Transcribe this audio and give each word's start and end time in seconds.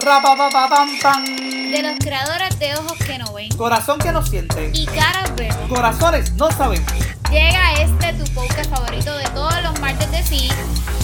De 0.00 1.82
los 1.82 1.98
creadores 1.98 2.58
de 2.58 2.74
ojos 2.74 2.96
que 3.06 3.18
no 3.18 3.34
ven 3.34 3.50
Corazón 3.56 3.98
que 3.98 4.10
no 4.12 4.24
siente. 4.24 4.70
y 4.72 4.86
caras 4.86 5.34
vemos, 5.36 5.68
Corazones 5.68 6.32
no 6.32 6.50
sabemos. 6.50 6.90
llega 7.30 7.74
este 7.74 8.14
tu 8.14 8.24
podcast 8.32 8.70
favorito 8.70 9.14
de 9.18 9.24
todos 9.34 9.62
los 9.62 9.78
martes 9.78 10.10
de 10.10 10.22
sí, 10.22 10.48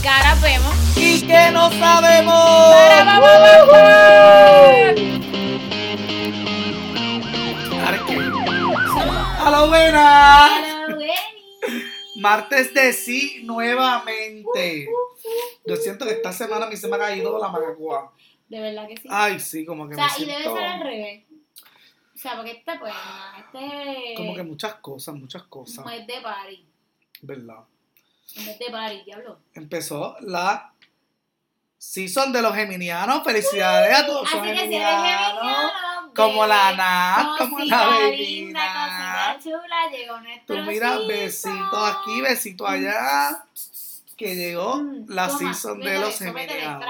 caras 0.02 0.40
vemos. 0.40 0.74
Y 0.96 1.20
que 1.26 1.50
no 1.50 1.70
sabemos. 1.72 2.34
A 9.44 9.50
la 9.50 9.64
buena. 9.66 10.50
Martes 12.16 12.72
de 12.72 12.94
sí 12.94 13.42
nuevamente. 13.44 14.88
Yo 15.66 15.76
siento 15.76 16.06
que 16.06 16.12
esta 16.12 16.32
semana 16.32 16.64
a 16.64 16.70
mí 16.70 16.76
se 16.78 16.88
me 16.88 16.96
ha 16.96 16.98
caído 16.98 17.38
la 17.38 17.48
magacua. 17.48 18.10
De 18.48 18.60
verdad 18.60 18.86
que 18.88 18.96
sí. 18.96 19.08
Ay, 19.10 19.40
sí, 19.40 19.64
como 19.66 19.88
que 19.88 19.94
o 19.94 19.98
sea, 19.98 20.08
me 20.18 20.24
y 20.24 20.26
debe 20.26 20.42
ser 20.44 20.64
al 20.64 20.80
revés. 20.80 21.24
O 22.14 22.18
sea, 22.18 22.36
porque 22.36 22.52
este, 22.52 22.78
pues, 22.78 22.94
este 23.38 24.14
como 24.16 24.34
que 24.34 24.42
muchas 24.42 24.74
cosas, 24.76 25.14
muchas 25.14 25.42
cosas, 25.44 25.78
un 25.84 25.90
mes 25.90 26.06
de 26.06 26.20
party. 26.20 26.66
¿verdad? 27.22 27.58
Un 28.36 28.44
mes 28.46 28.58
de 28.58 28.70
party, 28.70 29.02
diablo. 29.04 29.38
Empezó 29.54 30.16
la 30.20 30.72
season 31.78 32.32
de 32.32 32.42
los 32.42 32.54
geminianos. 32.54 33.22
Felicidades 33.24 33.98
a 33.98 34.06
todos 34.06 34.22
los 34.32 34.40
Así 34.42 34.50
que 34.50 34.56
si 34.56 34.74
eres 34.74 34.86
geminianos. 34.86 35.40
geminiano, 35.42 36.12
Como 36.14 36.32
bebé, 36.42 36.48
la 36.48 36.72
Nat, 36.76 37.38
como 37.38 37.58
la 37.60 37.84
cosita 37.86 39.38
chula, 39.42 39.90
llegó 39.92 40.20
nuestro 40.20 40.56
Tú 40.56 40.62
mira, 40.62 40.98
besito 41.00 41.76
aquí, 41.84 42.20
besito 42.22 42.66
allá. 42.66 43.44
Que 44.16 44.34
llegó 44.34 44.76
Mm, 44.76 45.06
la 45.10 45.26
toma, 45.28 45.38
season 45.38 45.80
de 45.80 45.98
los 45.98 46.18
geminianos. 46.18 46.84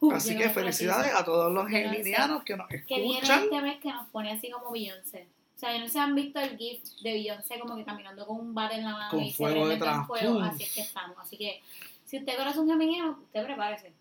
Uh, 0.00 0.12
Así 0.12 0.36
que 0.36 0.48
felicidades 0.50 1.12
a 1.14 1.24
todos 1.24 1.52
los 1.52 1.64
Yo 1.64 1.68
geminianos 1.70 2.44
que 2.44 2.56
nos 2.56 2.68
Que 2.68 2.82
viene 2.88 3.14
escuchan. 3.18 3.44
este 3.44 3.60
mes 3.62 3.78
que 3.80 3.92
nos 3.92 4.06
pone 4.08 4.30
así 4.32 4.50
como 4.50 4.70
Beyoncé. 4.70 5.26
O 5.56 5.58
sea, 5.58 5.76
no 5.78 5.88
se 5.88 5.98
han 5.98 6.14
visto 6.14 6.38
el 6.38 6.56
GIF 6.56 6.82
de 7.02 7.12
Beyoncé 7.12 7.58
como 7.58 7.74
que 7.76 7.84
caminando 7.84 8.24
con 8.26 8.36
un 8.38 8.54
bate 8.54 8.76
en 8.76 8.84
la 8.84 8.92
mano 8.92 9.10
Con 9.10 9.22
y 9.24 9.32
fuego 9.32 9.64
se 9.66 9.72
detrás. 9.72 9.96
con 9.98 10.06
fuego. 10.06 10.40
Así 10.40 10.62
es 10.62 10.74
que 10.74 10.80
estamos. 10.82 11.16
Así 11.18 11.36
que 11.36 11.60
si 12.04 12.18
usted 12.18 12.36
conoce 12.36 12.60
un 12.60 12.68
geminiano, 12.68 13.18
usted 13.24 13.44
prepárese. 13.44 13.92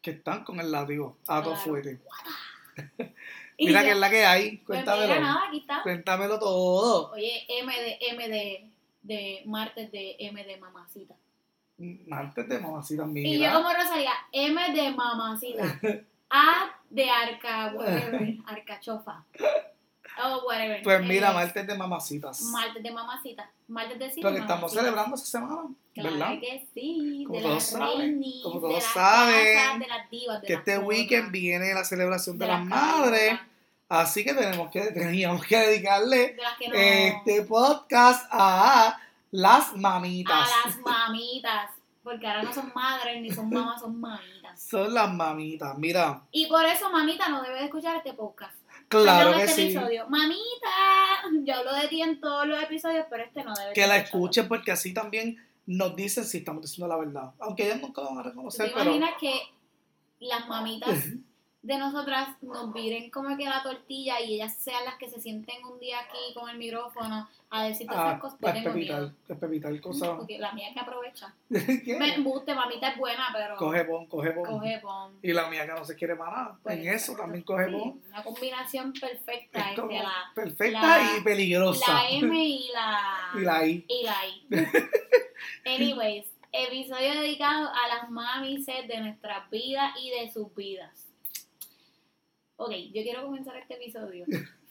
Que 0.00 0.12
están 0.12 0.44
con 0.44 0.60
el 0.60 0.70
látigo 0.72 1.16
a 1.26 1.42
todo 1.42 1.52
Claro. 1.54 1.66
fuerte. 1.68 2.00
Y 3.58 3.68
Mira 3.68 3.82
que 3.84 3.92
es 3.92 3.96
la 3.96 4.10
que 4.10 4.26
hay. 4.26 4.56
pues 4.58 4.66
Cuéntamelo. 4.84 5.08
mira, 5.14 5.20
nada, 5.20 5.48
aquí 5.48 5.58
está. 5.60 5.82
Cuéntamelo 5.82 6.38
todo. 6.38 7.10
Oye, 7.12 7.46
M 7.48 7.72
de, 7.74 7.98
M 8.10 8.28
de, 8.28 8.70
de 9.02 9.42
martes 9.46 9.90
de 9.90 10.14
M 10.18 10.44
de 10.44 10.56
mamacita. 10.58 11.14
Martes 11.78 12.48
de 12.48 12.58
mamacita, 12.58 13.02
Y 13.02 13.06
yo 13.06 13.38
mira. 13.38 13.52
como 13.54 13.68
Rosalía, 13.72 14.12
M 14.32 14.72
de 14.74 14.90
mamacita. 14.92 15.80
A 16.30 16.70
de 16.90 17.10
arca, 17.10 17.72
whatever, 17.74 18.34
arcachofa. 18.46 19.24
Oh, 20.24 20.46
whatever. 20.46 20.82
Pues 20.82 21.02
mira, 21.04 21.32
martes 21.32 21.66
de 21.66 21.74
mamacitas. 21.76 22.40
Martes 22.42 22.82
de 22.82 22.90
mamacita. 22.90 23.50
Martes 23.68 23.98
de 23.98 24.10
sí. 24.10 24.20
Porque 24.22 24.36
de 24.36 24.40
estamos 24.40 24.72
celebrando 24.72 25.14
esa 25.16 25.26
semana, 25.26 25.62
Claro 25.94 26.10
¿verdad? 26.12 26.40
que 26.40 26.66
sí. 26.72 27.24
Como 27.26 27.36
de 27.38 27.42
todos 27.42 27.54
las 27.54 27.66
saben, 27.70 27.98
reinis, 27.98 28.42
como 28.42 28.54
de 28.54 28.60
todos 28.60 28.74
las 28.74 28.84
saben, 28.84 29.54
casas, 29.56 29.78
de 29.80 29.86
las 29.86 30.10
divas, 30.10 30.40
de 30.40 30.46
Que 30.46 30.52
las 30.54 30.60
este 30.60 30.74
cosas, 30.76 30.88
weekend 30.88 31.30
viene 31.32 31.74
la 31.74 31.84
celebración 31.84 32.38
de, 32.38 32.46
de 32.46 32.52
las 32.52 32.60
las 32.60 32.68
madres. 32.68 33.38
Así 33.88 34.24
que 34.24 34.32
tenemos 34.34 34.70
que, 34.70 34.80
teníamos 34.92 35.44
que 35.44 35.56
dedicarle 35.58 36.16
De 36.32 36.36
las 36.42 36.56
que 36.58 36.68
no. 36.68 36.74
este 36.74 37.42
podcast 37.42 38.26
a 38.32 38.98
las 39.36 39.76
mamitas. 39.76 40.34
a 40.34 40.66
las 40.68 40.78
mamitas. 40.80 41.70
Porque 42.02 42.26
ahora 42.26 42.44
no 42.44 42.54
son 42.54 42.72
madres 42.72 43.20
ni 43.20 43.30
son 43.32 43.50
mamás, 43.50 43.80
son 43.80 44.00
mamitas. 44.00 44.62
Son 44.62 44.94
las 44.94 45.12
mamitas. 45.12 45.76
Mira, 45.76 46.22
Y 46.30 46.46
por 46.46 46.64
eso 46.64 46.88
mamita 46.90 47.28
no 47.28 47.42
debe 47.42 47.56
de 47.58 47.64
escuchar 47.64 47.96
este 47.96 48.12
podcast. 48.14 48.54
claro 48.88 49.36
que 49.36 49.42
este 49.42 49.54
sí. 49.56 49.62
episodio. 49.62 50.06
Mamita, 50.08 51.22
yo 51.42 51.54
hablo 51.56 51.74
de 51.74 51.88
ti 51.88 52.02
en 52.02 52.20
todos 52.20 52.46
los 52.46 52.62
episodios, 52.62 53.06
pero 53.10 53.24
este 53.24 53.42
no 53.42 53.52
debe 53.54 53.72
Que 53.72 53.80
de 53.82 53.86
la 53.88 53.96
escuchen 53.96 54.46
porque 54.46 54.70
así 54.70 54.94
también 54.94 55.36
nos 55.66 55.96
dicen 55.96 56.24
si 56.24 56.38
estamos 56.38 56.62
diciendo 56.62 56.86
la 56.86 56.96
verdad. 56.96 57.32
Aunque 57.40 57.66
ellas 57.66 57.80
nunca 57.80 58.02
lo 58.02 58.10
van 58.10 58.18
a 58.18 58.22
¿Te 58.22 58.28
reconocer, 58.30 58.72
pero 58.72 58.84
imaginas 58.94 59.14
que 59.20 59.34
las 60.20 60.46
mamitas 60.48 60.88
de 61.62 61.78
nosotras 61.78 62.40
nos 62.40 62.72
viren 62.72 63.10
como 63.10 63.36
que 63.36 63.46
la 63.46 63.64
tortilla 63.64 64.20
y 64.20 64.34
ellas 64.34 64.56
sean 64.56 64.84
las 64.84 64.94
que 64.96 65.10
se 65.10 65.20
sienten 65.20 65.64
un 65.64 65.80
día 65.80 65.98
aquí 65.98 66.32
con 66.34 66.48
el 66.48 66.56
micrófono 66.56 67.28
a 67.48 67.64
decir 67.64 67.86
todas 67.86 68.08
esas 68.08 68.20
cosas? 68.20 68.38
a 68.42 68.48
a 68.48 69.32
espepitar 69.32 69.80
cosas. 69.80 70.08
Porque 70.16 70.38
la 70.38 70.52
mía 70.52 70.68
que 70.74 70.80
aprovecha. 70.80 71.32
Me 71.48 72.14
embuste, 72.14 72.54
mamita 72.54 72.88
es 72.90 72.98
buena, 72.98 73.28
pero 73.32 73.56
Coge 73.56 73.84
pon, 73.84 74.06
coge 74.06 74.32
pon. 74.32 74.44
coge 74.44 74.78
pon. 74.80 75.18
Y 75.22 75.32
la 75.32 75.48
mía 75.48 75.64
que 75.64 75.72
no 75.72 75.84
se 75.84 75.94
quiere 75.94 76.14
más 76.16 76.30
nada. 76.32 76.58
Pues, 76.62 76.78
en 76.78 76.88
eso 76.88 77.14
también 77.14 77.44
coge 77.44 77.66
Sí, 77.66 77.72
pon. 77.72 78.02
Una 78.08 78.22
combinación 78.24 78.92
perfecta 78.92 79.70
entre 79.70 79.98
la, 79.98 80.12
perfecta 80.34 80.80
la- 80.98 81.16
y 81.18 81.22
peligrosa. 81.22 81.92
la 81.94 82.08
M 82.10 82.44
y 82.44 82.68
la, 82.72 83.30
y 83.36 83.40
la 83.40 83.66
I. 83.66 83.84
y 83.88 84.02
la 84.02 84.26
I. 84.26 84.46
Anyways, 85.64 86.26
episodio 86.52 87.20
dedicado 87.20 87.68
a 87.68 87.88
las 87.88 88.10
mamises 88.10 88.88
de 88.88 89.00
nuestras 89.00 89.48
vidas 89.50 89.92
y 90.00 90.10
de 90.10 90.30
sus 90.32 90.52
vidas. 90.54 91.04
Ok, 92.56 92.70
yo 92.70 93.02
quiero 93.02 93.22
comenzar 93.24 93.56
este 93.56 93.74
episodio. 93.74 94.24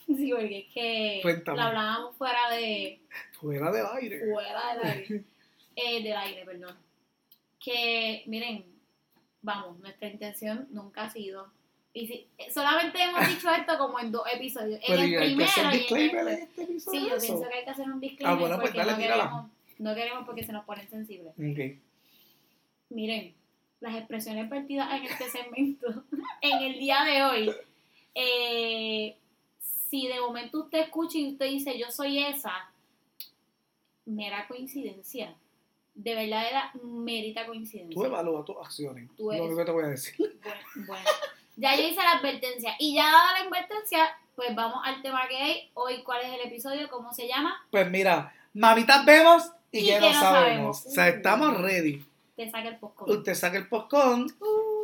Sí, 0.17 0.31
porque 0.31 0.59
es 0.59 0.73
que 0.73 1.19
Cuéntame. 1.23 1.57
lo 1.57 1.63
hablábamos 1.63 2.15
fuera 2.15 2.49
de, 2.51 3.01
Fuera 3.39 3.71
del 3.71 3.85
aire. 3.95 4.31
fuera 4.31 4.75
del 4.75 4.91
aire, 4.91 5.23
eh, 5.75 6.03
del 6.03 6.15
aire, 6.17 6.45
perdón. 6.45 6.75
Que, 7.59 8.23
miren, 8.27 8.65
vamos, 9.41 9.79
nuestra 9.79 10.07
intención 10.07 10.67
nunca 10.71 11.05
ha 11.05 11.09
sido. 11.09 11.51
Y 11.93 12.07
si, 12.07 12.27
solamente 12.53 13.01
hemos 13.01 13.27
dicho 13.29 13.49
esto 13.51 13.77
como 13.77 13.99
en 13.99 14.11
dos 14.11 14.23
episodios. 14.31 14.79
En 14.87 14.93
el 14.93 14.99
hay 14.99 15.11
que 15.11 15.17
primero 15.17 15.49
hacer 15.49 15.63
y 15.63 15.67
en 15.67 15.71
disclaimer 15.73 16.27
en 16.27 16.33
este. 16.43 16.63
episodio. 16.63 17.01
Sí, 17.01 17.09
yo 17.09 17.17
pienso 17.17 17.49
que 17.49 17.55
hay 17.55 17.63
que 17.63 17.69
hacer 17.71 17.85
un 17.85 17.99
disclaimer 17.99 18.37
Ah, 18.37 18.39
bueno, 18.39 18.55
pues 18.57 18.71
porque 18.71 18.77
dale, 18.77 18.91
no, 18.91 18.97
queremos, 18.97 19.51
no 19.79 19.95
queremos 19.95 20.25
porque 20.25 20.43
se 20.43 20.51
nos 20.51 20.65
ponen 20.65 20.89
sensibles. 20.89 21.33
Miren, 22.89 23.33
las 23.79 23.95
expresiones 23.95 24.49
vertidas 24.49 24.93
en 24.93 25.03
este 25.05 25.29
segmento, 25.29 26.03
en 26.41 26.61
el 26.63 26.79
día 26.79 27.03
de 27.03 27.23
hoy, 27.23 27.51
eh, 28.13 29.17
si 30.01 30.07
de 30.07 30.19
momento 30.19 30.59
usted 30.59 30.79
escucha 30.79 31.17
y 31.17 31.31
usted 31.31 31.45
dice 31.45 31.77
yo 31.79 31.89
soy 31.91 32.23
esa, 32.23 32.51
mera 34.05 34.47
coincidencia. 34.47 35.35
De 35.93 36.13
verdad 36.13 36.47
era 36.49 36.71
merita 36.83 37.45
coincidencia. 37.45 37.95
Tú 37.95 38.03
evalúa 38.05 38.43
tus 38.43 38.57
acciones. 38.57 39.09
Tú 39.15 39.25
Lo 39.27 39.31
eres- 39.31 39.45
único 39.45 39.57
que 39.59 39.65
te 39.65 39.71
voy 39.71 39.83
a 39.85 39.87
decir. 39.87 40.15
Bueno, 40.43 40.59
bueno, 40.87 41.09
ya 41.55 41.75
yo 41.75 41.83
hice 41.83 41.95
la 42.03 42.17
advertencia. 42.17 42.75
Y 42.79 42.95
ya 42.95 43.05
dada 43.05 43.33
la 43.39 43.47
advertencia, 43.47 44.09
pues 44.35 44.53
vamos 44.53 44.79
al 44.83 45.01
tema 45.01 45.25
que 45.29 45.37
hay. 45.37 45.69
Hoy, 45.73 46.03
¿cuál 46.03 46.21
es 46.25 46.33
el 46.33 46.47
episodio? 46.47 46.89
¿Cómo 46.89 47.13
se 47.13 47.27
llama? 47.27 47.65
Pues 47.71 47.89
mira, 47.89 48.33
mamitas 48.53 49.05
vemos 49.05 49.49
y, 49.71 49.79
Y 49.79 49.85
que 49.87 49.99
no 50.01 50.11
sabemos. 50.11 50.21
sabemos. 50.21 50.85
O 50.85 50.89
sea, 50.89 51.07
estamos 51.07 51.57
ready. 51.61 52.05
Te 52.35 52.51
saca 52.51 52.67
el 52.67 52.77
poco. 52.77 53.05
Usted 53.09 53.33
saca 53.33 53.57
el 53.57 53.69
postcón 53.69 54.27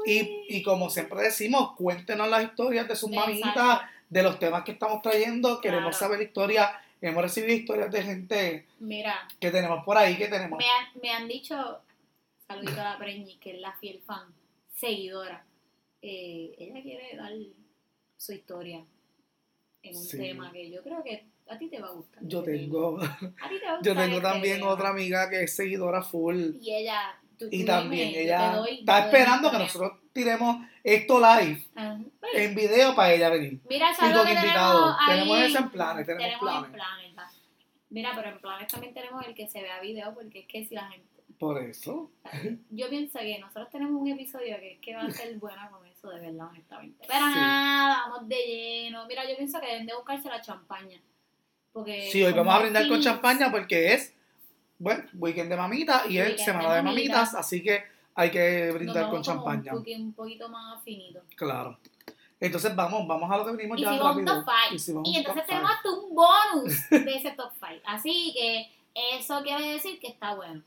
y, 0.05 0.45
y 0.47 0.63
como 0.63 0.89
siempre 0.89 1.21
decimos, 1.23 1.73
cuéntenos 1.75 2.29
las 2.29 2.43
historias 2.45 2.87
de 2.87 2.95
sus 2.95 3.09
Exacto. 3.11 3.29
mamitas, 3.29 3.81
de 4.11 4.21
los 4.23 4.37
temas 4.37 4.63
que 4.63 4.73
estamos 4.73 5.01
trayendo. 5.01 5.59
Queremos 5.61 5.97
Claro. 5.97 6.13
saber 6.13 6.21
historias. 6.27 6.69
Hemos 7.01 7.23
recibido 7.23 7.53
historias 7.53 7.89
de 7.91 8.03
gente 8.03 8.67
Mira, 8.79 9.27
que 9.39 9.49
tenemos 9.49 9.83
por 9.83 9.97
ahí, 9.97 10.15
que 10.17 10.27
tenemos. 10.27 10.59
me 10.59 10.65
han, 10.65 11.01
me 11.01 11.09
han 11.09 11.27
dicho, 11.27 11.79
saludito 12.47 12.79
a 12.79 12.83
la 12.91 12.97
Preñi, 12.99 13.37
que 13.37 13.55
es 13.55 13.59
la 13.61 13.71
fiel 13.77 13.99
fan, 14.05 14.27
seguidora. 14.75 15.43
Eh, 16.01 16.53
ella 16.59 16.81
quiere 16.83 17.15
dar 17.15 17.31
su 18.17 18.33
historia 18.33 18.83
en 19.83 19.95
un 19.95 20.03
Sí. 20.03 20.17
tema 20.17 20.51
que 20.51 20.69
yo 20.69 20.83
creo 20.83 21.01
que 21.03 21.25
a 21.49 21.57
ti 21.57 21.69
te 21.69 21.79
va 21.81 21.87
a 21.87 21.91
gustar. 21.91 22.21
Yo 22.27 22.43
tengo. 22.43 22.99
A 23.01 23.17
ti 23.49 23.59
te 23.59 23.65
va 23.65 23.77
a 23.77 23.81
yo 23.81 23.93
gustar 23.93 23.95
tengo 23.95 24.17
este 24.17 24.21
también 24.21 24.57
tema. 24.57 24.69
otra 24.71 24.89
amiga 24.89 25.29
que 25.29 25.43
es 25.43 25.55
seguidora 25.55 26.03
full. 26.03 26.51
Y 26.61 26.75
ella, 26.75 27.19
tú- 27.39 27.47
Y 27.49 27.61
tú 27.61 27.65
también 27.65 28.09
dime, 28.09 28.13
yo 28.13 28.19
ella 28.25 28.55
doy- 28.57 28.79
está 28.81 28.99
yo 28.99 29.05
esperando 29.07 29.49
que 29.51 29.57
nosotros 29.57 29.91
tiremos 30.13 30.65
esto 30.83 31.19
live 31.19 31.67
Ajá. 31.75 31.99
en 32.33 32.55
video 32.55 32.95
para 32.95 33.13
ella 33.13 33.29
venir. 33.29 33.59
Mira, 33.69 33.89
que 33.97 34.05
invitados. 34.05 34.97
tenemos 34.97 34.97
ahí. 34.99 35.19
Tenemos 35.19 35.37
eso 35.39 35.57
en 35.59 35.69
planes, 35.69 36.05
tenemos 36.05 36.39
planes. 36.39 36.65
en 36.65 36.71
planes, 36.73 37.17
va. 37.17 37.31
Mira, 37.89 38.11
pero 38.15 38.29
en 38.29 38.39
planes 38.39 38.67
también 38.71 38.93
tenemos 38.93 39.25
el 39.27 39.33
que 39.35 39.47
se 39.49 39.61
vea 39.61 39.79
video, 39.81 40.13
porque 40.13 40.39
es 40.39 40.47
que 40.47 40.65
si 40.65 40.75
la 40.75 40.89
gente... 40.89 41.07
Por 41.37 41.61
eso. 41.61 42.11
Yo 42.69 42.87
pienso 42.89 43.17
que 43.19 43.39
nosotros 43.39 43.69
tenemos 43.71 43.99
un 43.99 44.07
episodio 44.07 44.57
que 44.59 44.73
es 44.73 44.79
que 44.79 44.95
va 44.95 45.01
a 45.01 45.11
ser 45.11 45.35
bueno 45.39 45.61
con 45.71 45.85
eso, 45.87 46.09
de 46.09 46.19
verdad, 46.19 46.47
honestamente. 46.49 47.03
Pero 47.07 47.19
Sí. 47.19 47.35
nada, 47.35 48.03
vamos 48.07 48.27
de 48.29 48.35
lleno. 48.35 49.07
Mira, 49.07 49.27
yo 49.27 49.35
pienso 49.35 49.59
que 49.59 49.65
deben 49.67 49.87
de 49.87 49.95
buscarse 49.95 50.29
la 50.29 50.39
champaña. 50.41 51.01
Porque 51.73 52.09
Sí, 52.11 52.23
hoy 52.23 52.33
vamos 52.33 52.53
a 52.53 52.59
brindar 52.59 52.87
con 52.87 53.01
champaña 53.01 53.49
porque 53.49 53.93
es, 53.93 54.13
bueno, 54.77 55.03
weekend 55.13 55.49
de 55.49 55.57
mamitas 55.57 56.07
y 56.09 56.19
es 56.19 56.37
de 56.37 56.37
semana 56.37 56.75
de 56.75 56.83
mamitas, 56.83 57.15
mamitas. 57.17 57.35
así 57.35 57.63
que 57.63 57.85
hay 58.15 58.29
que 58.31 58.71
brindar 58.71 59.09
con 59.09 59.21
champaña. 59.21 59.73
Un, 59.73 59.85
un 59.87 60.13
poquito 60.13 60.49
más 60.49 60.83
finito. 60.83 61.21
Claro. 61.35 61.77
Entonces 62.39 62.75
vamos, 62.75 63.07
vamos 63.07 63.29
a 63.31 63.37
lo 63.37 63.45
que 63.45 63.51
venimos 63.51 63.79
ya 63.79 63.91
Hicimos 63.93 64.15
un 64.15 64.25
rápido. 64.25 64.43
top 64.43 64.53
5. 64.69 64.75
Hicimos 64.75 65.07
Y 65.07 65.15
entonces 65.17 65.45
tenemos 65.45 65.69
five. 65.71 65.77
hasta 65.77 65.91
un 65.91 66.15
bonus 66.15 66.89
de 66.89 67.15
ese 67.15 67.31
top 67.31 67.51
5. 67.59 67.81
Así 67.85 68.33
que 68.35 68.71
eso 69.15 69.41
quiere 69.43 69.73
decir 69.73 69.99
que 69.99 70.07
está 70.07 70.33
bueno. 70.35 70.61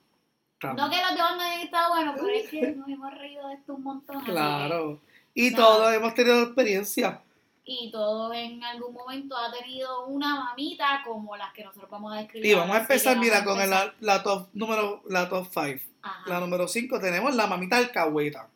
No 0.63 0.89
que 0.89 0.97
los 0.97 1.11
demás 1.11 1.37
no 1.37 1.43
hayan 1.43 1.61
estado 1.61 1.95
buenos, 1.95 2.15
pero 2.15 2.29
es 2.29 2.49
que 2.49 2.73
nos 2.73 2.89
hemos 2.89 3.13
reído 3.13 3.49
de 3.49 3.55
esto 3.55 3.75
un 3.75 3.83
montón. 3.83 4.25
que- 4.25 4.31
Claro. 4.31 4.99
Y 5.35 5.53
todos 5.55 5.93
hemos 5.93 6.15
tenido 6.15 6.41
experiencia. 6.43 7.21
Y 7.67 7.91
todos 7.91 8.35
en 8.35 8.63
algún 8.63 8.93
momento 8.93 9.37
ha 9.37 9.51
tenido 9.51 10.07
una 10.07 10.35
mamita 10.45 11.03
como 11.05 11.37
las 11.37 11.53
que 11.55 11.65
nosotros 11.65 11.91
vamos 11.91 12.13
a 12.13 12.17
describir. 12.17 12.51
Y 12.51 12.55
vamos 12.55 12.77
a 12.77 12.81
empezar, 12.81 13.17
mira, 13.19 13.39
vamos 13.41 13.53
con 13.55 13.63
el- 13.63 13.73
empezar. 13.73 13.95
la, 14.01 14.15
la 14.17 14.23
top 14.23 14.49
número, 14.53 15.03
la 15.09 15.29
top 15.29 15.47
5. 15.51 15.83
Ajá, 16.03 16.29
La 16.29 16.41
número 16.41 16.69
5 16.69 17.01
tenemos 17.01 17.35
la 17.35 17.47
mamita 17.47 17.79
alcahueta. 17.79 18.49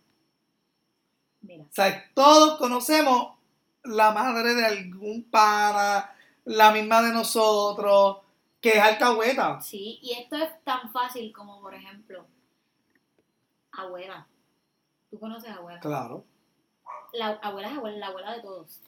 mira. 1.40 1.64
O 1.64 1.69
sea, 1.72 2.10
todos 2.14 2.58
conocemos 2.58 3.37
la 3.84 4.10
madre 4.10 4.55
de 4.55 4.66
algún 4.66 5.25
pana, 5.31 6.12
la 6.44 6.70
misma 6.72 7.00
de 7.00 7.12
nosotros, 7.12 8.19
que 8.60 8.70
es 8.76 8.81
alcahueta. 8.82 9.60
Sí, 9.62 9.99
y 10.02 10.12
esto 10.12 10.37
es 10.37 10.50
tan 10.64 10.93
fácil 10.93 11.32
como, 11.32 11.60
por 11.62 11.75
ejemplo, 11.75 12.26
abuela. 13.72 14.26
¿Tú 15.10 15.19
conoces 15.19 15.50
a 15.50 15.55
abuela? 15.55 15.81
Claro. 15.81 16.25
La 17.14 17.28
abuela 17.43 17.69
es 17.70 17.76
abuela, 17.78 17.96
la 17.99 18.06
abuela 18.08 18.34
de 18.37 18.43
todos. 18.43 18.82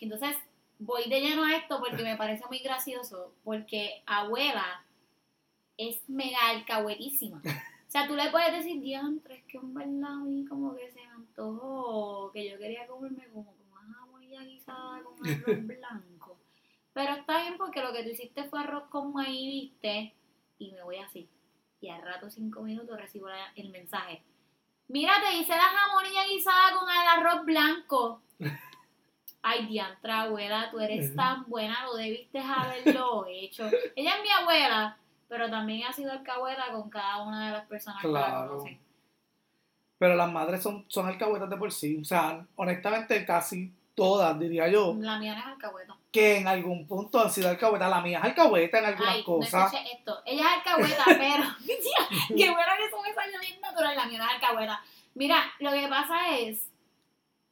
Entonces, 0.00 0.36
voy 0.78 1.08
de 1.08 1.20
lleno 1.20 1.44
a 1.44 1.56
esto 1.56 1.80
porque 1.80 2.02
me 2.02 2.16
parece 2.16 2.44
muy 2.46 2.58
gracioso, 2.60 3.34
porque 3.44 4.02
abuela 4.06 4.84
es 5.76 6.08
mega 6.08 6.38
alcahuetísima. 6.50 7.40
O 7.44 7.90
sea, 7.90 8.06
tú 8.06 8.14
le 8.14 8.30
puedes 8.30 8.52
decir, 8.52 8.80
diantre, 8.82 9.36
es 9.36 9.44
que 9.44 9.56
en 9.56 9.72
verdad 9.72 10.12
a 10.12 10.16
mí 10.16 10.44
como 10.46 10.74
que 10.74 10.90
se 10.90 11.00
me 11.00 11.10
antojó, 11.10 12.30
que 12.32 12.50
yo 12.50 12.58
quería 12.58 12.86
comerme 12.86 13.26
como 13.28 13.54
con 13.54 13.66
una 13.70 13.94
jamonilla 13.94 14.42
guisada 14.42 15.02
con 15.02 15.26
arroz 15.26 15.66
blanco. 15.66 16.38
Pero 16.92 17.14
está 17.14 17.42
bien 17.42 17.56
porque 17.56 17.80
lo 17.80 17.92
que 17.92 18.02
tú 18.02 18.10
hiciste 18.10 18.44
fue 18.44 18.60
arroz 18.60 18.84
con 18.90 19.12
maíz, 19.12 19.70
viste, 19.72 20.14
y 20.58 20.72
me 20.72 20.82
voy 20.82 20.96
así. 20.98 21.28
Y 21.80 21.88
al 21.88 22.02
rato, 22.02 22.28
cinco 22.28 22.60
minutos, 22.62 22.98
recibo 22.98 23.28
el 23.54 23.70
mensaje. 23.70 24.22
Mira, 24.88 25.12
te 25.20 25.36
hice 25.36 25.52
la 25.52 25.62
jamonilla 25.62 26.26
guisada 26.26 26.78
con 26.78 26.88
el 26.90 27.06
arroz 27.06 27.44
blanco. 27.44 28.22
Ay, 29.42 29.66
diantra, 29.66 30.22
abuela, 30.22 30.68
tú 30.70 30.80
eres 30.80 31.14
tan 31.14 31.44
buena, 31.46 31.84
lo 31.84 31.96
debiste 31.96 32.38
haberlo 32.40 33.26
hecho. 33.30 33.66
Ella 33.94 34.14
es 34.16 34.22
mi 34.22 34.30
abuela, 34.30 34.96
pero 35.28 35.48
también 35.48 35.86
ha 35.86 35.92
sido 35.92 36.10
alcahueta 36.12 36.72
con 36.72 36.90
cada 36.90 37.22
una 37.22 37.46
de 37.46 37.52
las 37.52 37.66
personas 37.66 38.02
que 38.02 38.08
la 38.08 38.26
Claro. 38.26 38.48
conocen. 38.50 38.80
Pero 39.98 40.14
las 40.16 40.30
madres 40.30 40.62
son, 40.62 40.84
son 40.88 41.06
alcahuetas 41.06 41.50
de 41.50 41.56
por 41.56 41.72
sí. 41.72 41.98
O 42.00 42.04
sea, 42.04 42.44
honestamente, 42.56 43.24
casi 43.24 43.72
todas, 43.94 44.38
diría 44.38 44.68
yo, 44.68 44.94
La 44.98 45.18
mía 45.18 45.34
no 45.34 45.40
es 45.40 45.46
alcahueta. 45.46 45.96
que 46.12 46.36
en 46.38 46.46
algún 46.46 46.86
punto 46.86 47.20
han 47.20 47.30
sido 47.30 47.48
alcahuetas. 47.48 47.90
La 47.90 48.00
mía 48.00 48.18
es 48.18 48.24
alcahueta 48.24 48.78
en 48.78 48.84
algunas 48.84 49.14
Ay, 49.14 49.20
no 49.20 49.24
cosas. 49.24 49.72
escuché 49.72 49.92
esto. 49.92 50.22
Ella 50.24 50.42
es 50.42 50.56
alcahueta, 50.66 51.04
pero. 51.06 51.44
Qué 52.36 52.50
bueno 52.50 52.72
que 52.76 52.84
eso 52.86 53.02
me 53.02 53.12
salió 53.14 53.40
bien 53.40 53.60
natural. 53.60 53.96
La 53.96 54.06
mía 54.06 54.18
no 54.18 54.24
es 54.24 54.30
alcahueta. 54.34 54.80
Mira, 55.14 55.42
lo 55.58 55.72
que 55.72 55.88
pasa 55.88 56.36
es. 56.38 56.67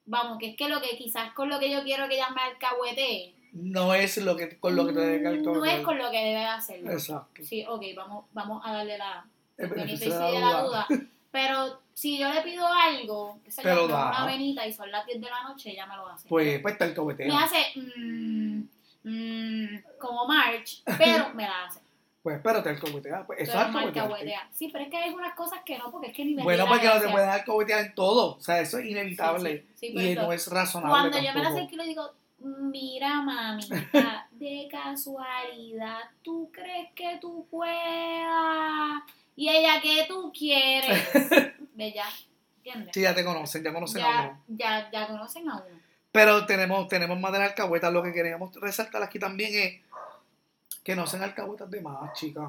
Vamos, 0.06 0.38
que 0.38 0.50
es 0.50 0.56
que 0.56 0.68
lo 0.68 0.80
que 0.80 0.96
quizás 0.96 1.32
con 1.32 1.48
lo 1.48 1.58
que 1.58 1.70
yo 1.70 1.82
quiero 1.82 2.08
que 2.08 2.14
ella 2.14 2.30
me 2.30 2.40
alcahuete. 2.42 3.34
no 3.52 3.92
es 3.94 4.16
lo 4.18 4.36
que, 4.36 4.56
con 4.58 4.76
lo 4.76 4.86
que 4.86 4.92
te 4.92 5.00
debe 5.00 5.20
No 5.20 5.30
alcahuetar. 5.30 5.78
es 5.80 5.84
con 5.84 5.98
lo 5.98 6.10
que 6.10 6.18
debe 6.18 6.44
hacerlo. 6.44 6.90
Exacto. 6.92 7.42
Sí, 7.44 7.64
ok, 7.68 7.82
vamos, 7.96 8.24
vamos 8.32 8.62
a 8.64 8.72
darle 8.72 8.98
la, 8.98 9.24
El 9.56 9.64
el 9.64 9.70
beneficio 9.70 10.10
beneficio 10.10 10.32
de 10.32 10.40
la 10.40 10.62
duda. 10.62 10.86
Pero 11.32 11.80
si 11.92 12.18
yo 12.18 12.32
le 12.32 12.40
pido 12.42 12.66
algo, 12.66 13.38
que 13.44 13.50
se 13.50 13.62
llama 13.62 13.80
da. 13.82 13.86
una 13.86 14.22
avenita 14.22 14.66
y 14.66 14.72
son 14.72 14.90
las 14.90 15.04
10 15.04 15.20
de 15.20 15.28
la 15.28 15.42
noche, 15.42 15.70
ella 15.70 15.86
me 15.86 15.96
lo 15.96 16.08
hace. 16.08 16.28
Pues, 16.28 16.60
pues 16.60 16.78
te 16.78 16.84
alcahuetea. 16.84 17.26
me 17.26 17.36
hace 17.36 17.58
mm, 17.74 18.62
mm, 19.04 19.82
como 19.98 20.26
March, 20.26 20.82
pero 20.98 21.30
me 21.34 21.42
la 21.42 21.64
hace. 21.66 21.80
Pues 22.26 22.38
espérate, 22.38 22.70
alcahuetea. 22.70 23.24
Pues, 23.24 23.38
eso 23.38 23.52
es 23.52 23.66
Pero 23.66 23.78
alcahuetea. 23.78 24.48
Sí, 24.50 24.68
pero 24.72 24.82
es 24.82 24.90
que 24.90 24.96
hay 24.96 25.04
algunas 25.04 25.32
cosas 25.36 25.60
que 25.64 25.78
no, 25.78 25.92
porque 25.92 26.08
es 26.08 26.12
que 26.12 26.24
ni 26.24 26.34
me 26.34 26.42
Bueno, 26.42 26.66
porque 26.66 26.88
no 26.88 27.00
te 27.00 27.08
puedes 27.08 27.28
alcahuetear 27.28 27.86
en 27.86 27.94
todo. 27.94 28.34
O 28.34 28.40
sea, 28.40 28.58
eso 28.58 28.78
es 28.78 28.86
inevitable. 28.86 29.64
Sí, 29.76 29.76
sí, 29.76 29.86
sí, 29.86 29.92
pero 29.94 30.10
y 30.10 30.14
no 30.16 30.32
es 30.32 30.48
razonable. 30.48 30.90
Cuando 30.90 31.18
yo 31.20 31.32
me 31.34 31.40
la 31.44 31.50
acerco 31.50 31.74
y 31.74 31.76
le 31.76 31.84
digo, 31.84 32.10
mira 32.40 33.22
mamita, 33.22 34.26
de 34.32 34.66
casualidad, 34.68 36.00
¿tú 36.22 36.50
crees 36.52 36.90
que 36.96 37.16
tú 37.20 37.46
puedas? 37.48 39.02
Y 39.36 39.48
ella, 39.48 39.80
¿qué 39.80 40.06
tú 40.08 40.32
quieres? 40.36 41.08
Ya, 41.76 42.06
¿entiendes? 42.56 42.90
Sí, 42.92 43.02
ya 43.02 43.14
te 43.14 43.24
conocen, 43.24 43.62
ya 43.62 43.72
conocen 43.72 44.02
a 44.02 44.22
uno. 44.22 44.42
ya, 44.48 44.90
ya 44.90 45.06
conocen 45.06 45.48
a 45.48 45.58
uno. 45.58 45.80
Pero 46.10 46.44
tenemos, 46.44 46.88
tenemos 46.88 47.20
madre 47.20 47.44
alcahuetas. 47.44 47.92
Lo 47.92 48.02
que 48.02 48.12
queríamos 48.12 48.52
resaltar 48.56 49.00
aquí 49.04 49.20
también 49.20 49.54
es 49.54 49.86
que 50.86 50.94
no 50.96 51.06
sean 51.06 51.24
alcahuetas 51.24 51.68
de 51.70 51.80
más, 51.80 52.12
chicas. 52.18 52.48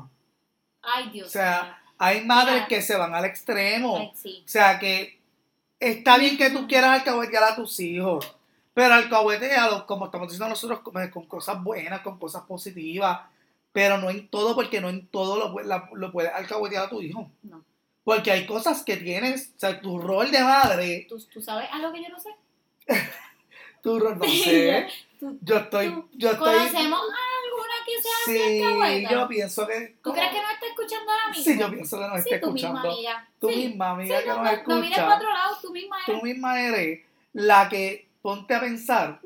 Ay, 0.82 1.10
Dios 1.10 1.28
O 1.28 1.32
sea. 1.32 1.82
Hay 2.00 2.24
madres 2.24 2.68
que 2.68 2.80
se 2.84 2.96
van 2.96 3.16
al 3.16 3.26
extremo. 3.26 3.98
Ay, 3.98 4.12
sí. 4.14 4.44
O 4.46 4.48
sea 4.48 4.78
que 4.78 5.20
está 5.80 6.20
bien 6.20 6.38
que 6.38 6.52
tú 6.52 6.68
quieras 6.68 6.92
alcahuetear 7.00 7.44
a 7.44 7.56
tus 7.56 7.80
hijos, 7.80 8.36
pero 8.76 8.94
alcahuetealos, 8.94 9.86
como 9.86 10.06
estamos 10.06 10.28
diciendo 10.28 10.50
nosotros, 10.50 10.82
con, 10.82 11.26
cosas 11.26 11.64
buenas, 11.64 12.02
con 12.02 12.20
cosas 12.20 12.44
positivas, 12.44 13.22
pero 13.72 13.98
no 13.98 14.12
en 14.12 14.28
todo, 14.28 14.54
porque 14.54 14.80
no 14.80 14.90
en 14.90 15.08
todo 15.08 15.38
lo, 15.40 15.52
pu- 15.56 15.64
la- 15.64 15.90
lo 15.94 16.12
puedes 16.12 16.32
alcahuetear 16.32 16.86
a 16.86 16.90
tu 16.90 17.02
hijo. 17.02 17.32
No. 17.42 17.64
Porque 18.04 18.32
hay 18.32 18.46
cosas 18.46 18.84
que 18.84 18.98
tienes, 18.98 19.54
o 19.58 19.60
sea, 19.60 19.82
tu 19.82 19.98
rol 20.00 20.30
de 20.30 20.44
madre, 20.44 21.08
¿Tú, 21.10 21.20
tú 21.34 21.42
sabes 21.42 21.68
algo 21.72 21.92
que 21.92 22.04
yo 22.04 22.10
no 22.10 22.20
sé? 22.20 22.30
tu 23.82 24.00
rol, 24.00 24.18
no 24.20 24.26
sé, 24.44 24.88
Tú- 25.20 25.38
yo 25.42 25.58
estoy, 25.58 25.88
tú- 25.90 26.10
yo 26.14 26.30
estoy, 26.32 26.54
¿Conocemos 26.58 27.00
a 27.00 27.26
alguna 27.44 27.74
que 27.86 28.02
sea 28.04 28.12
así 28.12 28.17
sí, 28.34 29.06
yo 29.10 29.28
pienso 29.28 29.68
que, 29.68 29.96
¿Tú 30.04 30.14
crees 30.14 30.30
que 30.32 30.42
no 30.42 30.50
está 30.52 30.66
escuchando 30.68 31.12
ahora 31.12 31.28
mismo? 31.30 31.44
sí, 31.44 31.60
yo 31.60 31.70
pienso 31.72 31.98
que 32.00 32.22
Sí, 32.22 32.30
está 32.34 32.46
tu 32.48 32.54
misma 32.54 32.70
escuchando, 32.70 32.92
amiga. 32.92 33.30
tú 33.40 33.50
sí. 33.50 33.56
misma 33.56 33.90
amiga 33.92 34.18
Sí, 34.18 34.24
que 34.24 34.30
no, 34.30 34.36
nos 34.36 34.44
no, 34.44 34.50
escucha. 34.52 34.76
no 34.76 34.82
mires 34.82 34.98
para 35.00 35.16
otro 35.16 35.30
lado, 35.34 35.58
tú 35.62 35.72
misma 35.72 35.98
tú 36.06 36.12
eres. 36.12 36.24
misma 36.24 36.62
eres 36.62 37.00
la 37.34 37.70
que 37.70 38.08
ponte 38.22 38.54
a 38.56 38.60
pensar 38.60 39.20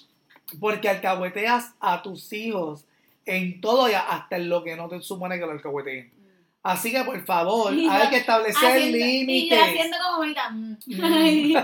porque 0.60 0.88
alcahueteas 0.88 1.72
a 1.80 2.02
tus 2.02 2.32
hijos 2.32 2.84
en 3.24 3.60
todo 3.60 3.88
y 3.90 3.94
hasta 3.94 4.36
en 4.36 4.48
lo 4.48 4.62
que 4.62 4.76
no 4.76 4.88
te 4.88 5.00
supone 5.02 5.38
que 5.38 5.44
lo 5.46 5.50
alcahueteen. 5.52 6.06
Mm. 6.06 6.26
Así 6.62 6.92
que 6.92 7.02
por 7.02 7.20
favor, 7.24 7.72
Y 7.74 7.88
hay 7.88 8.08
que 8.08 8.18
establecer 8.18 8.62
Haciendo- 8.70 8.96
Y 8.98 9.00
límites. 9.02 9.60
haciendo 9.62 9.96
como 9.98 10.16
ahorita. 10.18 10.50
mm. 10.50 10.76
Mm. 10.86 11.00
Ay. 11.04 11.54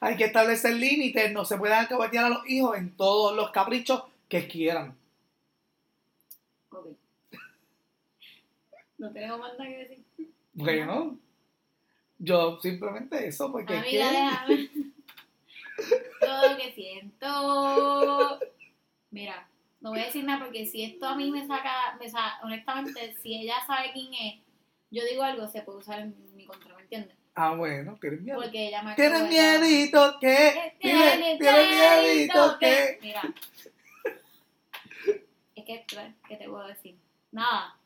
hay 0.00 0.16
que 0.16 0.24
establecer 0.24 0.74
límites. 0.74 1.30
No 1.32 1.44
se 1.44 1.58
pueden 1.58 1.76
alcahuetear 1.78 2.24
a 2.24 2.28
los 2.30 2.48
hijos 2.48 2.76
en 2.78 2.90
todos 2.96 3.36
los 3.36 3.50
caprichos 3.50 4.02
que 4.30 4.46
quieran. 4.48 4.96
Ok. 6.70 6.86
No 9.00 9.10
tenemos 9.12 9.40
más 9.40 9.58
nada 9.58 9.70
que 9.70 9.78
decir. 9.78 10.04
Bueno, 10.52 11.18
yo 12.18 12.60
simplemente 12.60 13.26
eso, 13.26 13.50
porque 13.50 13.74
es 13.74 13.80
Amiga, 13.80 14.10
que- 14.46 14.56
déjame. 14.56 14.70
Todo 16.20 16.50
lo 16.50 16.56
que 16.58 16.72
siento. 16.72 18.38
Mira, 19.10 19.48
no 19.80 19.90
voy 19.90 20.00
a 20.00 20.04
decir 20.04 20.22
nada 20.24 20.44
porque 20.44 20.66
si 20.66 20.84
esto 20.84 21.06
a 21.06 21.16
mí 21.16 21.30
me 21.30 21.46
saca, 21.46 21.98
me 21.98 22.06
honestamente, 22.42 23.16
si 23.22 23.40
ella 23.40 23.54
sabe 23.66 23.90
quién 23.94 24.12
es, 24.12 24.34
yo 24.90 25.02
digo 25.06 25.22
algo, 25.22 25.48
se 25.48 25.62
puede 25.62 25.78
usar 25.78 26.00
en 26.00 26.14
mi 26.36 26.44
contra, 26.44 26.76
¿me 26.76 26.82
entiendes? 26.82 27.16
Ah, 27.34 27.54
bueno, 27.54 27.96
tienes 28.02 28.20
miedo. 28.20 28.38
Porque 28.38 28.68
ella 28.68 28.82
me 28.82 28.94
¿Tienes 28.96 29.26
miedito 29.26 30.18
que? 30.20 30.74
¿Tienes, 30.78 31.38
tienes 31.38 32.04
miedito 32.04 32.58
que? 32.58 32.98
Mira. 33.00 33.22
Es 35.56 35.64
que, 35.64 35.86
¿qué 36.28 36.36
te 36.36 36.48
puedo 36.50 36.66
decir? 36.66 36.96
Nada. 37.32 37.79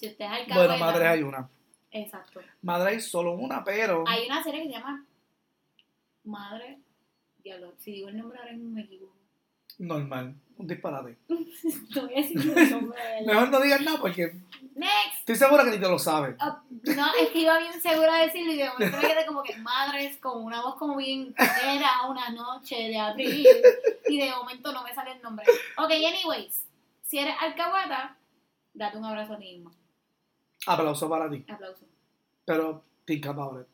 Si 0.00 0.06
usted 0.08 0.24
es 0.24 0.30
alcahueta. 0.30 0.54
Bueno, 0.56 0.78
madre 0.78 1.08
hay 1.08 1.22
una. 1.22 1.46
Exacto. 1.90 2.40
Madre 2.62 2.92
hay 2.92 3.00
solo 3.00 3.32
una, 3.34 3.62
pero... 3.62 4.04
Hay 4.08 4.24
una 4.24 4.42
serie 4.42 4.62
que 4.62 4.68
se 4.68 4.72
llama 4.72 5.04
Madre. 6.24 6.78
Diablo, 7.44 7.74
si 7.78 7.92
digo 7.92 8.08
el 8.08 8.16
nombre 8.16 8.38
ahora 8.38 8.52
mismo 8.52 8.70
me 8.70 8.80
equivoco. 8.80 9.14
Normal, 9.78 10.34
un 10.56 10.66
disparate. 10.66 11.18
No 11.94 12.02
voy 12.06 12.14
a 12.14 12.16
decir 12.22 12.38
el 12.38 12.70
nombre 12.70 13.02
de 13.02 13.26
Mejor 13.26 13.50
no 13.50 13.60
digas 13.60 13.80
nada 13.82 14.00
porque 14.00 14.32
Next. 14.74 15.18
estoy 15.18 15.36
segura 15.36 15.64
que 15.64 15.70
ni 15.72 15.78
te 15.78 15.88
lo 15.88 15.98
sabes. 15.98 16.34
Ah, 16.38 16.62
no, 16.70 17.14
es 17.20 17.28
que 17.30 17.40
iba 17.40 17.58
bien 17.58 17.78
segura 17.78 18.16
de 18.16 18.26
decirlo 18.26 18.52
y 18.54 18.56
de 18.56 18.68
momento 18.70 18.96
me 18.96 19.06
quedé 19.06 19.26
como 19.26 19.42
que 19.42 19.56
madres 19.58 20.16
con 20.16 20.42
una 20.42 20.62
voz 20.62 20.76
como 20.76 20.96
bien 20.96 21.34
era 21.62 22.06
una 22.08 22.30
noche 22.30 22.76
de 22.76 22.98
abril 22.98 23.46
y 24.08 24.18
de 24.18 24.30
momento 24.30 24.72
no 24.72 24.82
me 24.82 24.94
sale 24.94 25.12
el 25.12 25.20
nombre. 25.22 25.44
Ok, 25.76 25.90
anyways, 25.90 26.66
si 27.02 27.18
eres 27.18 27.34
alcahueta, 27.38 28.16
date 28.72 28.96
un 28.96 29.04
abrazo 29.04 29.34
a 29.34 29.38
ti 29.38 29.52
mismo. 29.56 29.72
Aplauso 30.66 31.08
para 31.08 31.28
ti. 31.30 31.44
Aplauso. 31.48 31.84
Pero 32.44 32.84
think 33.04 33.26
about 33.26 33.60
it. 33.60 33.66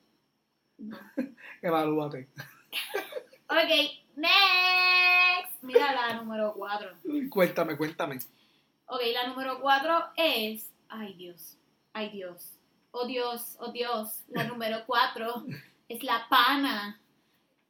No. 0.79 0.97
Evalúate. 1.63 2.29
Ok, 3.49 3.71
next. 4.17 5.63
Mira 5.63 5.93
la 5.93 6.15
número 6.15 6.53
4. 6.55 6.91
Cuéntame, 7.31 7.77
cuéntame. 7.77 8.19
Ok, 8.87 9.01
la 9.13 9.29
número 9.29 9.61
4 9.61 10.05
es. 10.17 10.73
Ay, 10.89 11.15
Dios. 11.15 11.57
Ay, 11.93 12.11
Dios. 12.11 12.59
Oh, 12.91 13.07
Dios. 13.07 13.57
Oh, 13.61 13.71
Dios. 13.71 14.25
La 14.29 14.43
número 14.49 14.85
4 14.85 15.45
es 15.89 16.03
la 16.03 16.27
pana. 16.29 17.01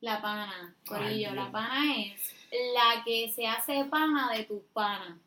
La 0.00 0.22
pana. 0.22 0.74
Corillo, 0.88 1.34
la 1.34 1.52
pana 1.52 1.94
es 1.94 2.34
la 2.50 3.04
que 3.04 3.30
se 3.30 3.46
hace 3.46 3.84
pana 3.84 4.32
de 4.32 4.44
tus 4.44 4.62
panas. 4.72 5.18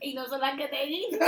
y 0.00 0.14
no 0.14 0.26
son 0.26 0.40
las 0.40 0.56
que 0.56 0.68
te 0.68 0.86
dicen. 0.86 1.20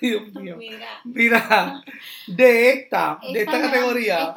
Dios 0.00 0.32
mío. 0.34 0.56
Mira. 0.56 1.00
Mira, 1.04 1.82
de 2.26 2.70
esta, 2.72 3.18
de 3.32 3.40
esta 3.40 3.60
categoría. 3.60 4.34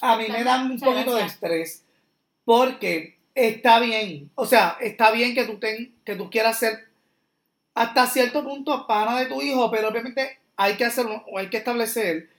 A 0.00 0.16
mí 0.16 0.26
me 0.28 0.44
dan 0.44 0.70
un 0.70 0.78
poquito 0.80 1.14
de 1.16 1.24
estrés. 1.24 1.84
Porque 2.44 3.18
está 3.34 3.80
bien. 3.80 4.30
O 4.34 4.46
sea, 4.46 4.76
está 4.80 5.10
bien 5.10 5.34
que 5.34 5.44
tú, 5.44 5.58
ten, 5.58 5.94
que 6.04 6.16
tú 6.16 6.30
quieras 6.30 6.58
ser 6.58 6.88
hasta 7.74 8.06
cierto 8.06 8.44
punto 8.44 8.86
pana 8.86 9.18
de 9.18 9.26
tu 9.26 9.42
hijo, 9.42 9.70
pero 9.70 9.88
obviamente 9.88 10.38
hay 10.56 10.76
que 10.76 10.84
hacer 10.84 11.06
o 11.06 11.38
hay 11.38 11.50
que 11.50 11.56
establecer 11.58 12.30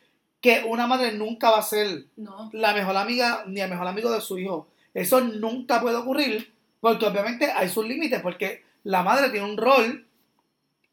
que 0.42 0.64
una 0.68 0.88
madre 0.88 1.12
nunca 1.12 1.50
va 1.50 1.58
a 1.58 1.64
ser 1.64 2.06
la 2.52 2.74
mejor 2.74 2.96
amiga 2.96 3.44
ni 3.48 3.62
el 3.62 3.70
mejor 3.70 3.88
amigo 3.88 4.12
de 4.12 4.22
su 4.22 4.38
hijo. 4.38 4.68
Eso 4.96 5.22
nunca 5.22 5.82
puede 5.82 5.98
ocurrir 5.98 6.52
porque 6.80 7.06
obviamente 7.06 7.52
hay 7.52 7.70
sus 7.70 7.86
límites, 7.86 8.22
porque 8.22 8.64
la 8.84 9.04
madre 9.04 9.30
tiene 9.30 9.46
un 9.46 9.58
rol 9.58 10.08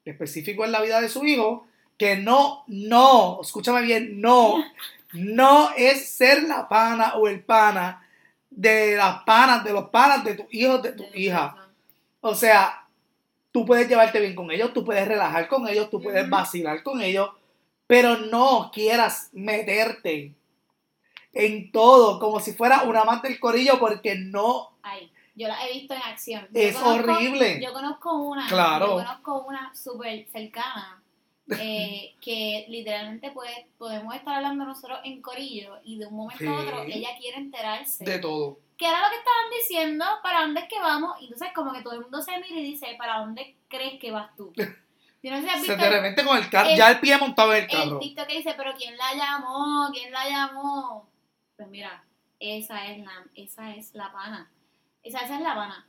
específico 0.04 0.64
en 0.64 0.72
la 0.72 0.82
vida 0.82 1.00
de 1.00 1.08
su 1.08 1.24
hijo 1.24 1.66
que 1.96 2.16
no, 2.16 2.64
no, 2.66 3.40
escúchame 3.42 3.82
bien, 3.82 4.20
no, 4.20 4.64
no 5.12 5.70
es 5.76 6.08
ser 6.08 6.42
la 6.42 6.68
pana 6.68 7.14
o 7.14 7.28
el 7.28 7.40
pana 7.40 8.06
de 8.50 8.96
las 8.96 9.22
panas, 9.22 9.62
de 9.64 9.72
los 9.72 9.88
panas 9.90 10.24
de 10.24 10.34
tu 10.34 10.46
hijo, 10.50 10.78
de 10.78 10.92
tu 10.92 11.04
hija. 11.14 11.56
O 12.20 12.34
sea, 12.34 12.86
tú 13.52 13.64
puedes 13.64 13.88
llevarte 13.88 14.18
bien 14.18 14.34
con 14.34 14.50
ellos, 14.50 14.72
tú 14.72 14.84
puedes 14.84 15.06
relajar 15.06 15.46
con 15.46 15.68
ellos, 15.68 15.90
tú 15.90 16.02
puedes 16.02 16.28
vacilar 16.28 16.82
con 16.82 17.00
ellos, 17.00 17.30
pero 17.86 18.16
no 18.16 18.70
quieras 18.74 19.30
meterte 19.32 20.32
en 21.32 21.72
todo 21.72 22.18
como 22.18 22.40
si 22.40 22.52
fuera 22.52 22.82
una 22.82 23.00
amante 23.02 23.28
del 23.28 23.40
corillo 23.40 23.78
porque 23.78 24.14
no 24.16 24.70
Ay, 24.82 25.10
yo 25.34 25.48
la 25.48 25.66
he 25.66 25.72
visto 25.72 25.94
en 25.94 26.02
acción. 26.02 26.46
Yo 26.52 26.60
es 26.60 26.76
conozco- 26.76 27.12
horrible. 27.12 27.60
Yo 27.62 27.72
conozco 27.72 28.12
una, 28.14 28.46
Claro. 28.48 28.86
yo 28.88 28.92
conozco 28.96 29.42
una 29.48 29.74
súper 29.74 30.26
cercana 30.30 31.02
eh, 31.58 32.14
que 32.20 32.66
literalmente 32.68 33.30
puede, 33.30 33.68
podemos 33.78 34.14
estar 34.14 34.34
hablando 34.36 34.64
nosotros 34.64 34.98
en 35.04 35.22
corillo 35.22 35.78
y 35.84 35.98
de 35.98 36.06
un 36.06 36.14
momento 36.14 36.48
a 36.50 36.60
otro 36.60 36.84
Sí. 36.84 36.92
ella 36.94 37.10
quiere 37.18 37.38
enterarse. 37.38 38.04
De 38.04 38.18
todo. 38.18 38.58
¿Qué 38.76 38.88
era 38.88 39.00
lo 39.02 39.08
que 39.10 39.16
estaban 39.16 39.50
diciendo? 39.56 40.04
¿Para 40.22 40.40
dónde 40.42 40.60
es 40.60 40.68
que 40.68 40.78
vamos? 40.80 41.12
Y 41.20 41.24
entonces 41.24 41.48
como 41.54 41.72
que 41.72 41.82
todo 41.82 41.94
el 41.94 42.00
mundo 42.02 42.20
se 42.20 42.32
mira 42.32 42.56
y 42.58 42.62
dice, 42.64 42.94
¿para 42.98 43.18
dónde 43.20 43.56
crees 43.68 43.98
que 44.00 44.10
vas 44.10 44.34
tú? 44.36 44.52
Yo 45.22 45.30
no 45.30 45.36
sé 45.36 45.42
si 45.44 45.48
has 45.48 45.60
Se 45.62 45.68
visto 45.68 45.76
de 45.84 45.90
repente 45.90 46.24
con 46.24 46.36
el 46.36 46.50
carro, 46.50 46.70
el- 46.70 46.76
ya 46.76 46.90
el 46.90 46.98
pie 47.00 47.16
montado 47.16 47.52
en 47.54 47.58
el 47.64 47.70
el 47.70 47.70
carro. 47.70 47.98
TikTok 48.00 48.26
que 48.26 48.36
dice, 48.38 48.54
pero 48.56 48.72
¿quién 48.76 48.96
la 48.96 49.14
llamó? 49.14 49.88
¿Quién 49.92 50.10
la 50.10 50.28
llamó? 50.28 51.06
Pues 51.62 51.70
mira, 51.70 52.04
esa 52.40 52.90
es 52.90 53.04
la, 53.04 53.24
esa 53.36 53.76
es 53.76 53.94
la 53.94 54.10
pana. 54.10 54.50
Esa, 55.04 55.20
esa 55.20 55.36
es 55.36 55.42
la 55.42 55.54
pana. 55.54 55.86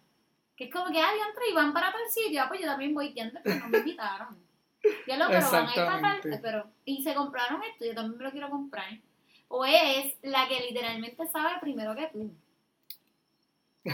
Que 0.55 0.65
es 0.65 0.71
como 0.71 0.91
que, 0.91 1.01
ah, 1.01 1.11
diantre, 1.11 1.49
y 1.49 1.53
van 1.55 1.73
para 1.73 1.91
tal 1.91 2.07
sitio. 2.09 2.43
Ah, 2.43 2.47
pues 2.47 2.61
yo 2.61 2.67
también 2.67 2.93
voy, 2.93 3.11
diantre, 3.11 3.41
pero 3.43 3.57
no 3.57 3.69
me 3.69 3.79
invitaron. 3.79 4.37
Ya 5.07 5.17
lo, 5.17 5.29
pero 5.29 5.49
van 5.49 5.67
a 5.67 5.71
ir 5.71 5.75
para 5.75 6.01
tal, 6.01 6.39
pero, 6.43 6.69
y 6.85 7.01
se 7.01 7.15
compraron 7.15 7.63
esto, 7.63 7.85
yo 7.85 7.95
también 7.95 8.19
me 8.19 8.23
lo 8.23 8.31
quiero 8.31 8.51
comprar. 8.51 8.99
O 9.47 9.65
es 9.65 10.15
la 10.21 10.47
que 10.47 10.59
literalmente 10.59 11.25
sabe 11.25 11.59
primero 11.59 11.95
que 11.95 12.07
tú. 12.13 12.31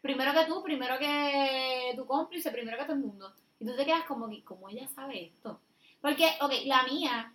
Primero 0.00 0.32
que 0.32 0.46
tú, 0.46 0.62
primero 0.64 0.98
que 0.98 1.92
tu 1.94 2.06
cómplice, 2.06 2.50
primero 2.50 2.78
que 2.78 2.84
todo 2.84 2.96
el 2.96 3.02
mundo. 3.02 3.34
Y 3.60 3.66
tú 3.66 3.76
te 3.76 3.84
quedas 3.84 4.04
como 4.04 4.28
que, 4.30 4.42
¿cómo 4.42 4.68
ella 4.68 4.88
sabe 4.88 5.26
esto? 5.26 5.60
Porque, 6.00 6.28
ok, 6.40 6.52
la 6.64 6.82
mía, 6.84 7.32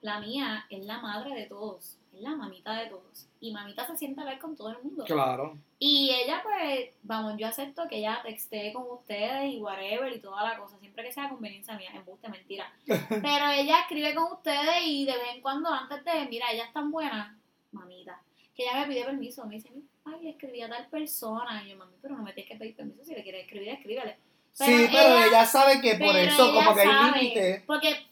la 0.00 0.18
mía 0.18 0.66
es 0.70 0.84
la 0.84 0.98
madre 0.98 1.34
de 1.34 1.46
todos, 1.46 1.98
es 2.14 2.22
la 2.22 2.36
mamita 2.36 2.74
de 2.74 2.86
todos. 2.86 3.28
Y 3.40 3.52
mamita 3.52 3.86
se 3.86 3.96
sienta 3.96 4.22
a 4.22 4.26
ver 4.26 4.38
con 4.38 4.56
todo 4.56 4.70
el 4.70 4.82
mundo. 4.82 5.04
Claro. 5.04 5.58
Y 5.78 6.10
ella, 6.10 6.42
pues, 6.42 6.90
vamos, 7.02 7.34
yo 7.38 7.46
acepto 7.46 7.86
que 7.88 7.98
ella 7.98 8.20
textee 8.22 8.72
con 8.72 8.84
ustedes 8.90 9.52
y 9.52 9.60
whatever 9.60 10.12
y 10.12 10.20
toda 10.20 10.42
la 10.42 10.58
cosa, 10.58 10.78
siempre 10.78 11.04
que 11.04 11.12
sea 11.12 11.28
conveniencia 11.28 11.76
mía, 11.76 11.90
embuste, 11.94 12.28
mentira. 12.28 12.72
Pero 12.86 13.48
ella 13.50 13.80
escribe 13.80 14.14
con 14.14 14.32
ustedes 14.32 14.82
y 14.86 15.04
de 15.04 15.12
vez 15.12 15.34
en 15.34 15.42
cuando, 15.42 15.68
antes 15.68 16.04
de, 16.04 16.26
mira, 16.30 16.50
ella 16.52 16.64
es 16.64 16.72
tan 16.72 16.90
buena, 16.90 17.38
mamita, 17.72 18.22
que 18.54 18.62
ella 18.62 18.80
me 18.80 18.86
pide 18.86 19.04
permiso, 19.04 19.44
me 19.46 19.56
dice, 19.56 19.70
ay, 20.04 20.28
escribí 20.28 20.62
a 20.62 20.68
tal 20.68 20.86
persona. 20.88 21.62
Y 21.64 21.70
yo, 21.70 21.76
mami, 21.76 21.94
pero 22.00 22.16
no 22.16 22.22
me 22.22 22.32
tienes 22.32 22.52
que 22.52 22.58
pedir 22.58 22.76
permiso, 22.76 23.04
si 23.04 23.14
le 23.14 23.22
quieres 23.22 23.44
escribir, 23.44 23.68
escríbele. 23.70 24.16
Sí, 24.54 24.88
Pero 24.90 25.16
ella- 25.18 25.26
ella 25.26 25.46
sabe 25.46 25.80
que 25.80 25.94
por 25.96 26.16
eso 26.16 26.52
como 26.54 26.74
que 26.74 26.80
hay 26.80 27.12
límites. 27.12 27.62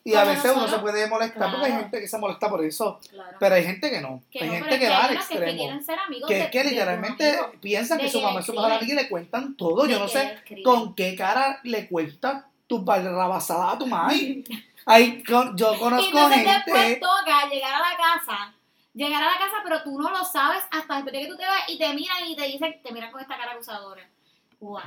Y 0.04 0.14
a 0.14 0.24
veces 0.24 0.52
uno 0.54 0.68
se 0.68 0.78
puede 0.80 1.06
molestar 1.08 1.50
porque 1.50 1.66
hay 1.66 1.72
gente 1.72 2.00
que 2.00 2.08
se 2.08 2.18
molesta 2.18 2.48
por 2.50 2.64
eso. 2.64 3.00
Claro. 3.10 3.36
Pero 3.40 3.54
hay 3.54 3.64
gente 3.64 3.90
que 3.90 4.00
no. 4.00 4.22
que 4.30 4.40
hay 4.44 4.48
no, 4.50 4.54
gente 4.56 4.78
que 4.78 4.88
va 4.88 5.04
al 5.04 5.12
unos 5.12 5.26
que, 5.26 5.34
extremo. 5.34 5.58
quieren 5.58 5.84
ser 5.84 5.98
amigos 6.00 6.28
Que 6.28 6.34
de- 6.34 6.40
es 6.42 6.50
que 6.50 6.64
literalmente 6.64 7.38
piensan 7.60 7.98
que 7.98 8.10
su 8.10 8.20
mamá 8.20 8.40
es 8.40 8.46
su 8.46 8.52
mejor 8.52 8.72
amiga 8.72 8.92
y 8.92 8.96
le 8.96 9.08
cuentan 9.08 9.56
todo. 9.56 9.86
Yo 9.86 9.98
no 9.98 10.08
sé 10.08 10.38
con 10.64 10.94
qué 10.94 11.14
cara 11.16 11.60
le 11.62 11.88
cuenta 11.88 12.48
tu 12.66 12.84
barrabasada 12.84 13.72
a 13.72 13.78
tu 13.78 13.86
madre. 13.86 14.42
Con- 15.26 15.56
yo 15.56 15.74
Y 15.74 15.78
conozco 15.78 16.06
entonces 16.08 16.44
después 16.44 16.82
gente. 16.82 17.00
toca 17.00 17.48
llegar 17.48 17.72
a 17.74 17.78
la 17.78 17.96
casa, 17.96 18.52
llegar 18.94 19.22
a 19.22 19.26
la 19.26 19.38
casa, 19.38 19.56
pero 19.62 19.82
tú 19.84 19.96
no 20.00 20.10
lo 20.10 20.24
sabes 20.24 20.64
hasta 20.72 20.94
después 20.96 21.12
de 21.12 21.20
que 21.20 21.28
tú 21.28 21.36
te 21.36 21.44
vas 21.46 21.62
y 21.68 21.78
te 21.78 21.94
miran 21.94 22.26
y 22.26 22.34
te 22.34 22.42
dicen, 22.48 22.80
te 22.82 22.90
miran 22.92 23.12
con 23.12 23.20
esta 23.20 23.36
cara 23.36 23.52
acusadora. 23.52 24.02
¡Wow! 24.58 24.80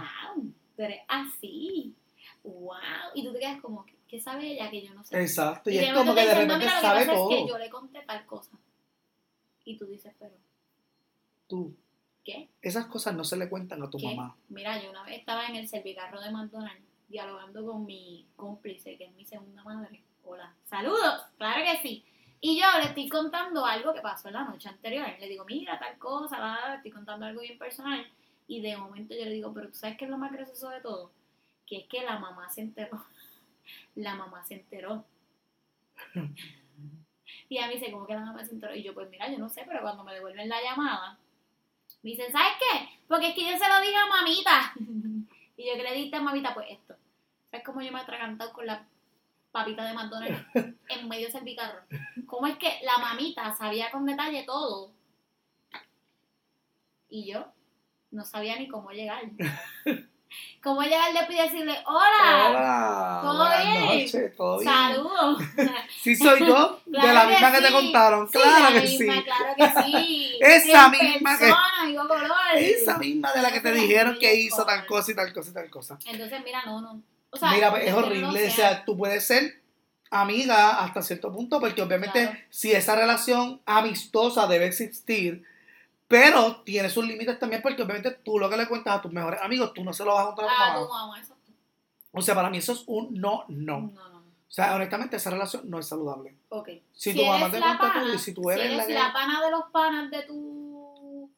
Tú 0.76 0.82
eres 0.84 1.02
así. 1.08 1.96
¡Wow! 2.44 2.76
Y 3.16 3.24
tú 3.24 3.34
te 3.34 3.40
quedas 3.40 3.62
como, 3.62 3.86
¿qué, 3.86 3.96
qué 4.08 4.20
sabe 4.20 4.52
ella 4.52 4.70
que 4.70 4.86
yo 4.86 4.94
no 4.94 5.04
sé? 5.04 5.20
Exacto. 5.20 5.70
Y 5.70 5.78
de 5.78 5.88
es 5.88 5.94
como 5.94 6.14
que 6.14 6.22
de 6.26 6.34
repente 6.34 6.58
mira, 6.58 6.70
lo 6.76 6.76
que 6.76 6.82
sabe 6.82 7.00
pasa 7.00 7.12
es 7.14 7.30
que 7.30 7.36
todo. 7.36 7.48
yo 7.48 7.58
le 7.58 7.70
conté 7.70 8.02
tal 8.02 8.26
cosa. 8.26 8.52
Y 9.64 9.78
tú 9.78 9.86
dices, 9.88 10.14
pero, 10.20 10.36
Tú, 11.48 11.76
¿qué? 12.24 12.50
esas 12.62 12.86
cosas 12.88 13.16
no 13.16 13.24
se 13.24 13.38
le 13.38 13.50
cuentan 13.50 13.82
a 13.84 13.90
tu 13.90 13.98
¿Qué? 13.98 14.08
mamá. 14.16 14.36
Mira, 14.50 14.82
yo 14.82 14.90
una 14.90 15.04
vez 15.04 15.20
estaba 15.20 15.48
en 15.48 15.56
el 15.56 15.68
servicarro 15.68 16.22
de 16.22 16.32
McDonald's 16.32 16.84
dialogando 17.08 17.66
con 17.66 17.86
mi 17.86 18.28
cómplice, 18.36 18.98
que 18.98 19.06
es 19.06 19.14
mi 19.14 19.26
segunda 19.26 19.64
madre. 19.64 20.04
Hola, 20.24 20.54
saludos, 20.66 21.22
claro 21.38 21.64
que 21.64 21.78
sí. 21.88 22.04
Y 22.42 22.60
yo 22.60 22.66
le 22.80 22.86
estoy 22.86 23.08
contando 23.10 23.66
algo 23.66 23.94
que 23.94 24.02
pasó 24.02 24.28
en 24.28 24.36
la 24.36 24.44
noche 24.44 24.70
anterior. 24.70 25.08
Le 25.20 25.28
digo, 25.28 25.46
mira, 25.46 25.80
tal 25.80 25.98
cosa, 25.98 26.40
la, 26.40 26.48
la, 26.48 26.68
la, 26.70 26.76
estoy 26.76 26.92
contando 26.92 27.26
algo 27.26 27.42
bien 27.42 27.58
personal. 27.58 28.06
Y 28.48 28.62
de 28.62 28.78
momento 28.78 29.16
yo 29.16 29.26
le 29.26 29.32
digo, 29.32 29.54
pero 29.54 29.70
tú 29.70 29.76
sabes 29.76 29.98
qué 29.98 30.06
es 30.06 30.12
lo 30.12 30.18
más 30.18 30.32
gracioso 30.32 30.70
de 30.70 30.82
todo? 30.82 31.12
Que 31.66 31.78
es 31.78 31.88
que 31.88 32.04
la 32.04 32.20
mamá 32.20 32.50
se 32.50 32.62
enteró. 32.62 33.04
La 33.96 34.14
mamá 34.14 34.46
se 34.46 34.56
enteró. 34.56 35.06
Y 37.50 37.58
a 37.60 37.68
mí 37.68 37.76
dice, 37.76 37.92
¿cómo 37.92 38.08
que 38.08 38.14
la 38.14 38.22
mamá 38.22 38.44
se 38.44 38.54
enteró? 38.54 38.74
Y 38.74 38.84
yo, 38.84 38.94
pues 38.94 39.10
mira, 39.10 39.30
yo 39.30 39.38
no 39.38 39.50
sé, 39.50 39.64
pero 39.68 39.82
cuando 39.82 40.04
me 40.04 40.14
devuelven 40.14 40.50
la 40.50 40.62
llamada, 40.62 41.18
me 42.02 42.12
dicen, 42.12 42.32
¿sabes 42.32 42.54
qué? 42.60 42.90
Porque 43.08 43.30
es 43.30 43.36
que 43.36 43.44
yo 43.44 43.58
se 43.58 43.70
lo 43.70 43.82
dije 43.82 43.96
a 43.96 44.08
mamita. 44.08 44.74
y 45.58 45.68
yo 45.68 45.76
que 45.76 45.84
le 45.84 45.94
diste 45.94 46.18
a 46.18 46.22
mamita, 46.22 46.54
pues 46.54 46.68
esto. 46.72 46.96
¿Sabes 47.52 47.66
cómo 47.66 47.82
yo 47.82 47.92
me 47.92 48.00
he 48.00 48.02
atragantado 48.02 48.52
con 48.52 48.66
la 48.66 48.88
papita 49.52 49.86
de 49.86 49.94
McDonald's 49.94 50.46
en 50.90 51.08
medio 51.08 51.24
del 51.24 51.32
servicarro? 51.32 51.82
¿Cómo 52.26 52.48
es 52.48 52.58
que 52.58 52.80
la 52.84 52.98
mamita 52.98 53.56
sabía 53.56 53.92
con 53.92 54.06
detalle 54.06 54.44
todo? 54.44 54.92
Y 57.10 57.32
yo 57.32 57.46
no 58.16 58.26
sabía 58.26 58.58
ni 58.58 58.68
cómo 58.68 58.92
llegar. 58.92 59.22
¿Cómo 60.62 60.82
llegar 60.82 61.14
después 61.14 61.38
y 61.38 61.42
decirle, 61.44 61.78
hola, 61.86 62.50
Hola. 62.50 63.20
¿Todo 63.22 63.48
bien? 63.64 63.86
noches, 64.04 64.36
¿todo 64.36 64.60
bien? 64.60 64.72
saludos? 64.74 65.44
Sí 66.02 66.16
soy 66.16 66.40
yo, 66.40 66.82
de 66.88 66.98
la 67.14 67.22
que 67.28 67.32
misma 67.34 67.52
que 67.52 67.62
te 67.62 67.72
contaron. 67.72 68.28
Sí, 68.28 68.40
claro 68.40 68.74
la 68.74 68.82
que 68.82 68.88
sí. 68.88 68.98
misma, 69.04 69.24
Claro 69.24 69.54
que 69.56 69.84
sí. 69.84 70.40
Esa 70.42 70.86
En 70.88 70.92
misma 71.14 71.38
que- 71.38 71.50
color. 71.96 72.32
Esa 72.58 72.98
misma 72.98 73.32
de 73.34 73.42
la 73.44 73.52
que 73.54 73.62
te 73.62 73.72
dijeron 73.72 74.18
que 74.20 74.36
hizo 74.36 74.66
tal 74.66 74.86
cosa 74.88 75.12
y 75.12 75.16
tal 75.16 75.32
cosa 75.34 75.52
y 75.52 75.54
tal 75.54 75.70
cosa. 75.70 75.98
Entonces, 76.06 76.42
mira, 76.44 76.64
no, 76.66 76.82
no. 76.82 77.02
O 77.30 77.38
sea, 77.38 77.52
Mira, 77.52 77.70
es 77.80 77.92
no 77.92 78.00
horrible. 78.00 78.48
O 78.48 78.52
sea, 78.52 78.84
tú 78.86 78.98
puedes 78.98 79.26
ser 79.26 79.62
amiga 80.10 80.84
hasta 80.84 81.02
cierto 81.02 81.32
punto, 81.32 81.60
porque 81.60 81.82
obviamente 81.82 82.24
Claro. 82.24 82.40
si 82.50 82.72
esa 82.72 82.96
relación 82.96 83.62
amistosa 83.66 84.48
debe 84.48 84.66
existir, 84.68 85.44
pero 86.08 86.62
tiene 86.64 86.90
sus 86.90 87.06
límites 87.06 87.40
también, 87.40 87.62
porque 87.62 87.82
obviamente 87.82 88.12
tú 88.24 88.38
lo 88.40 88.50
que 88.50 88.58
le 88.58 88.68
cuentas 88.68 88.98
a 88.98 89.02
tus 89.02 89.12
mejores 89.12 89.42
amigos, 89.42 89.74
tú 89.74 89.84
no 89.84 89.94
se 89.94 90.04
lo 90.06 90.14
vas 90.14 90.24
a 90.24 90.36
contar 90.36 90.46
a 90.46 90.76
tu 90.76 90.84
Ah, 90.84 90.88
mamá. 91.06 91.20
eso. 91.20 91.36
O 92.12 92.22
sea, 92.22 92.36
para 92.36 92.50
mí 92.50 92.58
eso 92.60 92.74
es 92.74 92.84
un 92.88 93.14
no, 93.20 93.44
no. 93.50 93.80
No, 93.94 94.10
no. 94.10 94.16
O 94.20 94.52
sea, 94.56 94.76
honestamente, 94.76 95.18
esa 95.18 95.32
relación 95.32 95.70
no 95.70 95.80
es 95.80 95.88
saludable. 95.88 96.36
Ok. 96.50 96.70
Si, 96.94 97.14
tu 97.14 97.26
mamá 97.26 97.52
te 97.52 97.60
cuenta 97.60 97.78
pana, 97.78 98.02
todo 98.04 98.14
y 98.14 98.20
si 98.20 98.34
tú 98.34 98.50
eres, 98.50 98.62
si 98.68 98.74
eres 98.74 98.78
la 98.78 98.86
que... 98.88 98.94
la 98.94 99.12
pana 99.14 99.44
de 99.44 99.52
los 99.52 99.64
panas 99.72 100.10
de 100.12 100.22
tu 100.24 101.30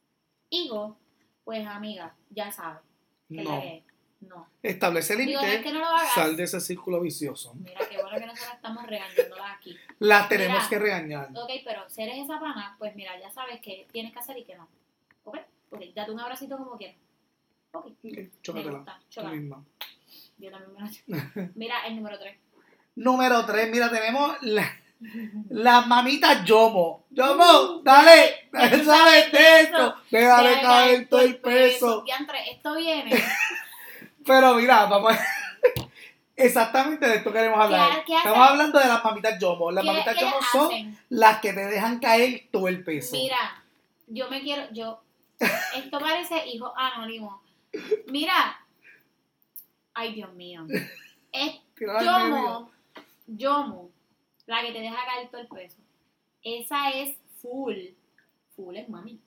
hijo, 0.52 0.98
pues 1.44 1.66
amiga, 1.66 2.14
ya 2.30 2.52
sabes. 2.52 2.82
Que 3.28 3.42
No. 3.42 3.56
la 3.56 3.62
que- 3.62 3.84
no. 4.22 4.48
Establece 4.64 5.16
límites, 5.16 5.62
que 5.62 5.72
no 5.72 5.80
lo 5.80 5.98
sal 6.14 6.36
de 6.36 6.44
ese 6.44 6.60
círculo 6.60 7.00
vicioso. 7.02 7.54
Mira, 7.56 7.80
qué 7.90 7.98
bueno 8.02 8.18
que 8.18 8.26
nosotros 8.26 8.54
estamos 8.56 8.86
regañándola 8.88 9.54
aquí. 9.54 9.78
La 10.00 10.28
tenemos 10.28 10.58
Mira. 10.58 10.70
que 10.70 10.80
regañar. 10.80 11.30
Ok, 11.36 11.52
pero 11.64 11.90
si 11.90 12.02
eres 12.02 12.18
esa 12.24 12.40
pana, 12.40 12.76
pues 12.80 12.96
mira, 12.96 13.20
ya 13.20 13.30
sabes 13.30 13.62
que 13.62 13.88
tienes 13.92 14.14
que 14.14 14.20
hacer 14.20 14.38
y 14.38 14.44
que 14.44 14.56
no. 14.56 14.68
¿Ok? 15.24 15.38
Ok, 15.72 15.82
date 15.94 16.12
un 16.12 16.20
abracito 16.20 16.58
como 16.58 16.78
quieras. 16.78 16.98
Ok, 17.72 17.92
chócatela. 18.42 18.84
misma. 19.32 19.64
Yo 20.38 20.52
también 20.52 20.74
me 20.74 21.16
la 21.16 21.52
Mira, 21.56 21.88
el 21.88 21.96
número 21.96 22.20
3. 22.20 22.38
Número 22.96 23.46
3, 23.46 23.70
mira, 23.72 23.90
tenemos 23.92 24.38
la, 24.42 24.68
la 25.50 25.82
mamita 25.82 26.44
Yomo. 26.44 27.06
Yomo, 27.12 27.82
dale, 27.84 28.50
sabes 28.84 29.32
de 29.32 29.62
esto. 29.62 29.96
Déjale 30.10 30.62
caer 30.62 31.10
todo 31.10 31.22
el 31.22 31.38
peso. 31.38 32.02
Diantre, 32.04 32.52
esto 32.52 32.76
viene. 32.76 33.12
Pero 34.28 34.56
mira, 34.56 34.86
vamos 34.86 35.14
Exactamente 36.36 37.08
de 37.08 37.16
esto 37.16 37.34
queremos 37.34 37.60
hablar. 37.60 38.04
¿Qué- 38.06 38.12
qué 38.12 38.18
Estamos 38.18 38.38
hablando 38.50 38.78
de 38.80 38.88
las 38.88 39.04
mamitas 39.04 39.40
yomo. 39.40 39.72
Las 39.72 39.84
¿Qué- 39.84 39.92
mamitas 39.92 40.20
yomo 40.20 40.36
son 40.52 40.66
hacen? 40.68 41.00
las 41.10 41.40
que 41.40 41.54
te 41.54 41.66
dejan 41.66 42.00
caer 42.00 42.48
todo 42.52 42.68
el 42.68 42.84
peso. 42.84 43.16
Mira, 43.16 43.64
yo 44.08 44.30
me 44.30 44.42
quiero, 44.42 44.64
yo, 44.72 45.02
esto 45.40 46.00
parece 46.00 46.46
hijo 46.48 46.72
anónimo. 46.78 47.42
Mira, 48.08 48.60
ay 49.96 50.14
Dios 50.14 50.32
mío, 50.34 50.66
es. 51.32 51.56
Yomo, 51.80 52.72
Yomo, 53.28 53.90
la 54.48 54.62
que 54.62 54.72
te 54.72 54.80
deja 54.82 54.96
caer 55.06 55.30
todo 55.30 55.42
el 55.42 55.48
peso. 55.48 55.78
Esa 56.44 56.90
es 56.92 57.18
full, 57.42 57.76
full 58.56 58.76
es 58.76 58.88
mami, 58.90 59.20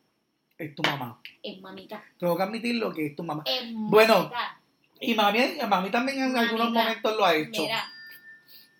Es 0.58 0.74
tu 0.74 0.82
mamá. 0.82 1.20
es 1.42 1.60
mamita, 1.60 2.02
Tengo 2.18 2.36
que 2.36 2.42
admitir 2.42 2.74
lo 2.76 2.92
que 2.92 3.06
es 3.06 3.16
tu 3.16 3.22
mamá. 3.24 3.42
es 3.46 3.72
Bueno, 3.74 4.14
mamita. 4.14 4.59
Y 5.00 5.14
mami, 5.14 5.58
mami 5.66 5.90
también 5.90 6.22
en 6.22 6.36
algunos 6.36 6.70
momentos 6.70 7.16
lo 7.16 7.24
ha 7.24 7.34
hecho. 7.34 7.62
Mira, 7.62 7.90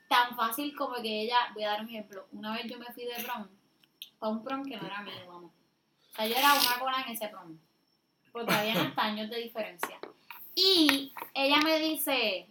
tan 0.09 0.37
fácil 0.37 0.77
como 0.77 0.97
que 0.97 1.23
ella, 1.23 1.51
voy 1.55 1.65
a 1.65 1.71
dar 1.71 1.81
un 1.81 1.89
ejemplo. 1.89 2.27
Una 2.33 2.53
vez 2.53 2.67
yo 2.67 2.79
me 2.79 2.93
fui 2.93 3.05
de 3.05 3.23
prom, 3.23 3.47
para 4.19 4.33
un 4.33 4.45
prom 4.45 4.65
que 4.65 4.77
no 4.77 4.87
era 4.87 5.01
mío, 5.03 5.15
vamos. 5.27 5.53
O 6.13 6.17
sea, 6.17 6.27
yo 6.27 6.37
era 6.37 6.53
una 6.53 6.79
cola 6.79 7.05
en 7.07 7.13
ese 7.13 7.29
prom, 7.29 7.59
porque 8.33 8.53
habían 8.53 8.77
hasta 8.89 9.03
años 9.03 9.31
de 9.31 9.39
diferencia. 9.39 9.99
Y 10.55 11.13
ella 11.33 11.59
me 11.63 11.79
dice, 11.79 12.49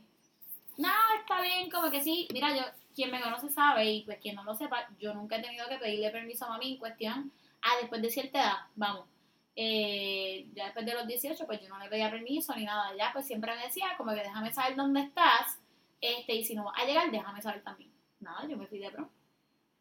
no, 0.78 0.90
está 1.20 1.42
bien, 1.42 1.70
como 1.70 1.92
que 1.92 2.02
sí. 2.02 2.28
Mira, 2.34 2.56
yo, 2.56 2.64
quien 2.96 3.12
me 3.12 3.22
conoce 3.22 3.50
sabe, 3.50 3.86
y 3.86 4.04
pues 4.04 4.18
quien 4.20 4.36
no 4.36 4.44
lo 4.44 4.56
sepa, 4.56 4.88
yo 5.00 5.14
nunca 5.14 5.36
he 5.36 5.42
tenido 5.42 5.68
que 5.70 5.78
pedirle 5.78 6.10
permiso 6.10 6.46
a 6.46 6.50
mami 6.50 6.72
en 6.72 6.78
cuestión 6.78 7.32
a 7.62 7.78
después 7.82 8.02
de 8.02 8.10
cierta 8.10 8.40
edad, 8.40 8.58
vamos. 8.76 9.06
Eh, 9.62 10.48
ya 10.54 10.66
después 10.66 10.86
de 10.86 10.94
los 10.94 11.06
18, 11.06 11.46
pues 11.46 11.60
yo 11.62 11.68
no 11.68 11.78
le 11.80 11.89
pedía 11.89 12.10
permiso 12.10 12.56
ni 12.56 12.63
nada. 12.63 12.96
Ya, 12.98 13.10
pues 13.12 13.28
siempre 13.28 13.54
me 13.56 13.63
decía, 13.63 13.88
como 13.98 14.12
que 14.13 14.22
déjame 14.22 14.54
saber 14.54 14.78
dónde 14.78 15.01
estás, 15.01 15.60
este, 16.00 16.34
y 16.36 16.46
si 16.46 16.56
no 16.56 16.63
vas 16.63 16.82
a 16.82 16.86
llegar, 16.86 17.12
déjame 17.12 17.42
saber 17.42 17.62
también. 17.62 17.92
Nada, 18.22 18.48
yo 18.48 18.56
me 18.56 18.68
fui 18.68 18.80
de 18.80 18.89
prom. 18.89 19.10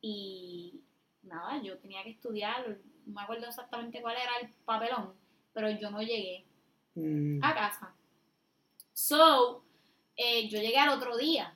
Y 0.00 0.80
nada, 1.22 1.62
yo 1.62 1.78
tenía 1.78 2.02
que 2.02 2.10
estudiar, 2.10 2.66
no 3.06 3.14
me 3.14 3.22
acuerdo 3.22 3.46
exactamente 3.46 4.00
cuál 4.02 4.16
era 4.16 4.32
el 4.42 4.48
papelón, 4.64 5.14
pero 5.52 5.70
yo 5.70 5.90
no 5.90 6.02
llegué 6.02 6.44
Mm. 6.94 7.38
a 7.44 7.54
casa. 7.54 7.94
So, 8.92 9.62
eh, 10.16 10.48
yo 10.48 10.60
llegué 10.60 10.78
al 10.78 10.88
otro 10.88 11.16
día. 11.16 11.54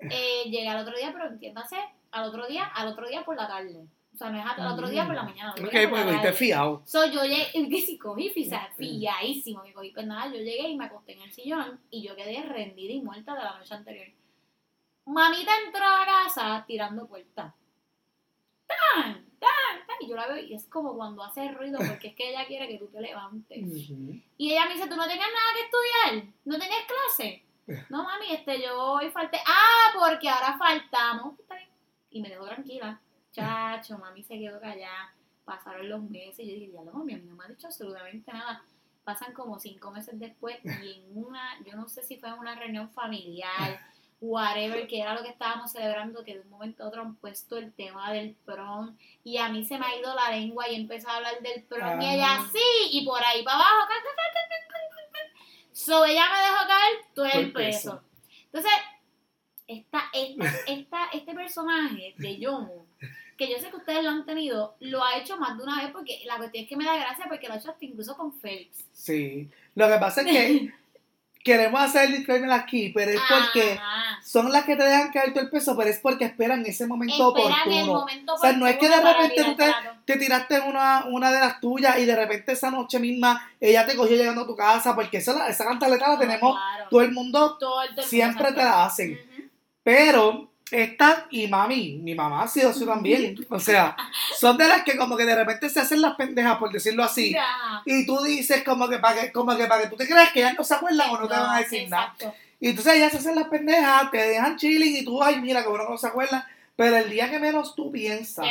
Eh, 0.00 0.44
llegué 0.46 0.68
al 0.68 0.80
otro 0.80 0.96
día, 0.96 1.12
pero 1.12 1.26
entiéndase, 1.26 1.76
al 2.12 2.24
otro 2.30 2.46
día, 2.46 2.64
al 2.64 2.88
otro 2.88 3.06
día 3.06 3.22
por 3.26 3.36
la 3.36 3.46
tarde. 3.46 3.86
O 4.18 4.20
sea, 4.20 4.30
no 4.30 4.38
es 4.40 4.44
al 4.44 4.72
otro 4.72 4.88
día 4.88 5.06
por 5.06 5.14
la 5.14 5.22
mañana. 5.22 5.52
Ok, 5.52 5.70
día 5.70 5.82
por 5.82 5.90
pues 5.90 6.04
la 6.04 6.06
cogiste 6.06 6.32
fiado. 6.32 6.82
So, 6.84 7.06
yo 7.06 7.22
llegué, 7.22 7.52
que 7.70 7.80
sí 7.80 7.96
cogí, 7.96 8.30
sea, 8.44 8.68
fiadísimo 8.76 9.62
que 9.62 9.72
cogí, 9.72 9.92
pues 9.92 10.06
nada, 10.08 10.26
yo 10.26 10.38
llegué 10.40 10.70
y 10.70 10.76
me 10.76 10.86
acosté 10.86 11.12
en 11.12 11.22
el 11.22 11.32
sillón 11.32 11.78
y 11.88 12.02
yo 12.02 12.16
quedé 12.16 12.42
rendida 12.42 12.92
y 12.92 13.00
muerta 13.00 13.36
de 13.36 13.44
la 13.44 13.56
noche 13.56 13.72
anterior. 13.72 14.08
Mamita 15.04 15.52
entró 15.64 15.84
a 15.84 16.00
la 16.00 16.04
casa 16.04 16.64
tirando 16.66 17.06
puertas. 17.06 17.54
¡Tan! 18.66 19.24
¡Tan! 19.38 19.86
¡Tan! 19.86 19.96
Y 20.00 20.08
yo 20.08 20.16
la 20.16 20.26
veo 20.26 20.38
y 20.38 20.52
es 20.52 20.64
como 20.64 20.96
cuando 20.96 21.22
hace 21.22 21.52
ruido 21.52 21.78
porque 21.78 22.08
es 22.08 22.16
que 22.16 22.30
ella 22.30 22.44
quiere 22.44 22.66
que 22.66 22.78
tú 22.78 22.88
te 22.88 23.00
levantes. 23.00 23.56
Y 24.36 24.50
ella 24.50 24.66
me 24.66 24.74
dice, 24.74 24.88
¿tú 24.88 24.96
no 24.96 25.06
tenías 25.06 25.28
nada 25.28 25.54
que 25.54 25.62
estudiar? 25.62 26.34
¿No 26.44 26.58
tenías 26.58 26.82
clase? 26.86 27.44
No, 27.90 28.02
mami, 28.02 28.32
este, 28.32 28.62
yo 28.62 28.94
hoy 28.94 29.10
falté. 29.10 29.38
Ah, 29.46 29.92
porque 29.94 30.26
ahora 30.26 30.56
faltamos. 30.58 31.34
Y 32.10 32.22
me 32.22 32.30
dejó 32.30 32.46
tranquila. 32.46 32.98
Chacho, 33.38 33.98
mami 33.98 34.22
se 34.22 34.38
quedó 34.38 34.60
callada. 34.60 35.14
Pasaron 35.44 35.88
los 35.88 36.02
meses 36.02 36.40
y 36.40 36.48
yo 36.48 36.54
dije, 36.54 36.72
ya 36.72 36.82
lo 36.82 36.92
mami, 36.92 37.14
a 37.14 37.16
mí 37.18 37.24
no 37.26 37.34
me 37.36 37.44
ha 37.44 37.48
dicho 37.48 37.66
absolutamente 37.68 38.32
nada. 38.32 38.62
Pasan 39.04 39.32
como 39.32 39.58
cinco 39.58 39.90
meses 39.90 40.18
después 40.18 40.58
y 40.64 40.92
en 41.00 41.16
una, 41.24 41.58
yo 41.64 41.74
no 41.76 41.88
sé 41.88 42.02
si 42.02 42.16
fue 42.18 42.28
en 42.28 42.34
una 42.38 42.54
reunión 42.54 42.90
familiar, 42.90 43.80
whatever, 44.20 44.86
que 44.86 45.00
era 45.00 45.14
lo 45.14 45.22
que 45.22 45.30
estábamos 45.30 45.72
celebrando, 45.72 46.22
que 46.24 46.34
de 46.34 46.40
un 46.40 46.50
momento 46.50 46.82
a 46.84 46.88
otro 46.88 47.00
han 47.02 47.14
puesto 47.16 47.56
el 47.56 47.72
tema 47.72 48.12
del 48.12 48.34
prom 48.44 48.96
y 49.24 49.38
a 49.38 49.48
mí 49.48 49.64
se 49.64 49.78
me 49.78 49.86
ha 49.86 49.96
ido 49.96 50.14
la 50.14 50.30
lengua 50.30 50.68
y 50.68 50.74
empezó 50.74 51.08
a 51.08 51.16
hablar 51.16 51.40
del 51.40 51.62
prom 51.62 52.00
y 52.02 52.04
Ah. 52.04 52.14
ella 52.14 52.50
sí, 52.52 52.88
y 52.98 53.06
por 53.06 53.22
ahí 53.24 53.42
para 53.42 53.56
abajo, 53.56 53.88
so 55.72 56.04
ella 56.04 56.24
me 56.30 56.38
dejó 56.40 56.66
caer 56.66 56.92
todo 57.14 57.26
el 57.26 57.52
peso. 57.52 58.02
Entonces, 58.46 58.72
esta, 59.66 60.02
esta, 60.12 60.44
esta, 60.66 61.04
este 61.12 61.34
personaje 61.34 62.14
de 62.18 62.38
Yomo, 62.38 62.86
que 63.38 63.48
yo 63.50 63.58
sé 63.58 63.70
que 63.70 63.76
ustedes 63.76 64.02
lo 64.04 64.10
han 64.10 64.26
tenido, 64.26 64.74
lo 64.80 65.02
ha 65.02 65.16
hecho 65.16 65.36
más 65.38 65.56
de 65.56 65.62
una 65.62 65.80
vez 65.82 65.90
porque 65.92 66.20
la 66.26 66.36
cuestión 66.36 66.64
es 66.64 66.68
que 66.68 66.76
me 66.76 66.84
da 66.84 66.96
gracia 66.96 67.24
porque 67.28 67.46
lo 67.48 67.54
ha 67.54 67.56
hecho 67.56 67.70
hasta 67.70 67.84
incluso 67.84 68.16
con 68.16 68.32
Félix. 68.40 68.84
Sí. 68.92 69.48
Lo 69.76 69.88
que 69.88 69.96
pasa 69.98 70.22
es 70.22 70.26
que 70.26 70.72
queremos 71.44 71.80
hacer 71.80 72.06
el 72.06 72.16
disclaimer 72.16 72.50
aquí, 72.50 72.90
pero 72.90 73.12
es 73.12 73.20
porque 73.28 73.72
Ajá. 73.74 74.20
son 74.22 74.50
las 74.52 74.64
que 74.64 74.76
te 74.76 74.82
dejan 74.82 75.10
caer 75.12 75.32
todo 75.32 75.44
el 75.44 75.50
peso, 75.50 75.76
pero 75.76 75.88
es 75.88 75.98
porque 76.00 76.24
esperan 76.26 76.66
ese 76.66 76.86
momento 76.86 77.28
Esperan 77.34 77.60
el 77.72 77.82
oportuno. 77.84 78.00
momento 78.00 78.34
O 78.34 78.38
sea, 78.38 78.52
no 78.52 78.66
es 78.66 78.76
que 78.76 78.88
de 78.88 79.00
repente 79.00 79.44
tú 79.44 79.56
te, 80.04 80.16
tiraste 80.18 80.60
una, 80.60 81.04
una 81.06 81.30
de 81.30 81.38
las 81.40 81.60
tuyas 81.60 81.96
y 82.00 82.04
de 82.04 82.16
repente 82.16 82.52
esa 82.52 82.70
noche 82.70 82.98
misma 82.98 83.48
ella 83.60 83.86
te 83.86 83.96
cogió 83.96 84.16
llegando 84.16 84.42
a 84.42 84.46
tu 84.46 84.56
casa, 84.56 84.94
porque 84.94 85.18
esa, 85.18 85.48
esa 85.48 85.64
cantaleta 85.64 86.08
la 86.08 86.18
tenemos 86.18 86.56
Claro. 86.56 86.88
todo 86.90 87.00
el 87.02 87.12
mundo, 87.12 87.56
Todo 87.58 87.82
el- 87.82 87.90
todo 87.94 88.02
el 88.02 88.08
siempre 88.10 88.48
te 88.52 88.64
la 88.64 88.84
hacen. 88.84 89.18
Pero 89.84 90.47
esta 90.70 91.26
y 91.30 91.46
mami, 91.48 91.98
mi 92.02 92.14
mamá 92.14 92.42
ha 92.42 92.48
sido 92.48 92.70
así 92.70 92.84
también. 92.84 93.36
O 93.48 93.58
sea, 93.58 93.96
son 94.38 94.56
de 94.58 94.68
las 94.68 94.82
que 94.82 94.96
como 94.96 95.16
que 95.16 95.24
de 95.24 95.34
repente 95.34 95.68
se 95.70 95.80
hacen 95.80 96.00
las 96.02 96.14
pendejas, 96.16 96.58
por 96.58 96.70
decirlo 96.72 97.04
así. 97.04 97.34
Y 97.86 98.06
tú 98.06 98.20
dices 98.22 98.62
como 98.64 98.88
que 98.88 98.98
para 98.98 99.20
que, 99.22 99.32
como 99.32 99.56
que 99.56 99.66
para 99.66 99.82
que 99.82 99.88
tú 99.88 99.96
te 99.96 100.06
creas 100.06 100.30
que 100.32 100.40
ellas 100.40 100.54
no 100.58 100.64
se 100.64 100.74
acuerdan 100.74 101.10
o 101.10 101.18
no 101.20 101.28
te 101.28 101.34
van 101.34 101.56
a 101.56 101.58
decir 101.60 101.88
nada. 101.88 102.14
Y 102.60 102.70
entonces 102.70 102.94
ellas 102.94 103.12
se 103.12 103.18
hacen 103.18 103.36
las 103.36 103.48
pendejas, 103.48 104.10
te 104.10 104.18
dejan 104.18 104.56
chilling 104.56 104.96
y 104.96 105.04
tú, 105.04 105.22
ay, 105.22 105.40
mira, 105.40 105.62
que 105.62 105.68
bueno 105.68 105.84
que 105.86 105.92
no 105.92 105.98
se 105.98 106.08
acuerdan. 106.08 106.44
Pero 106.76 106.96
el 106.96 107.10
día 107.10 107.28
que 107.30 107.40
menos 107.40 107.74
tú 107.74 107.90
piensas, 107.90 108.46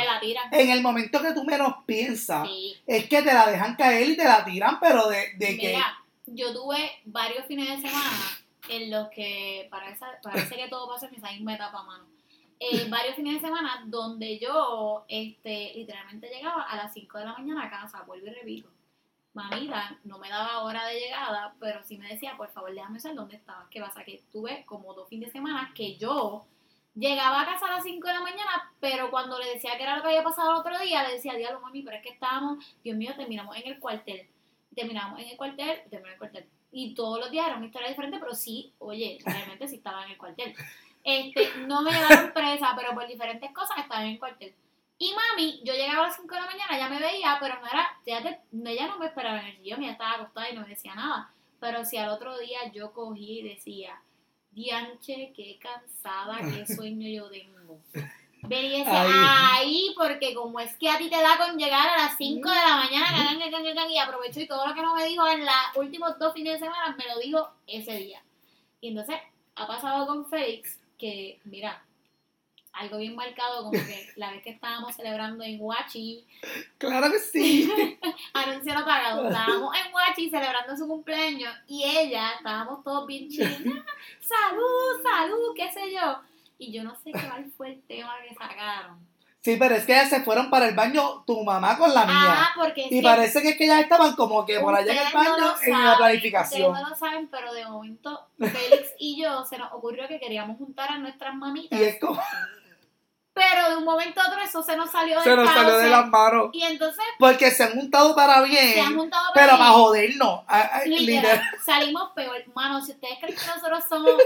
en 0.52 0.70
el 0.70 0.82
momento 0.82 1.22
que 1.22 1.32
tú 1.32 1.44
menos 1.44 1.76
piensas, 1.86 2.46
Sí. 2.46 2.76
es 2.86 3.08
que 3.08 3.22
te 3.22 3.32
la 3.32 3.46
dejan 3.50 3.74
caer 3.76 4.08
y 4.08 4.16
te 4.16 4.24
la 4.24 4.44
tiran, 4.44 4.78
pero 4.80 5.08
de, 5.08 5.34
de 5.36 5.56
que... 5.58 5.68
Mira, 5.68 5.98
yo 6.26 6.52
tuve 6.52 6.90
varios 7.06 7.46
fines 7.46 7.68
de 7.68 7.88
semana 7.88 8.10
en 8.68 8.90
los 8.90 9.08
que 9.08 9.68
parece, 9.70 10.04
parece 10.22 10.56
que 10.56 10.68
todo 10.68 10.88
pasa 10.88 11.06
en 11.06 11.14
esa 11.14 11.30
misma 11.32 11.54
etapa, 11.54 11.82
mano. 11.82 12.06
Eh, 12.60 12.88
varios 12.88 13.14
fines 13.14 13.34
de 13.34 13.40
semana 13.48 13.84
donde 13.86 14.38
yo 14.38 15.04
este, 15.08 15.72
literalmente 15.74 16.28
llegaba 16.28 16.62
a 16.62 16.76
las 16.76 16.92
5 16.92 17.18
de 17.18 17.24
la 17.24 17.32
mañana 17.32 17.64
a 17.64 17.70
casa, 17.70 18.02
vuelvo 18.02 18.26
y 18.26 18.30
repito. 18.30 18.68
Mamita 19.34 19.98
no 20.04 20.18
me 20.18 20.28
daba 20.28 20.64
hora 20.64 20.86
de 20.86 20.98
llegada, 20.98 21.54
pero 21.60 21.82
sí 21.84 21.98
me 21.98 22.08
decía, 22.08 22.36
por 22.36 22.50
favor, 22.50 22.74
déjame 22.74 22.98
saber 22.98 23.16
dónde 23.16 23.36
estabas. 23.36 23.68
¿Qué 23.70 23.80
pasa? 23.80 24.04
Que 24.04 24.24
tuve 24.32 24.64
como 24.66 24.94
dos 24.94 25.08
fines 25.08 25.28
de 25.28 25.32
semana 25.32 25.72
que 25.74 25.96
yo 25.96 26.46
llegaba 26.94 27.42
a 27.42 27.46
casa 27.46 27.66
a 27.66 27.76
las 27.76 27.84
5 27.84 28.06
de 28.08 28.14
la 28.14 28.20
mañana, 28.20 28.72
pero 28.80 29.10
cuando 29.10 29.38
le 29.38 29.54
decía 29.54 29.76
que 29.76 29.84
era 29.84 29.96
lo 29.96 30.02
que 30.02 30.08
había 30.08 30.24
pasado 30.24 30.50
el 30.50 30.56
otro 30.56 30.78
día, 30.80 31.06
le 31.06 31.14
decía, 31.14 31.34
diablo, 31.34 31.60
mami, 31.60 31.82
pero 31.82 31.96
es 31.96 32.02
que 32.02 32.10
estábamos, 32.10 32.64
Dios 32.82 32.96
mío, 32.96 33.12
terminamos 33.16 33.56
en 33.56 33.68
el 33.68 33.78
cuartel 33.78 34.28
terminamos 34.78 35.20
en 35.20 35.28
el 35.28 35.36
cuartel, 35.36 35.80
terminamos 35.90 36.06
en 36.06 36.12
el 36.12 36.18
cuartel. 36.18 36.48
Y 36.70 36.94
todos 36.94 37.18
los 37.18 37.30
días 37.30 37.46
era 37.46 37.56
una 37.56 37.66
historia 37.66 37.88
diferente, 37.88 38.18
pero 38.18 38.34
sí, 38.34 38.72
oye, 38.78 39.18
realmente 39.24 39.68
sí 39.68 39.76
estaba 39.76 40.04
en 40.04 40.10
el 40.12 40.18
cuartel. 40.18 40.54
Este, 41.04 41.48
no 41.66 41.80
me 41.82 41.90
llevaron 41.92 42.32
presa, 42.32 42.74
pero 42.76 42.92
por 42.94 43.06
diferentes 43.06 43.50
cosas 43.52 43.78
estaba 43.78 44.02
en 44.02 44.10
el 44.10 44.18
cuartel. 44.18 44.54
Y 44.98 45.12
mami, 45.14 45.60
yo 45.64 45.72
llegaba 45.74 46.04
a 46.04 46.08
las 46.08 46.16
5 46.16 46.34
de 46.34 46.40
la 46.40 46.46
mañana, 46.46 46.76
ya 46.76 46.88
me 46.88 46.98
veía, 46.98 47.36
pero 47.40 47.58
no 47.60 47.66
era, 47.66 47.88
ya 48.04 48.20
te- 48.22 48.40
ella 48.70 48.88
no 48.88 48.98
me 48.98 49.06
esperaba 49.06 49.40
en 49.40 49.46
el 49.46 49.56
sillón, 49.58 49.82
ella 49.82 49.92
estaba 49.92 50.14
acostada 50.14 50.50
y 50.50 50.54
no 50.54 50.62
me 50.62 50.68
decía 50.68 50.94
nada. 50.94 51.32
Pero 51.60 51.84
si 51.84 51.96
al 51.96 52.10
otro 52.10 52.36
día 52.38 52.70
yo 52.72 52.92
cogí 52.92 53.40
y 53.40 53.48
decía, 53.48 54.00
Dianche, 54.50 55.32
qué 55.36 55.58
cansada, 55.60 56.38
qué 56.40 56.66
sueño 56.66 57.08
yo 57.08 57.30
tengo. 57.30 57.80
Y 58.48 58.54
Ay. 58.86 58.86
ahí, 59.52 59.94
porque 59.96 60.34
como 60.34 60.60
es 60.60 60.76
que 60.76 60.88
a 60.88 60.96
ti 60.98 61.08
te 61.10 61.20
da 61.20 61.36
con 61.38 61.58
llegar 61.58 61.88
a 61.88 61.96
las 62.04 62.16
5 62.16 62.48
de 62.48 62.54
la 62.56 62.76
mañana, 62.76 63.06
can, 63.06 63.38
can, 63.50 63.64
can, 63.64 63.74
can, 63.74 63.90
y 63.90 63.98
aprovecho 63.98 64.40
y 64.40 64.46
todo 64.46 64.66
lo 64.66 64.74
que 64.74 64.82
no 64.82 64.94
me 64.94 65.04
dijo 65.06 65.26
en 65.26 65.44
los 65.44 65.54
últimos 65.76 66.18
dos 66.18 66.32
fines 66.34 66.54
de 66.54 66.66
semana, 66.66 66.94
me 66.96 67.06
lo 67.12 67.18
dijo 67.18 67.50
ese 67.66 67.96
día. 67.96 68.22
Y 68.80 68.88
entonces 68.88 69.16
ha 69.56 69.66
pasado 69.66 70.06
con 70.06 70.24
Félix 70.28 70.78
que, 70.96 71.40
mira, 71.44 71.82
algo 72.72 72.98
bien 72.98 73.16
marcado, 73.16 73.64
como 73.64 73.72
que 73.72 74.08
la 74.16 74.30
vez 74.30 74.42
que 74.42 74.50
estábamos 74.50 74.94
celebrando 74.94 75.42
en 75.42 75.56
Huachi, 75.60 76.24
Claro 76.78 77.10
que 77.10 77.18
sí. 77.18 77.68
anuncio 78.34 78.72
no 78.74 78.84
pagado, 78.84 79.26
estábamos 79.28 79.74
en 79.84 79.92
Huachi 79.92 80.30
celebrando 80.30 80.76
su 80.76 80.86
cumpleaños 80.86 81.52
y 81.66 81.82
ella, 81.82 82.34
estábamos 82.36 82.84
todos 82.84 83.04
bien 83.06 83.28
chill, 83.28 83.42
"Ah, 83.84 83.84
salud, 84.20 85.02
salud, 85.02 85.54
qué 85.56 85.72
sé 85.72 85.92
yo. 85.92 86.20
Y 86.58 86.72
yo 86.72 86.82
no 86.82 86.94
sé 86.96 87.12
cuál 87.12 87.50
fue 87.56 87.68
el 87.70 87.82
tema 87.82 88.14
que 88.28 88.34
sacaron. 88.34 89.06
Sí, 89.40 89.56
pero 89.56 89.76
es 89.76 89.84
que 89.86 89.92
ellas 89.92 90.10
se 90.10 90.20
fueron 90.22 90.50
para 90.50 90.66
el 90.66 90.74
baño, 90.74 91.22
tu 91.24 91.42
mamá 91.44 91.78
con 91.78 91.94
la 91.94 92.04
mía. 92.04 92.16
Ah, 92.18 92.50
porque 92.56 92.86
y 92.90 92.98
que 92.98 93.02
parece 93.02 93.40
que 93.40 93.50
es 93.50 93.56
que 93.56 93.64
ellas 93.64 93.80
estaban 93.82 94.14
como 94.16 94.44
que 94.44 94.58
por 94.58 94.74
allá 94.74 94.92
en 94.92 94.98
el 94.98 95.12
no 95.12 95.18
baño, 95.18 95.52
en 95.62 95.72
saben, 95.72 95.84
la 95.84 95.96
planificación. 95.96 96.70
Ustedes 96.72 96.82
no 96.84 96.90
lo 96.90 96.96
saben, 96.96 97.28
pero 97.28 97.52
de 97.54 97.64
momento 97.64 98.26
Félix 98.36 98.90
y 98.98 99.22
yo 99.22 99.44
se 99.46 99.56
nos 99.56 99.72
ocurrió 99.72 100.08
que 100.08 100.18
queríamos 100.18 100.58
juntar 100.58 100.90
a 100.90 100.98
nuestras 100.98 101.34
mamitas. 101.36 101.78
Y 101.78 101.84
es 101.84 102.00
como, 102.00 102.20
Pero 103.32 103.70
de 103.70 103.76
un 103.76 103.84
momento 103.84 104.20
a 104.20 104.26
otro 104.26 104.40
eso 104.40 104.60
se 104.64 104.76
nos 104.76 104.90
salió 104.90 105.22
Se 105.22 105.30
del 105.30 105.38
nos 105.38 105.54
salió 105.54 105.78
de 105.78 105.88
las 105.88 106.08
manos. 106.08 106.50
Y 106.52 106.64
entonces 106.64 107.04
Porque 107.20 107.52
se 107.52 107.62
han 107.62 107.72
juntado 107.74 108.16
para 108.16 108.42
bien. 108.42 108.74
se 108.74 108.80
han 108.80 108.96
juntado 108.96 109.30
pero 109.34 109.50
para 109.52 109.58
para 109.58 109.70
jodernos. 109.70 110.40
Ah, 110.48 110.70
ah, 110.72 110.80
Literal, 110.84 111.06
literal. 111.06 111.42
salimos 111.64 112.10
peor. 112.16 112.44
Mano, 112.56 112.84
si 112.84 112.90
ustedes 112.90 113.18
creen 113.20 113.36
que 113.36 113.46
nosotros 113.46 113.84
somos. 113.88 114.12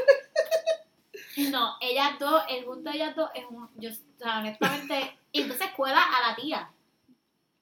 No, 1.52 1.76
ellas 1.80 2.18
dos, 2.18 2.42
el 2.48 2.64
junto 2.64 2.90
de 2.90 2.96
ellas 2.96 3.14
dos 3.14 3.30
es 3.34 3.44
un. 3.48 3.68
Yo, 3.76 3.90
o 3.90 4.18
sea, 4.18 4.38
honestamente. 4.38 5.18
Y 5.32 5.42
entonces 5.42 5.70
cuela 5.76 6.02
a 6.02 6.28
la 6.28 6.36
tía. 6.36 6.70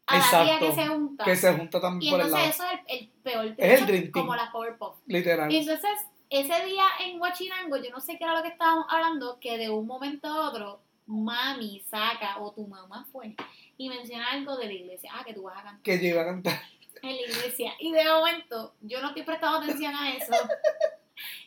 A 0.07 0.19
la 0.19 0.45
tía 0.45 0.59
que 0.59 0.73
se 0.73 0.87
junta. 0.89 1.25
Que 1.25 1.37
se 1.37 1.53
junta 1.53 1.79
y 1.79 1.81
también 1.81 2.13
por 2.13 2.21
el 2.21 2.27
entonces 2.27 2.59
lado. 2.59 2.73
eso 2.73 2.83
es 2.89 2.99
el, 2.99 2.99
el 2.99 3.09
peor. 3.23 3.55
Es 3.57 3.81
el 3.81 3.87
Dream 3.87 4.03
Team. 4.03 4.13
Como 4.13 4.35
las 4.35 4.51
Powerpuff. 4.51 4.97
Literal. 5.07 5.53
Y 5.53 5.59
entonces, 5.59 5.91
ese 6.31 6.65
día 6.67 6.85
en 7.01 7.21
Huachinango, 7.21 7.77
yo 7.77 7.91
no 7.91 8.01
sé 8.01 8.17
qué 8.19 8.25
era 8.25 8.35
lo 8.35 8.43
que 8.43 8.49
estábamos 8.49 8.87
hablando, 8.89 9.39
que 9.41 9.59
de 9.59 9.71
un 9.71 9.87
momento 9.87 10.29
a 10.29 10.49
otro, 10.49 10.81
mami 11.07 11.81
saca, 11.89 12.39
o 12.41 12.53
tu 12.53 12.67
mamá 12.67 13.07
fue, 13.13 13.37
y 13.77 13.89
menciona 13.89 14.31
algo 14.33 14.57
de 14.57 14.67
la 14.67 14.73
iglesia. 14.73 15.13
Ah, 15.15 15.25
que 15.25 15.35
tú 15.35 15.43
vas 15.43 15.59
a 15.59 15.63
cantar 15.63 15.83
Que 15.83 15.99
yo 16.01 16.09
iba 16.09 16.23
a 16.23 16.27
cantar. 16.27 16.61
en 17.03 17.17
la 17.17 17.23
iglesia. 17.23 17.73
Y 17.79 17.93
de 17.93 18.05
momento, 18.05 18.75
yo 18.81 19.01
no 19.01 19.09
estoy 19.09 19.23
prestando 19.23 19.59
atención 19.59 19.95
a 19.95 20.13
eso. 20.13 20.33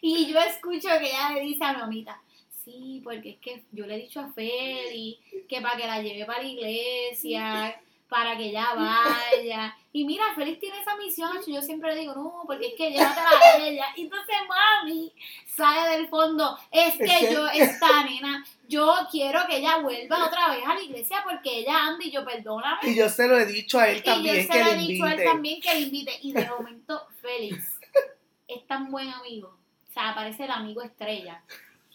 Y 0.01 0.31
yo 0.31 0.39
escucho 0.39 0.89
que 0.99 1.07
ella 1.07 1.31
le 1.33 1.41
dice 1.41 1.63
a 1.63 1.73
mi 1.73 1.79
mamita, 1.79 2.21
sí, 2.63 3.01
porque 3.03 3.31
es 3.31 3.37
que 3.39 3.63
yo 3.71 3.85
le 3.85 3.95
he 3.95 4.01
dicho 4.01 4.19
a 4.19 4.31
Feli 4.31 5.19
que 5.47 5.61
para 5.61 5.77
que 5.77 5.87
la 5.87 6.01
lleve 6.01 6.25
para 6.25 6.41
la 6.41 6.47
iglesia, 6.47 7.81
para 8.09 8.37
que 8.37 8.49
ella 8.49 8.75
vaya. 8.75 9.75
Y 9.91 10.05
mira, 10.05 10.23
Félix 10.35 10.59
tiene 10.59 10.79
esa 10.79 10.95
misión. 10.97 11.31
Yo 11.47 11.61
siempre 11.61 11.93
le 11.93 12.01
digo, 12.01 12.13
no, 12.13 12.43
porque 12.45 12.67
es 12.67 12.73
que 12.75 12.91
llévatela 12.91 13.29
a 13.29 13.57
ella. 13.57 13.85
Y 13.95 14.03
entonces 14.03 14.35
mami 14.47 15.11
sale 15.45 15.97
del 15.97 16.07
fondo, 16.07 16.57
es 16.71 16.95
que 16.95 17.33
yo, 17.33 17.47
esta 17.47 18.03
nena, 18.03 18.45
yo 18.67 18.93
quiero 19.11 19.41
que 19.47 19.57
ella 19.57 19.77
vuelva 19.77 20.25
otra 20.25 20.49
vez 20.49 20.65
a 20.65 20.75
la 20.75 20.81
iglesia 20.81 21.23
porque 21.23 21.59
ella 21.59 21.87
anda 21.87 22.05
y 22.05 22.11
yo, 22.11 22.23
perdóname. 22.23 22.81
Y 22.83 22.95
yo 22.95 23.09
se 23.09 23.27
lo 23.27 23.37
he 23.37 23.45
dicho 23.45 23.79
a 23.79 23.89
él 23.89 23.97
Y 23.97 24.01
también 24.01 24.35
yo 24.35 24.41
se 24.41 24.47
que 24.47 24.63
lo 24.63 24.69
he 24.71 24.77
dicho 24.77 25.05
a 25.05 25.13
él 25.13 25.23
también 25.23 25.61
que 25.61 25.73
le 25.73 25.79
invite. 25.81 26.19
Y 26.21 26.33
de 26.33 26.45
momento, 26.47 27.07
Félix 27.21 27.79
es 28.47 28.65
tan 28.67 28.91
buen 28.91 29.09
amigo. 29.09 29.57
O 29.89 29.93
sea, 29.93 30.09
aparece 30.09 30.45
el 30.45 30.51
amigo 30.51 30.81
estrella. 30.81 31.43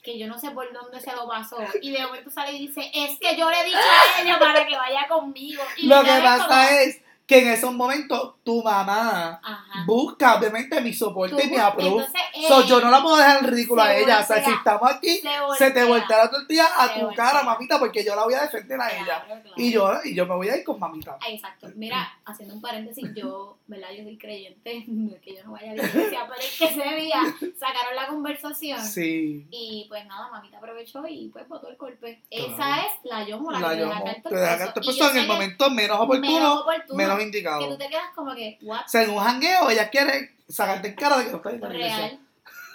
Que 0.08 0.18
yo 0.18 0.26
no 0.26 0.38
sé 0.38 0.50
por 0.52 0.72
dónde 0.72 0.98
se 1.02 1.12
lo 1.14 1.28
pasó. 1.28 1.58
Y 1.82 1.90
de 1.90 2.00
momento 2.02 2.30
sale 2.30 2.52
y 2.52 2.66
dice: 2.66 2.90
Es 2.94 3.18
que 3.18 3.36
yo 3.36 3.50
le 3.50 3.60
he 3.60 3.64
dicho 3.66 3.76
a 3.76 4.22
ella 4.22 4.38
para 4.38 4.66
que 4.66 4.74
vaya 4.74 5.06
conmigo. 5.06 5.62
Y 5.76 5.86
Lo 5.86 6.02
que 6.02 6.18
pasa 6.22 6.46
como- 6.46 6.60
es 6.62 7.02
que 7.26 7.40
en 7.40 7.48
esos 7.48 7.74
momentos 7.74 8.36
tu 8.48 8.62
mamá 8.62 9.38
Ajá. 9.42 9.84
busca 9.86 10.36
obviamente 10.38 10.80
mi 10.80 10.94
soporte 10.94 11.44
y 11.44 11.50
mi 11.50 11.56
entonces 11.56 12.12
So, 12.48 12.64
yo 12.64 12.80
no 12.80 12.90
la 12.90 13.02
puedo 13.02 13.16
dejar 13.16 13.44
en 13.44 13.50
ridículo 13.50 13.82
a 13.82 13.94
ella. 13.94 14.20
O 14.20 14.24
sea, 14.24 14.36
voltea. 14.36 14.44
si 14.44 14.52
estamos 14.52 14.90
aquí, 14.90 15.08
se 15.18 15.28
se 15.58 15.70
te 15.72 15.84
voltea. 15.84 15.86
voltea 15.86 16.16
la 16.24 16.30
tortilla 16.30 16.66
a 16.78 16.94
tu 16.94 17.00
voltea. 17.06 17.24
cara, 17.26 17.42
mamita, 17.42 17.78
porque 17.78 18.04
yo 18.04 18.14
la 18.16 18.24
voy 18.24 18.34
a 18.34 18.42
defender 18.42 18.80
a 18.80 18.88
ella. 18.90 19.22
Claro. 19.26 19.42
Y 19.56 19.72
yo, 19.72 19.90
y 20.04 20.14
yo 20.14 20.24
me 20.24 20.34
voy 20.36 20.48
a 20.48 20.56
ir 20.56 20.64
con 20.64 20.78
mamita. 20.78 21.18
Ah, 21.20 21.26
Exacto. 21.28 21.68
Mira, 21.74 22.08
haciendo 22.24 22.54
un 22.54 22.60
paréntesis, 22.60 23.06
yo, 23.14 23.58
¿verdad? 23.66 23.88
Yo 23.96 24.04
soy 24.04 24.16
creyente, 24.16 24.86
que 25.22 25.34
yo 25.36 25.44
no 25.44 25.52
vaya 25.52 25.72
a 25.72 25.74
la 25.74 25.82
iglesia, 25.84 26.20
pero 26.28 26.40
es 26.40 26.58
que 26.58 26.64
ese 26.66 26.94
día 27.00 27.20
sacaron 27.58 27.96
la 27.96 28.06
conversación 28.06 28.82
Sí. 28.84 29.46
y 29.50 29.86
pues 29.88 30.06
nada, 30.06 30.28
mamita 30.30 30.58
aprovechó 30.58 31.02
y 31.08 31.28
pues 31.28 31.46
botó 31.48 31.68
el 31.68 31.76
golpe. 31.76 32.22
Claro. 32.30 32.54
Esa 32.54 32.80
es 32.82 32.92
la 33.04 33.24
yomo, 33.26 33.50
la, 33.50 33.58
La 33.60 33.68
que 33.76 33.82
caer 34.04 34.22
Te 34.22 34.34
deja 34.36 34.64
el 34.64 34.72
peso 34.72 35.10
en 35.10 35.16
el 35.16 35.22
que 35.26 35.32
momento 35.32 35.70
menos 35.70 35.98
oportuno, 36.00 36.32
menos 36.32 36.60
oportuno, 36.60 36.96
menos 36.96 37.16
que 37.18 37.22
indicado. 37.24 37.68
tú 37.68 37.76
te 37.78 37.88
quedas 37.88 38.10
como 38.14 38.34
que, 38.38 38.58
what? 38.62 38.84
O 38.86 38.88
sea, 38.88 39.02
en 39.02 39.10
un 39.10 39.18
jangueo 39.18 39.70
ella 39.70 39.90
quiere 39.90 40.36
sacarte 40.48 40.88
en 40.88 40.94
cara 40.94 41.18
de 41.18 41.24
que 41.26 41.30
no 41.32 41.36
está 41.38 41.50
en 41.50 41.60
la 41.60 41.68
iglesia. 41.74 41.96
Real. 41.98 42.20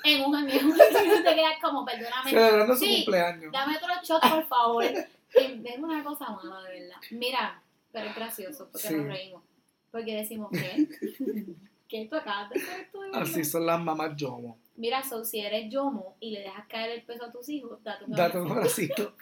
En 0.05 0.21
un 0.25 0.33
jangueo, 0.33 0.59
tú 0.61 1.23
te 1.23 1.35
quedas 1.35 1.53
como, 1.61 1.85
perdóname, 1.85 2.29
Celebrando 2.29 2.75
su 2.75 2.85
Sí. 2.85 2.95
cumpleaños. 2.97 3.51
Dame 3.51 3.77
otro 3.77 3.89
shot, 4.03 4.21
por 4.21 4.47
favor. 4.47 4.83
Eh, 5.35 5.59
Es 5.65 5.79
una 5.79 6.03
cosa 6.03 6.29
mala, 6.29 6.61
de 6.61 6.79
verdad. 6.81 6.95
Mira, 7.09 7.59
pero 7.91 8.07
es 8.07 8.15
gracioso 8.15 8.69
porque 8.71 8.87
Sí. 8.87 8.93
nos 8.93 9.07
reímos. 9.07 9.41
Porque 9.89 10.15
decimos, 10.15 10.49
¿qué? 10.51 10.87
¿Qué 11.89 12.05
tú 12.07 12.15
acabas 12.17 12.51
de 12.51 12.59
hacer 12.61 12.89
verdad? 12.93 13.21
Así 13.23 13.43
son 13.43 13.65
las 13.65 13.79
mamás 13.79 14.11
yomo. 14.15 14.59
Mira, 14.75 15.03
so, 15.03 15.23
si 15.23 15.39
eres 15.39 15.69
yomo 15.71 16.15
y 16.19 16.31
le 16.31 16.39
dejas 16.39 16.65
caer 16.67 16.89
el 16.91 17.03
peso 17.03 17.25
a 17.25 17.31
tus 17.31 17.47
hijos, 17.49 17.77
date 17.83 18.05
un 18.05 18.11
Date 18.11 18.39
un 18.39 18.51
abracito. 18.51 19.13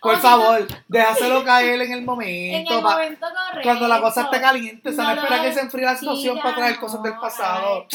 Por 0.00 0.16
favor, 0.18 0.66
déjaselo 0.86 1.42
caer 1.44 1.82
en 1.82 1.92
el 1.92 1.98
En 1.98 2.04
momento. 2.04 2.74
el 2.76 2.82
pa- 2.82 2.92
momento 2.92 3.26
correcto. 3.26 3.60
cuando 3.68 3.88
la 3.88 4.00
cosa 4.00 4.22
esté 4.22 4.40
caliente, 4.40 4.90
no, 4.92 5.02
No 5.02 5.14
lo 5.16 5.22
espera 5.22 5.42
que 5.42 5.52
se 5.52 5.60
enfríe 5.60 5.84
la 5.84 5.96
situación 5.96 6.38
para 6.40 6.54
traer 6.54 6.74
no, 6.76 6.80
cosas 6.80 7.02
del 7.02 7.14
no 7.14 7.20
pasado. 7.20 7.86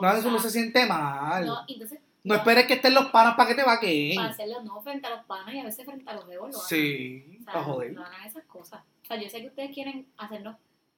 No, 0.00 0.12
eso 0.12 0.30
no 0.30 0.38
se 0.38 0.50
siente 0.50 0.86
mal. 0.86 1.44
No, 1.46 1.54
No, 1.56 1.64
entonces, 1.68 2.00
esperes 2.24 2.66
que 2.66 2.72
estén 2.74 2.94
los 2.94 3.06
panas 3.10 3.34
para 3.36 3.48
que 3.50 3.54
te 3.54 3.62
para 3.62 3.74
vaquen. 3.76 4.18
hacerlo 4.18 4.62
no 4.62 4.80
frente 4.80 5.06
a 5.06 5.10
los 5.10 5.24
panas 5.26 5.54
y 5.54 5.60
a 5.60 5.64
veces 5.64 5.84
frente 5.84 6.10
a 6.10 6.14
los 6.14 6.24
hacen. 6.24 6.52
Sí, 6.68 7.38
para 7.44 7.62
joder. 7.64 7.92
No 7.92 8.02
hagan 8.04 8.24
esas 8.24 8.44
cosas. 8.46 8.80
O 9.02 9.06
sea, 9.06 9.16
yo 9.20 9.28
sé 9.28 9.42
que 9.42 9.48
ustedes 9.48 9.74
quieren 9.74 10.06
hacernos 10.16 10.56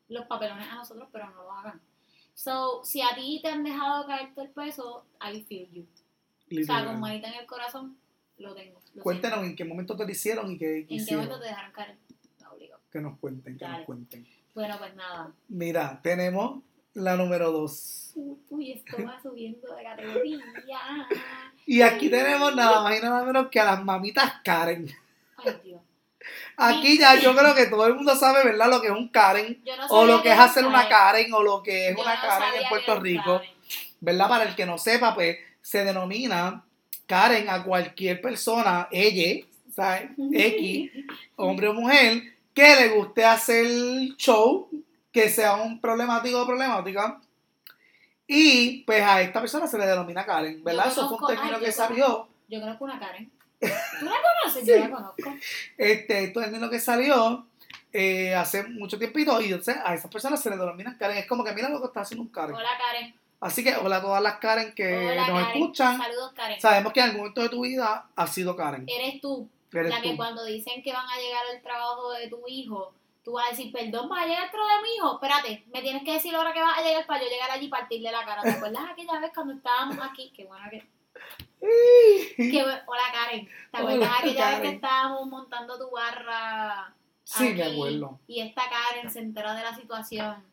los 0.09 0.25
papelones 0.27 0.68
a 0.71 0.77
nosotros, 0.77 1.09
pero 1.12 1.29
no 1.31 1.42
lo 1.42 1.53
hagan. 1.53 1.81
So, 2.38 2.85
si 2.85 3.03
a 3.03 3.16
ti 3.16 3.40
te 3.42 3.48
han 3.48 3.64
dejado 3.64 4.07
caer 4.07 4.33
todo 4.33 4.44
el 4.44 4.53
peso, 4.53 5.05
I 5.20 5.42
feel 5.42 5.68
you. 5.72 5.87
O 6.61 6.64
sea, 6.64 6.85
con 6.87 7.01
manita 7.01 7.27
en 7.27 7.35
el 7.35 7.46
corazón, 7.46 7.96
lo 8.38 8.55
tengo. 8.55 8.79
lo 8.94 9.03
Cuéntanos 9.03 9.38
siento. 9.40 9.51
en 9.51 9.57
qué 9.57 9.64
momento 9.64 9.96
te 9.96 10.05
lo 10.05 10.11
hicieron 10.12 10.53
y 10.53 10.57
qué 10.57 10.79
¿En 10.79 10.87
qué 10.87 10.94
hicieron. 10.94 11.24
momento 11.24 11.42
te 11.42 11.48
dejaron 11.48 11.72
caer? 11.72 11.96
No, 12.40 12.53
obligado. 12.53 12.81
Que 12.92 13.01
nos 13.01 13.18
cuenten, 13.18 13.59
que 13.59 13.64
Dale. 13.64 13.79
nos 13.79 13.87
cuenten. 13.87 14.27
Bueno, 14.55 14.77
pues 14.79 14.94
nada. 14.94 15.33
Mira, 15.48 16.01
tenemos 16.01 16.62
la 16.94 17.16
número 17.16 17.51
dos. 17.51 18.12
Uy, 18.14 18.37
uy, 18.51 18.72
esto 18.72 18.96
va 19.05 19.20
subiendo 19.22 19.74
de 19.74 19.83
categoría. 19.83 20.44
Y 21.66 21.83
aquí 21.83 22.09
tenemos 22.09 22.55
nada 22.55 22.85
más 22.85 22.96
y 22.96 23.03
nada 23.03 23.24
menos 23.24 23.48
que 23.48 23.59
a 23.59 23.64
las 23.64 23.85
mamitas 23.85 24.35
Karen. 24.44 24.88
Ay, 25.38 25.61
Dios. 25.64 25.81
Aquí 26.57 26.99
ya 26.99 27.14
yo 27.17 27.35
creo 27.37 27.55
que 27.55 27.67
todo 27.67 27.87
el 27.87 27.95
mundo 27.95 28.17
sabe, 28.17 28.45
¿verdad? 28.45 28.69
Lo 28.69 28.81
que 28.81 28.88
es 28.88 28.93
un 28.93 29.09
Karen. 29.09 29.62
No 29.64 29.87
O 29.91 30.07
lo 30.07 30.23
que 30.23 30.33
es 30.33 30.38
hacer 30.38 30.64
un 30.64 30.71
una 30.71 30.88
Karen. 30.88 31.33
O 31.33 31.43
lo 31.43 31.62
que 31.62 31.91
es 31.91 31.97
Yo 31.97 32.03
una 32.03 32.14
no 32.14 32.21
Karen 32.21 32.55
en 32.55 32.62
que 32.62 32.69
Puerto 32.69 33.01
Rico. 33.01 33.38
Karen. 33.38 33.59
¿verdad? 34.01 34.29
Para 34.29 34.45
el 34.45 34.55
que 34.55 34.67
no 34.67 34.79
sepa, 34.79 35.14
pues 35.14 35.38
se 35.61 35.85
denomina 35.85 36.64
Karen 37.07 37.49
a 37.49 37.62
cualquier 37.62 38.21
persona, 38.21 38.88
ella, 38.91 39.47
¿sabes? 39.75 40.11
X, 40.33 40.91
hombre 41.37 41.69
o 41.69 41.75
mujer, 41.75 42.23
que 42.55 42.77
le 42.77 42.88
guste 42.88 43.25
hacer 43.25 43.67
show, 44.17 44.69
que 45.12 45.29
sea 45.29 45.57
un 45.57 45.81
problemático 45.81 46.43
o 46.43 46.47
problemática. 46.47 47.21
Y 48.27 48.83
pues 48.85 49.03
a 49.03 49.23
esta 49.23 49.41
persona 49.41 49.67
se 49.67 49.79
le 49.79 49.87
denomina 49.87 50.27
Karen, 50.27 50.62
¿verdad? 50.62 50.88
Eso 50.88 51.09
fue 51.09 51.19
un 51.19 51.35
término 51.35 51.57
ay, 51.57 51.61
que 51.61 51.67
yo 51.67 51.73
salió. 51.73 52.29
Yo 52.49 52.61
conozco 52.61 52.85
una 52.85 52.99
Karen. 52.99 53.31
¿Tú 53.61 54.05
la 54.05 54.12
conoces? 54.42 54.66
Yo 54.66 54.77
la 54.79 54.90
conozco. 54.90 55.35
Este 55.77 56.29
término 56.29 56.71
que 56.71 56.79
salió 56.81 57.47
eh, 57.92 58.35
hace 58.35 58.64
mucho 58.64 58.99
tiempito 58.99 59.40
y 59.40 59.47
entonces 59.47 59.77
a 59.85 59.94
esas 59.94 60.11
personas 60.11 60.40
se 60.42 60.51
le 60.51 60.57
denomina 60.57 60.97
Karen. 60.99 61.18
Es 61.18 61.27
como 61.27 61.42
que 61.44 61.53
mira 61.53 61.68
lo 61.68 61.81
que 61.81 61.87
está 61.87 62.01
haciendo 62.03 62.23
un 62.23 62.29
Karen. 62.31 62.55
Hola, 62.55 62.71
Karen. 62.79 63.14
Así 63.40 63.62
que 63.62 63.75
hola 63.77 63.97
a 63.97 64.01
todas 64.03 64.23
las 64.23 64.37
Karen 64.38 64.75
que 64.75 64.97
Hola, 64.97 65.29
nos 65.29 65.42
Karen. 65.42 65.47
escuchan. 65.62 65.99
Saludos, 65.99 66.33
Karen. 66.35 66.61
Sabemos 66.61 66.92
que 66.92 67.01
en 67.01 67.07
algún 67.07 67.21
momento 67.21 67.42
de 67.42 67.49
tu 67.49 67.61
vida 67.62 68.07
has 68.16 68.35
sido 68.35 68.57
Karen. 68.57 68.85
Eres 68.88 69.21
tú 69.21 69.49
Eres 69.73 69.90
la 69.90 70.01
que 70.01 70.11
tú. 70.11 70.16
cuando 70.16 70.44
dicen 70.44 70.83
que 70.83 70.92
van 70.92 71.07
a 71.09 71.16
llegar 71.16 71.42
al 71.55 71.62
trabajo 71.62 72.12
de 72.12 72.29
tu 72.29 72.40
hijo, 72.49 72.92
tú 73.23 73.33
vas 73.33 73.47
a 73.47 73.51
decir, 73.51 73.71
perdón, 73.73 74.09
¿vas 74.09 74.23
a 74.25 74.27
llegar 74.27 74.44
al 74.44 74.51
trabajo 74.51 74.77
de 74.77 74.83
mi 74.83 74.94
hijo? 74.97 75.14
Espérate, 75.14 75.64
me 75.73 75.83
tienes 75.83 76.03
que 76.05 76.12
decir 76.14 76.35
ahora 76.35 76.53
que 76.53 76.62
vas 76.62 76.79
a 76.79 76.83
llegar 76.83 77.07
para 77.07 77.23
yo 77.23 77.29
llegar 77.29 77.51
allí 77.51 77.66
y 77.66 77.68
partirle 77.68 78.11
la 78.11 78.25
cara. 78.25 78.42
¿Te 78.42 78.51
acuerdas 78.51 78.83
aquella 78.90 79.18
vez 79.21 79.31
cuando 79.35 79.53
estábamos 79.55 79.99
aquí? 80.03 80.33
Qué 80.35 80.44
buena 80.47 80.68
que... 80.71 80.85
Bu- 82.38 82.83
Hola, 82.87 83.02
Karen. 83.12 83.48
¿Te 83.70 83.78
acuerdas 83.78 84.09
Hola, 84.09 84.18
aquella 84.18 84.46
vez 84.46 84.54
que 84.57 84.62
Karen. 84.62 84.74
estábamos 84.76 85.26
montando 85.28 85.78
tu 85.78 85.90
barra? 85.90 86.94
Sí, 87.24 87.52
me 87.54 87.64
acuerdo. 87.64 88.20
Y 88.26 88.40
esta 88.40 88.62
Karen 88.68 89.11
se 89.11 89.20
enteró 89.20 89.52
de 89.54 89.62
la 89.62 89.74
situación 89.76 90.44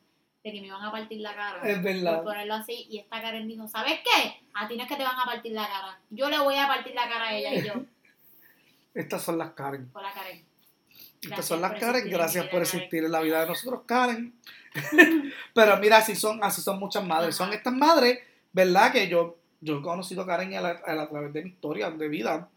de 0.43 0.51
que 0.51 0.61
me 0.61 0.67
iban 0.67 0.83
a 0.83 0.91
partir 0.91 1.21
la 1.21 1.33
cara. 1.35 1.61
Es 1.67 1.75
Por 1.75 1.83
verdad. 1.83 2.23
ponerlo 2.23 2.53
así, 2.55 2.87
y 2.89 2.99
esta 2.99 3.21
Karen 3.21 3.47
dijo, 3.47 3.67
¿sabes 3.67 3.99
qué? 4.03 4.41
A 4.53 4.67
ti 4.67 4.75
no 4.77 4.83
es 4.83 4.89
que 4.89 4.95
te 4.95 5.03
van 5.03 5.19
a 5.19 5.25
partir 5.25 5.53
la 5.53 5.67
cara. 5.67 5.99
Yo 6.09 6.29
le 6.29 6.39
voy 6.39 6.55
a 6.55 6.67
partir 6.67 6.93
la 6.93 7.07
cara 7.07 7.27
a 7.29 7.33
ella 7.35 7.53
y 7.53 7.65
yo. 7.65 7.73
Estas 8.93 9.23
son 9.23 9.37
las 9.37 9.51
Karen. 9.51 9.89
Hola, 9.93 10.11
Karen. 10.13 10.45
Estas 11.21 11.45
son 11.45 11.61
las 11.61 11.71
por 11.71 11.79
Karen. 11.79 12.09
Gracias 12.09 12.43
por 12.45 12.51
Karen. 12.51 12.63
existir 12.63 13.03
en 13.05 13.11
la 13.11 13.21
vida 13.21 13.41
de 13.41 13.47
nosotros, 13.47 13.81
Karen. 13.85 14.33
Pero 15.53 15.77
mira, 15.77 15.97
así 15.97 16.15
son, 16.15 16.43
así 16.43 16.61
son 16.61 16.79
muchas 16.79 17.03
madres. 17.03 17.35
Ajá. 17.39 17.45
Son 17.45 17.53
estas 17.53 17.73
madres, 17.73 18.19
¿verdad? 18.53 18.91
Que 18.91 19.07
yo, 19.07 19.37
yo 19.65 19.79
he 19.79 19.81
conocido 19.81 20.21
a 20.21 20.25
Karen 20.27 20.53
a, 20.55 20.61
la- 20.61 20.81
a 20.85 20.93
la- 20.95 21.03
a 21.03 21.09
través 21.09 21.33
de 21.33 21.41
mi 21.43 21.49
historia 21.49 21.89
de 21.91 22.07
vida. 22.07 22.47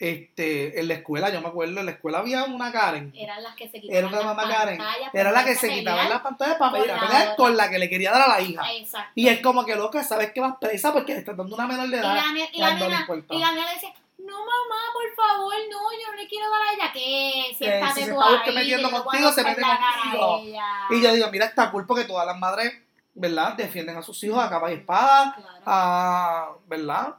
Este, 0.00 0.78
en 0.78 0.86
la 0.86 0.94
escuela, 0.94 1.28
yo 1.28 1.40
me 1.40 1.48
acuerdo, 1.48 1.80
en 1.80 1.86
la 1.86 1.90
escuela 1.92 2.18
había 2.18 2.44
una 2.44 2.70
Karen. 2.70 3.12
Eran 3.16 3.42
las 3.42 3.56
que 3.56 3.68
se 3.68 3.80
quitaban 3.80 3.98
Era 3.98 4.06
una 4.06 4.16
las 4.18 4.26
mamá 4.26 4.48
Karen. 4.48 4.80
Era 5.12 5.32
la 5.32 5.44
que 5.44 5.54
se 5.56 5.68
quitaba 5.70 6.08
las 6.08 6.20
pantallas 6.20 6.56
para 6.56 6.72
pedir 6.72 6.90
a 6.92 6.94
la 6.94 7.00
pelear 7.00 7.36
con 7.36 7.56
la 7.56 7.68
que 7.68 7.78
le 7.80 7.88
quería 7.88 8.12
dar 8.12 8.22
a 8.22 8.28
la 8.28 8.40
hija. 8.40 8.72
Exacto. 8.74 9.10
Y 9.16 9.26
es 9.28 9.40
como 9.40 9.64
que 9.66 9.74
loca, 9.74 10.04
¿sabes 10.04 10.30
que 10.32 10.40
vas 10.40 10.54
presa? 10.60 10.92
Porque 10.92 11.14
le 11.14 11.18
estás 11.18 11.36
dando 11.36 11.52
una 11.54 11.66
menor 11.66 11.88
de 11.88 11.96
edad. 11.98 12.14
y 12.52 12.60
la 12.60 12.74
nena, 12.74 13.06
y 13.34 13.38
la 13.40 13.50
nena 13.52 13.66
le 13.66 13.74
dice, 13.74 13.92
no 14.18 14.38
mamá, 14.38 14.82
por 14.92 15.26
favor, 15.26 15.54
no, 15.68 15.78
yo 15.92 16.10
no 16.12 16.16
le 16.16 16.28
quiero 16.28 16.48
dar 16.48 16.60
a 16.62 16.72
ella. 16.74 16.92
¿Qué? 16.92 17.56
Siéntate 17.58 17.94
si 17.94 18.06
se 18.06 18.12
tú 18.12 18.20
está 18.22 18.34
ahí, 18.50 18.54
metiendo 18.54 18.88
que 18.90 18.94
contigo, 19.02 19.32
se 19.32 19.42
mete 19.42 19.62
contigo. 19.62 20.38
ella". 20.44 20.64
Y 20.90 21.02
yo 21.02 21.12
digo, 21.12 21.28
mira, 21.32 21.46
está 21.46 21.72
cool 21.72 21.86
porque 21.86 22.04
todas 22.04 22.24
las 22.26 22.38
madres, 22.38 22.72
¿verdad? 23.14 23.54
Defienden 23.56 23.96
a 23.96 24.02
sus 24.02 24.22
hijos 24.24 24.38
a 24.38 24.48
capa 24.48 24.70
y 24.70 24.74
espada, 24.76 25.34
Claro. 25.34 25.62
a, 25.66 26.56
¿verdad? 26.66 27.14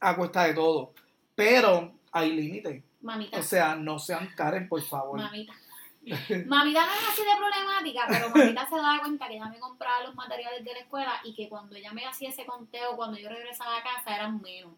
A 0.00 0.16
cuesta 0.16 0.44
de 0.44 0.54
todo. 0.54 0.92
Pero 1.34 1.92
hay 2.12 2.32
límites. 2.32 2.82
Mamita. 3.00 3.38
O 3.38 3.42
sea, 3.42 3.74
no 3.74 3.98
sean 3.98 4.28
Karen, 4.36 4.68
por 4.68 4.82
favor. 4.82 5.18
Mamita. 5.18 5.52
Mamita 6.46 6.84
no 6.84 6.92
es 6.92 7.08
así 7.12 7.22
de 7.22 7.36
problemática, 7.38 8.06
pero 8.08 8.28
mamita 8.30 8.68
se 8.68 8.74
daba 8.76 8.98
cuenta 9.00 9.28
que 9.28 9.34
ella 9.36 9.46
me 9.48 9.60
compraba 9.60 10.02
los 10.02 10.14
materiales 10.16 10.64
de 10.64 10.72
la 10.72 10.80
escuela 10.80 11.12
y 11.22 11.32
que 11.32 11.48
cuando 11.48 11.76
ella 11.76 11.92
me 11.92 12.04
hacía 12.04 12.30
ese 12.30 12.44
conteo, 12.44 12.96
cuando 12.96 13.18
yo 13.18 13.28
regresaba 13.28 13.76
a 13.76 13.82
casa, 13.84 14.14
eran 14.16 14.40
menos. 14.42 14.72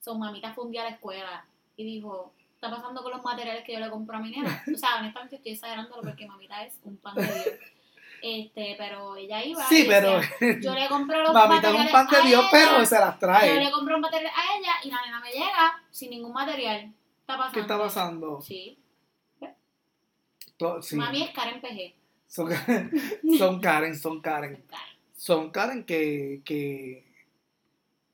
So, 0.00 0.14
mamita 0.16 0.54
fue 0.54 0.64
un 0.64 0.70
día 0.70 0.82
a 0.82 0.84
la 0.84 0.90
escuela 0.90 1.44
y 1.76 1.84
dijo, 1.84 2.32
¿qué 2.38 2.44
está 2.54 2.70
pasando 2.70 3.02
con 3.02 3.10
los 3.10 3.24
materiales 3.24 3.64
que 3.64 3.72
yo 3.72 3.80
le 3.80 3.90
compro 3.90 4.18
a 4.18 4.20
mi 4.20 4.30
nena? 4.30 4.62
O 4.72 4.78
sea, 4.78 4.98
honestamente 5.00 5.36
estoy 5.36 5.52
exagerándolo 5.52 6.02
porque 6.02 6.26
mamita 6.26 6.62
es 6.64 6.74
un 6.84 6.96
pan 6.98 7.16
de 7.16 7.22
Dios. 7.24 7.46
Este, 8.22 8.74
pero 8.78 9.16
ella 9.16 9.44
iba 9.44 9.62
Sí, 9.68 9.84
pero 9.88 10.20
decía, 10.20 10.60
yo 10.60 10.74
le 10.74 10.88
compro 10.88 11.22
los 11.22 11.32
mamita 11.32 11.68
es 11.68 11.74
un 11.74 11.78
materiales 11.80 11.92
pan 11.92 12.06
de 12.06 12.28
Dios, 12.28 12.40
ella, 12.40 12.50
pero 12.50 12.86
se 12.86 12.98
las 12.98 13.14
yo 13.14 13.18
trae. 13.18 13.64
le 13.64 13.70
compro 13.70 13.94
un 13.96 14.00
material 14.00 14.32
a 14.34 14.58
ella 14.58 14.72
y 14.82 14.90
la 14.90 15.02
nena 15.04 15.20
me 15.20 15.30
llega 15.30 15.82
sin 15.90 16.10
ningún 16.10 16.32
material. 16.32 16.80
¿Qué 16.80 17.20
está 17.20 17.36
pasando? 17.36 17.52
¿Qué 17.54 17.60
está 17.60 17.78
pasando? 17.78 18.40
Sí. 18.40 18.78
To- 20.56 20.82
sí. 20.82 20.96
Mami 20.96 21.22
es 21.22 21.30
Karen 21.30 21.60
PG. 21.60 21.94
Son, 22.26 22.48
son 23.38 23.60
Karen, 23.60 23.98
son 23.98 24.20
Karen. 24.20 24.64
Son 25.16 25.50
Karen 25.50 25.84
que, 25.84 26.42
que, 26.44 27.04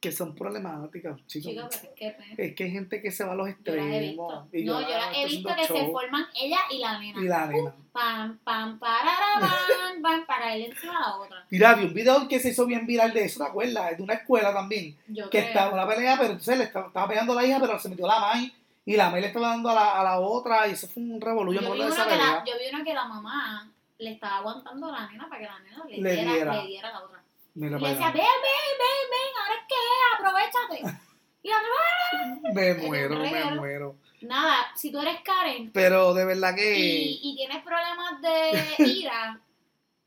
que 0.04 0.12
son 0.12 0.34
problemáticas, 0.34 1.26
chicos. 1.26 1.52
Es 1.74 1.80
que 1.96 2.10
pues, 2.16 2.38
Es 2.38 2.54
que 2.54 2.64
hay 2.64 2.70
gente 2.70 3.00
que 3.00 3.10
se 3.10 3.24
va 3.24 3.32
a 3.32 3.34
los 3.34 3.46
yo 3.46 3.48
he 3.48 3.52
extremos. 3.52 4.00
visto. 4.00 4.48
y 4.52 4.64
No, 4.64 4.80
yo 4.80 4.86
ah, 4.86 4.98
las 4.98 5.16
he 5.16 5.22
estoy 5.22 5.36
visto 5.36 5.54
que 5.56 5.64
se 5.66 5.78
show. 5.78 5.92
forman 5.92 6.26
ella 6.40 6.58
y 6.70 6.78
la 6.78 6.98
nena. 6.98 7.20
Y 7.20 7.24
la 7.24 7.46
nena. 7.46 7.74
Pam, 7.92 8.38
pam, 8.44 8.78
pam, 8.78 9.08
pam, 9.18 10.02
para 10.26 10.26
caerle 10.26 10.66
encima 10.66 11.00
la 11.00 11.16
otra. 11.16 11.46
Mira, 11.50 11.74
vi 11.74 11.84
un 11.86 11.94
video 11.94 12.28
que 12.28 12.38
se 12.38 12.50
hizo 12.50 12.66
bien 12.66 12.86
viral 12.86 13.12
de 13.14 13.24
eso, 13.24 13.42
¿te 13.42 13.48
acuerdas? 13.50 13.92
Es 13.92 13.96
de 13.96 14.02
una 14.04 14.14
escuela 14.14 14.52
también. 14.52 14.96
Yo 15.08 15.30
Que 15.30 15.38
creo. 15.38 15.48
estaba 15.48 15.72
una 15.72 15.86
pelea, 15.88 16.16
pero 16.18 16.30
entonces 16.32 16.58
le 16.58 16.64
estaba, 16.64 16.88
estaba 16.88 17.08
pegando 17.08 17.32
a 17.32 17.36
la 17.36 17.46
hija, 17.46 17.58
pero 17.60 17.78
se 17.78 17.88
metió 17.88 18.06
la 18.06 18.20
mai. 18.20 18.52
Y 18.86 18.96
la 18.96 19.08
mai 19.08 19.22
le 19.22 19.28
estaba 19.28 19.48
dando 19.48 19.70
a 19.70 19.74
la, 19.74 20.00
a 20.00 20.04
la 20.04 20.20
otra. 20.20 20.68
Y 20.68 20.72
eso 20.72 20.86
fue 20.88 21.02
un 21.02 21.20
revolú. 21.20 21.54
Yo 21.54 21.62
yo, 21.62 21.72
vi 21.72 21.80
una 21.80 22.04
que 22.06 22.16
la, 22.16 22.44
yo 22.46 22.52
vi 22.58 22.74
una 22.74 22.84
que 22.84 22.92
la 22.94 23.04
mamá 23.06 23.70
le 23.96 24.10
estaba 24.12 24.36
aguantando 24.38 24.88
a 24.88 24.92
la 24.92 25.06
nena 25.10 25.28
para 25.28 25.40
que 25.40 25.46
la 25.46 25.58
nena 25.60 25.84
le, 25.88 25.96
Le 26.02 26.12
diera, 26.12 26.32
diera. 26.34 26.54
le 26.62 26.66
diera 26.68 26.88
a 26.90 26.92
la 26.92 27.00
otra. 27.04 27.23
Y 27.54 27.60
le 27.60 27.78
para 27.78 27.88
decía, 27.92 28.06
ven, 28.10 28.14
ven, 28.14 28.74
ven, 28.80 29.10
ven, 29.10 29.32
ahora 29.40 29.60
es 29.60 29.66
que, 29.68 30.78
aprovechate. 30.82 30.98
Y 31.42 31.48
la 31.48 31.56
nena, 31.58 32.52
Me 32.54 32.74
muero, 32.86 33.18
me 33.18 33.44
muero. 33.56 33.96
nada, 34.22 34.56
si 34.74 34.90
tú 34.90 34.98
eres 35.00 35.20
Karen 35.22 35.70
Pero 35.72 36.14
de 36.14 36.24
verdad 36.24 36.54
que. 36.54 36.78
y, 36.78 37.20
y 37.22 37.36
tienes 37.36 37.62
problemas 37.62 38.20
de 38.22 38.84
ira, 38.86 39.40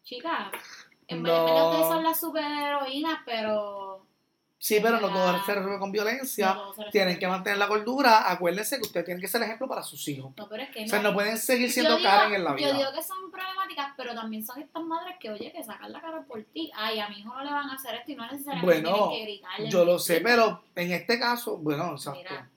chica, 0.03 0.51
en 1.07 1.23
vez 1.23 1.31
No. 1.33 1.45
de 1.45 1.62
ustedes 1.69 1.88
son 1.88 2.03
las 2.03 2.19
superheroínas, 2.19 3.19
pero... 3.25 3.87
Sí, 4.60 4.80
pero 4.82 5.00
no 5.00 5.10
todo 5.10 5.46
se 5.46 5.54
resuelve 5.54 5.78
con 5.80 5.91
violencia. 5.91 6.56
no, 6.56 6.74
Tienen 6.91 7.20
que 7.20 7.28
mantener 7.28 7.60
la 7.60 7.67
cordura. 7.67 8.32
Acuérdense 8.32 8.78
que 8.78 8.88
ustedes 8.88 9.06
tienen 9.06 9.22
que 9.22 9.28
ser 9.28 9.41
ejemplo 9.43 9.67
para 9.67 9.84
sus 9.84 10.08
hijos. 10.08 10.34
No, 10.36 10.50
pero 10.50 10.63
es 10.63 10.70
que 10.72 10.84
O 10.86 10.88
sea, 10.88 11.02
no 11.02 11.13
pueden 11.13 11.38
seguir 11.38 11.72
siendo 11.72 12.02
Karen 12.02 12.34
en 12.34 12.43
la 12.43 12.52
Yo 12.58 12.67
digo 12.67 12.78
vida. 12.78 12.93
que 12.93 13.04
son 13.04 13.30
problemáticas, 13.30 13.93
pero 13.96 14.15
también 14.15 14.43
son 14.43 14.60
estas 14.62 14.84
madres 14.84 15.15
que, 15.20 15.30
oye, 15.30 15.52
que 15.52 15.63
sacan 15.63 15.91
la 15.91 16.02
cara 16.02 16.24
por 16.24 16.43
ti. 16.46 16.72
Ay, 16.76 17.00
a 17.00 17.08
mi 17.08 17.20
hijo 17.20 17.34
no 17.36 17.43
le 17.43 17.52
van 17.52 17.70
a 17.70 17.76
hacer 17.76 17.96
esto 17.96 18.12
y 18.12 18.15
no 18.15 18.24
necesariamente 18.24 18.65
Bueno, 18.82 19.10
tienen 19.10 19.10
que 19.12 19.32
gritarle. 19.32 19.70
Yo 19.70 19.86
lo 19.86 20.00
sé, 20.00 20.22
pero 20.22 20.63
en 20.76 20.91
este 20.91 21.20
caso, 21.20 21.58
bueno, 21.58 21.91
exacto. 21.91 22.20
Mira, 22.20 22.50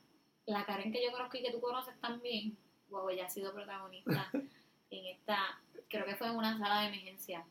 la 0.47 0.65
Karen 0.65 0.91
que 0.91 1.05
yo 1.05 1.13
conozco 1.13 1.37
y 1.37 1.43
que 1.43 1.53
tú 1.53 1.61
conoces 1.61 2.01
también, 2.01 2.57
wow, 2.89 3.11
ella 3.11 3.27
ha 3.27 3.31
sido 3.31 3.53
protagonista 3.53 4.31
en 4.91 5.07
esta, 5.07 5.61
creo 5.89 6.07
que 6.07 6.17
fue 6.17 6.29
en 6.29 6.37
una 6.37 6.59
sala 6.59 6.81
de 6.81 6.87
emergencia, 6.89 7.45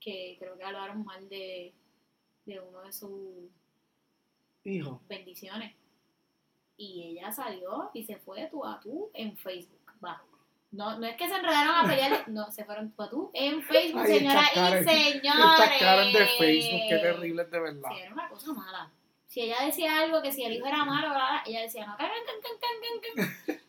que 0.00 0.36
creo 0.38 0.56
que 0.56 0.64
hablaron 0.64 1.04
mal 1.04 1.28
de, 1.28 1.74
de 2.46 2.60
uno 2.60 2.80
de 2.82 2.92
sus 2.92 3.50
Hijo. 4.64 5.00
bendiciones. 5.08 5.74
Y 6.76 7.02
ella 7.18 7.30
salió 7.32 7.90
y 7.94 8.04
se 8.04 8.16
fue 8.16 8.48
tú 8.50 8.64
a 8.64 8.80
tú 8.80 9.10
en 9.14 9.36
Facebook. 9.36 9.78
Va. 10.04 10.20
No, 10.72 10.98
no 10.98 11.06
es 11.06 11.16
que 11.16 11.28
se 11.28 11.34
enredaron 11.36 11.74
a 11.76 11.82
pelear, 11.88 12.28
no, 12.28 12.50
se 12.50 12.64
fueron 12.64 12.90
tú 12.90 13.02
a 13.02 13.08
tú 13.10 13.30
en 13.32 13.62
Facebook, 13.62 14.00
Ay, 14.04 14.20
Karen- 14.20 14.82
y 14.82 14.84
señores. 14.84 14.86
Estas 14.86 15.78
Karen 15.78 16.12
de 16.12 16.26
Facebook, 16.26 16.80
qué 16.88 16.98
terrible 17.00 17.44
de 17.44 17.60
verdad. 17.60 17.90
Sí, 17.94 18.00
era 18.00 18.12
una 18.12 18.28
cosa 18.28 18.52
mala. 18.52 18.90
Si 19.28 19.40
ella 19.42 19.56
decía 19.64 20.00
algo, 20.00 20.20
que 20.22 20.32
si 20.32 20.44
el 20.44 20.52
hijo 20.54 20.66
era 20.66 20.84
malo, 20.84 21.12
ella 21.46 21.60
decía, 21.62 21.86
no, 21.86 21.96
can, 21.96 22.08
can, 22.08 22.58
can, 22.60 23.26
can. 23.46 23.60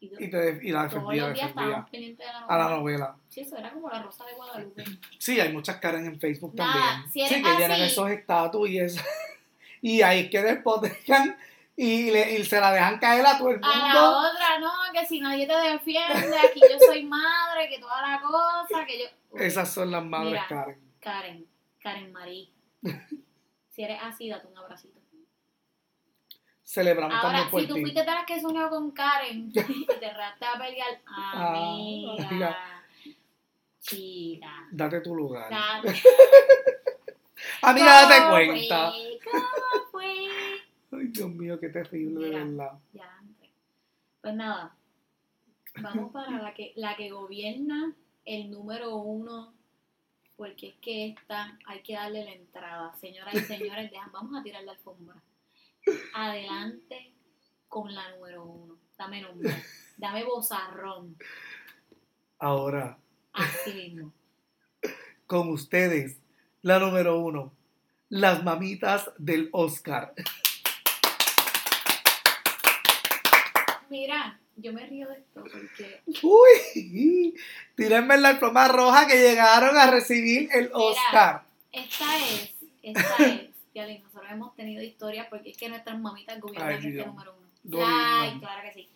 Y, 0.00 0.06
Y, 0.24 0.30
te, 0.30 0.60
y 0.64 0.72
la 0.72 0.88
todos 0.88 0.94
defendía, 1.02 1.26
los 1.28 1.34
días 1.34 1.48
estábamos 1.50 1.90
pendientes 1.90 2.26
de 2.26 2.32
la 2.32 2.38
A 2.38 2.42
novela. 2.42 2.64
la 2.70 2.76
novela. 2.76 3.16
Sí, 3.28 3.40
eso 3.42 3.56
era 3.56 3.70
como 3.72 3.88
la 3.88 4.02
rosa 4.02 4.24
de 4.26 4.32
Guadalupe. 4.34 4.84
Sí, 5.18 5.38
hay 5.38 5.52
muchas 5.52 5.76
Karen 5.76 6.06
en 6.06 6.18
Facebook 6.18 6.54
Nada, 6.56 6.72
también. 7.04 7.12
si 7.12 7.34
sí, 7.34 7.40
que 7.42 7.50
llenan 7.50 7.70
así- 7.72 7.82
esos 7.82 8.10
estatus 8.10 8.68
y 8.68 8.78
eso. 8.80 9.00
Y 9.82 10.00
ahí 10.02 10.20
es 10.20 10.30
que 10.30 10.40
despotecan 10.42 11.36
y, 11.76 12.10
le- 12.10 12.38
y 12.38 12.44
se 12.44 12.58
la 12.60 12.72
dejan 12.72 12.98
caer 12.98 13.26
a 13.26 13.36
todo 13.36 13.50
el 13.50 13.60
A 13.62 13.68
la 13.68 13.84
mundo. 14.00 14.18
otra, 14.30 14.58
no, 14.60 14.70
que 14.94 15.04
si 15.06 15.20
nadie 15.20 15.46
te 15.46 15.54
defiende, 15.56 16.38
aquí 16.38 16.60
yo 16.60 16.78
soy 16.78 17.04
madre, 17.04 17.68
que 17.68 17.78
toda 17.80 18.00
la 18.00 18.20
cosa, 18.22 18.86
que 18.86 19.00
yo... 19.00 19.04
Esas 19.38 19.70
son 19.72 19.90
las 19.90 20.04
madres 20.04 20.32
Mira. 20.32 20.46
Karen. 20.48 20.80
Karen, 21.00 21.46
Karen 21.80 22.12
Marí. 22.12 22.50
Si 23.74 23.82
eres 23.82 23.98
así, 24.02 24.28
date 24.28 24.46
un 24.48 24.58
abracito. 24.58 25.00
Celebramos 26.62 27.14
Ahora, 27.16 27.28
también 27.28 27.50
por 27.50 27.60
si 27.62 27.66
tú 27.66 27.74
fuiste 27.80 28.00
de 28.00 28.06
las 28.06 28.24
que 28.26 28.38
se 28.38 28.46
unió 28.46 28.68
con 28.68 28.90
Karen 28.92 29.50
y 29.54 29.86
te 29.86 30.12
raste 30.12 30.44
a 30.44 30.58
pelear, 30.58 31.00
Ah, 31.06 31.48
amiga, 31.72 32.28
amiga. 32.28 32.56
chica. 33.80 34.68
Date 34.70 35.00
tu 35.00 35.14
lugar. 35.14 35.50
date- 35.50 36.02
Amiga, 37.62 38.02
date 38.02 38.18
¿Cómo 38.22 38.30
cuenta. 38.30 38.92
fue? 38.92 39.18
¿Cómo 39.30 39.90
fue? 39.90 40.26
Ay, 40.92 41.06
Dios 41.08 41.30
mío, 41.30 41.58
qué 41.60 41.68
terrible, 41.68 42.26
Mira. 42.28 42.38
de 42.38 42.44
verdad. 42.44 42.72
Ya. 42.92 43.18
Pues 44.20 44.34
nada, 44.34 44.76
vamos 45.80 46.12
para 46.12 46.40
la 46.42 46.54
que, 46.54 46.72
la 46.76 46.94
que 46.96 47.10
gobierna 47.10 47.92
el 48.24 48.50
número 48.50 48.94
uno, 48.96 49.52
porque 50.36 50.68
es 50.68 50.74
que 50.76 51.08
esta 51.08 51.58
hay 51.66 51.82
que 51.82 51.94
darle 51.94 52.24
la 52.24 52.32
entrada. 52.32 52.94
Señoras 53.00 53.34
y 53.34 53.40
señores, 53.40 53.90
dejan- 53.90 54.12
vamos 54.12 54.38
a 54.38 54.42
tirar 54.44 54.62
la 54.64 54.72
alfombra. 54.72 55.16
Adelante 56.14 57.12
con 57.68 57.92
la 57.94 58.10
número 58.14 58.44
uno. 58.44 58.76
Dame 58.96 59.20
nombre, 59.22 59.52
dame 59.96 60.22
bozarrón, 60.24 61.16
Ahora, 62.38 62.98
así 63.32 63.72
mismo. 63.74 64.12
con 65.26 65.48
ustedes, 65.48 66.20
la 66.62 66.78
número 66.78 67.18
uno, 67.18 67.52
las 68.08 68.44
mamitas 68.44 69.10
del 69.18 69.48
Oscar. 69.52 70.14
Mira, 73.90 74.38
yo 74.56 74.72
me 74.72 74.86
río 74.86 75.08
de 75.08 75.14
esto 75.18 75.42
porque 75.42 76.00
Uy, 76.22 77.34
tírenme 77.76 78.16
la 78.16 78.38
pluma 78.38 78.68
roja 78.68 79.06
que 79.06 79.16
llegaron 79.16 79.76
a 79.76 79.90
recibir 79.90 80.48
el 80.52 80.70
Oscar. 80.72 81.42
esta 81.72 82.18
es, 82.18 82.54
esta 82.82 83.16
es, 83.24 83.50
Yali, 83.74 83.98
nosotros 83.98 84.30
hemos 84.30 84.54
tenido 84.54 84.82
historias 84.82 85.26
porque 85.28 85.50
es 85.50 85.56
que 85.56 85.68
nuestras 85.68 85.98
mamitas 85.98 86.40
gobiernan 86.40 86.68
Ay, 86.68 86.88
este 86.88 87.06
número 87.06 87.34
uno. 87.36 87.84
Ay, 87.84 88.38
claro 88.38 88.62
que 88.62 88.72
sí. 88.72 88.88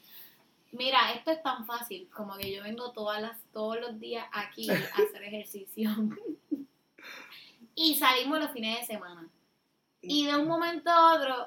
Mira, 0.72 1.12
esto 1.14 1.31
es 1.31 1.42
tan 1.42 1.66
fácil 1.66 2.09
como 2.14 2.37
que 2.37 2.52
yo 2.52 2.62
vengo 2.62 2.92
todas 2.92 3.20
las, 3.20 3.38
todos 3.52 3.81
los 3.81 3.98
días 3.98 4.26
aquí 4.33 4.70
a 4.70 4.74
hacer 5.02 5.22
ejercicio. 5.24 5.90
Y 7.76 7.94
salimos 7.94 8.40
los 8.40 8.50
fines 8.50 8.80
de 8.80 8.86
semana. 8.86 9.28
Y 10.02 10.26
de 10.26 10.34
un 10.34 10.48
momento 10.48 10.90
a 10.90 11.14
otro 11.14 11.46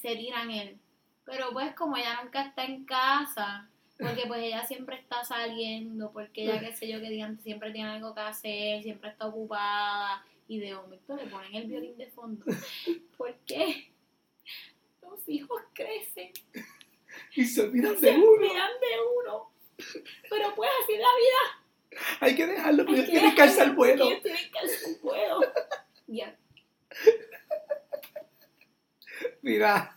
se 0.00 0.16
tiran 0.16 0.50
él. 0.50 0.78
Pero 1.24 1.52
pues 1.52 1.74
como 1.74 1.96
ella 1.96 2.22
nunca 2.22 2.42
está 2.42 2.64
en 2.64 2.84
casa, 2.84 3.68
porque 3.98 4.24
pues 4.26 4.42
ella 4.42 4.64
siempre 4.64 4.96
está 4.96 5.24
saliendo, 5.24 6.12
porque 6.12 6.44
ella 6.44 6.60
qué 6.60 6.74
sé 6.74 6.88
yo 6.88 7.00
que 7.00 7.10
digan, 7.10 7.40
siempre 7.40 7.72
tiene 7.72 7.90
algo 7.90 8.14
que 8.14 8.20
hacer, 8.20 8.82
siempre 8.82 9.10
está 9.10 9.26
ocupada, 9.26 10.24
y 10.46 10.60
de 10.60 10.74
momento 10.74 11.16
le 11.16 11.26
ponen 11.26 11.54
el 11.54 11.66
violín 11.66 11.96
de 11.96 12.06
fondo. 12.06 12.44
¿Por 13.16 13.34
qué? 13.40 13.90
Los 15.02 15.28
hijos 15.28 15.60
crecen, 15.72 16.32
Y 17.34 17.44
se 17.44 17.62
olvidan 17.62 17.98
se 17.98 18.12
de 18.12 18.18
uno. 18.18 18.30
olvidan 18.30 18.70
de 18.80 19.24
uno. 19.24 19.50
Pero 20.30 20.54
pues 20.54 20.70
así 20.82 20.92
es 20.92 21.00
la 21.00 21.16
vida. 21.16 21.65
Hay 22.20 22.34
que 22.34 22.46
dejarlo, 22.46 22.84
que 22.86 23.00
alzar 23.00 23.06
dejarlo 23.10 23.76
porque 23.76 23.96
vuelo. 23.96 24.20
tienen 24.22 24.50
que 24.50 24.58
alzar 24.58 25.00
vuelo. 25.02 25.40
Ya. 26.06 26.36
Mira. 29.42 29.96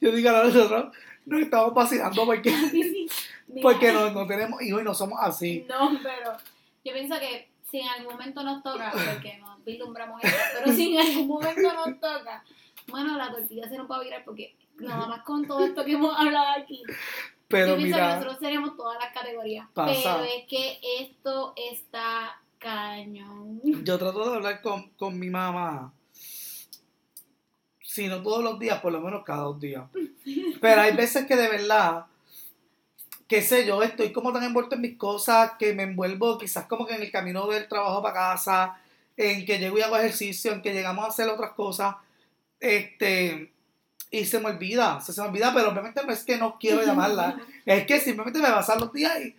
Yo 0.00 0.12
digo 0.12 0.30
a 0.30 0.44
nosotros 0.44 0.94
nos 1.26 1.40
estamos 1.40 1.74
vacilando 1.74 2.26
porque, 2.26 2.52
porque 3.62 3.92
no, 3.92 4.10
no 4.10 4.26
tenemos 4.26 4.60
hijos 4.62 4.80
y 4.80 4.84
no 4.84 4.94
somos 4.94 5.18
así. 5.20 5.64
No, 5.68 5.98
pero 6.02 6.36
yo 6.84 6.92
pienso 6.92 7.18
que 7.18 7.50
si 7.70 7.80
en 7.80 7.88
algún 7.88 8.12
momento 8.12 8.42
nos 8.42 8.62
toca, 8.62 8.92
porque 8.92 9.38
nos 9.38 9.64
vislumbramos 9.64 10.22
esto, 10.22 10.38
pero 10.58 10.72
si 10.72 10.96
en 10.96 11.06
algún 11.06 11.28
momento 11.28 11.72
nos 11.72 12.00
toca, 12.00 12.44
bueno, 12.88 13.16
la 13.16 13.30
tortilla 13.30 13.68
se 13.68 13.78
nos 13.78 13.90
va 13.90 13.96
a 13.96 14.02
virar 14.02 14.24
porque 14.24 14.54
nada 14.76 15.06
más 15.06 15.22
con 15.22 15.46
todo 15.46 15.64
esto 15.64 15.84
que 15.84 15.92
hemos 15.92 16.16
hablado 16.18 16.62
aquí, 16.62 16.82
Pero 17.54 17.76
yo 17.76 17.82
mira, 17.82 18.16
nosotros 18.16 18.40
las 19.00 19.12
categorías. 19.12 19.68
Pasa. 19.72 20.18
Pero 20.18 20.24
es 20.24 20.44
que 20.48 20.80
esto 21.00 21.54
está 21.56 22.40
cañón. 22.58 23.60
yo 23.84 23.98
trato 23.98 24.30
de 24.30 24.36
hablar 24.36 24.62
con, 24.62 24.90
con 24.90 25.18
mi 25.18 25.30
mamá 25.30 25.92
si 27.94 28.08
no 28.08 28.20
todos 28.24 28.42
los 28.42 28.58
días, 28.58 28.80
por 28.80 28.90
lo 28.90 29.00
menos 29.00 29.22
cada 29.22 29.42
dos 29.42 29.60
días. 29.60 29.84
Pero 30.60 30.80
hay 30.80 30.96
veces 30.96 31.26
que 31.26 31.36
de 31.36 31.48
verdad, 31.48 32.06
qué 33.28 33.40
sé 33.40 33.64
yo, 33.64 33.80
estoy 33.84 34.12
como 34.12 34.32
tan 34.32 34.42
envuelto 34.42 34.74
en 34.74 34.80
mis 34.80 34.96
cosas 34.96 35.52
que 35.60 35.72
me 35.74 35.84
envuelvo 35.84 36.36
quizás 36.36 36.66
como 36.66 36.86
que 36.86 36.96
en 36.96 37.02
el 37.02 37.12
camino 37.12 37.46
del 37.46 37.68
trabajo 37.68 38.02
para 38.02 38.14
casa, 38.14 38.76
en 39.16 39.46
que 39.46 39.60
llego 39.60 39.78
y 39.78 39.82
hago 39.82 39.96
ejercicio, 39.96 40.52
en 40.52 40.60
que 40.60 40.72
llegamos 40.72 41.04
a 41.04 41.08
hacer 41.08 41.28
otras 41.28 41.52
cosas, 41.52 41.94
este, 42.58 43.52
y 44.10 44.24
se 44.24 44.40
me 44.40 44.46
olvida, 44.46 45.00
se, 45.00 45.12
se 45.12 45.20
me 45.20 45.28
olvida, 45.28 45.52
pero 45.54 45.70
obviamente 45.70 46.04
no 46.04 46.12
es 46.12 46.24
que 46.24 46.36
no 46.36 46.58
quiero 46.58 46.84
llamarla, 46.84 47.36
es 47.64 47.86
que 47.86 48.00
simplemente 48.00 48.38
me 48.38 48.48
pasan 48.48 48.80
los 48.80 48.92
días 48.92 49.18
y... 49.20 49.36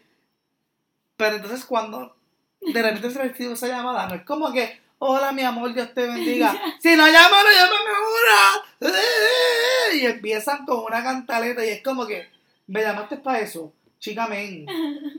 Pero 1.17 1.37
entonces 1.37 1.63
cuando 1.63 2.15
de 2.61 2.81
repente 2.81 3.09
se 3.11 3.19
recibe 3.19 3.53
esa 3.53 3.67
llamada, 3.67 4.07
no 4.07 4.15
es 4.15 4.23
como 4.23 4.51
que, 4.51 4.81
hola 4.99 5.31
mi 5.31 5.43
amor, 5.43 5.73
Dios 5.73 5.93
te 5.93 6.05
bendiga. 6.07 6.53
Si 6.81 6.95
no 6.95 7.07
llama, 7.07 7.43
no 7.43 7.51
llámame 7.51 7.89
ahora. 7.95 8.93
Y 9.93 10.05
empiezan 10.05 10.65
con 10.65 10.79
una 10.79 11.03
cantaleta 11.03 11.65
y 11.65 11.69
es 11.69 11.83
como 11.83 12.05
que, 12.05 12.27
me 12.67 12.81
llamaste 12.81 13.17
para 13.17 13.39
eso, 13.39 13.71
chica 13.99 14.27
men, 14.27 14.65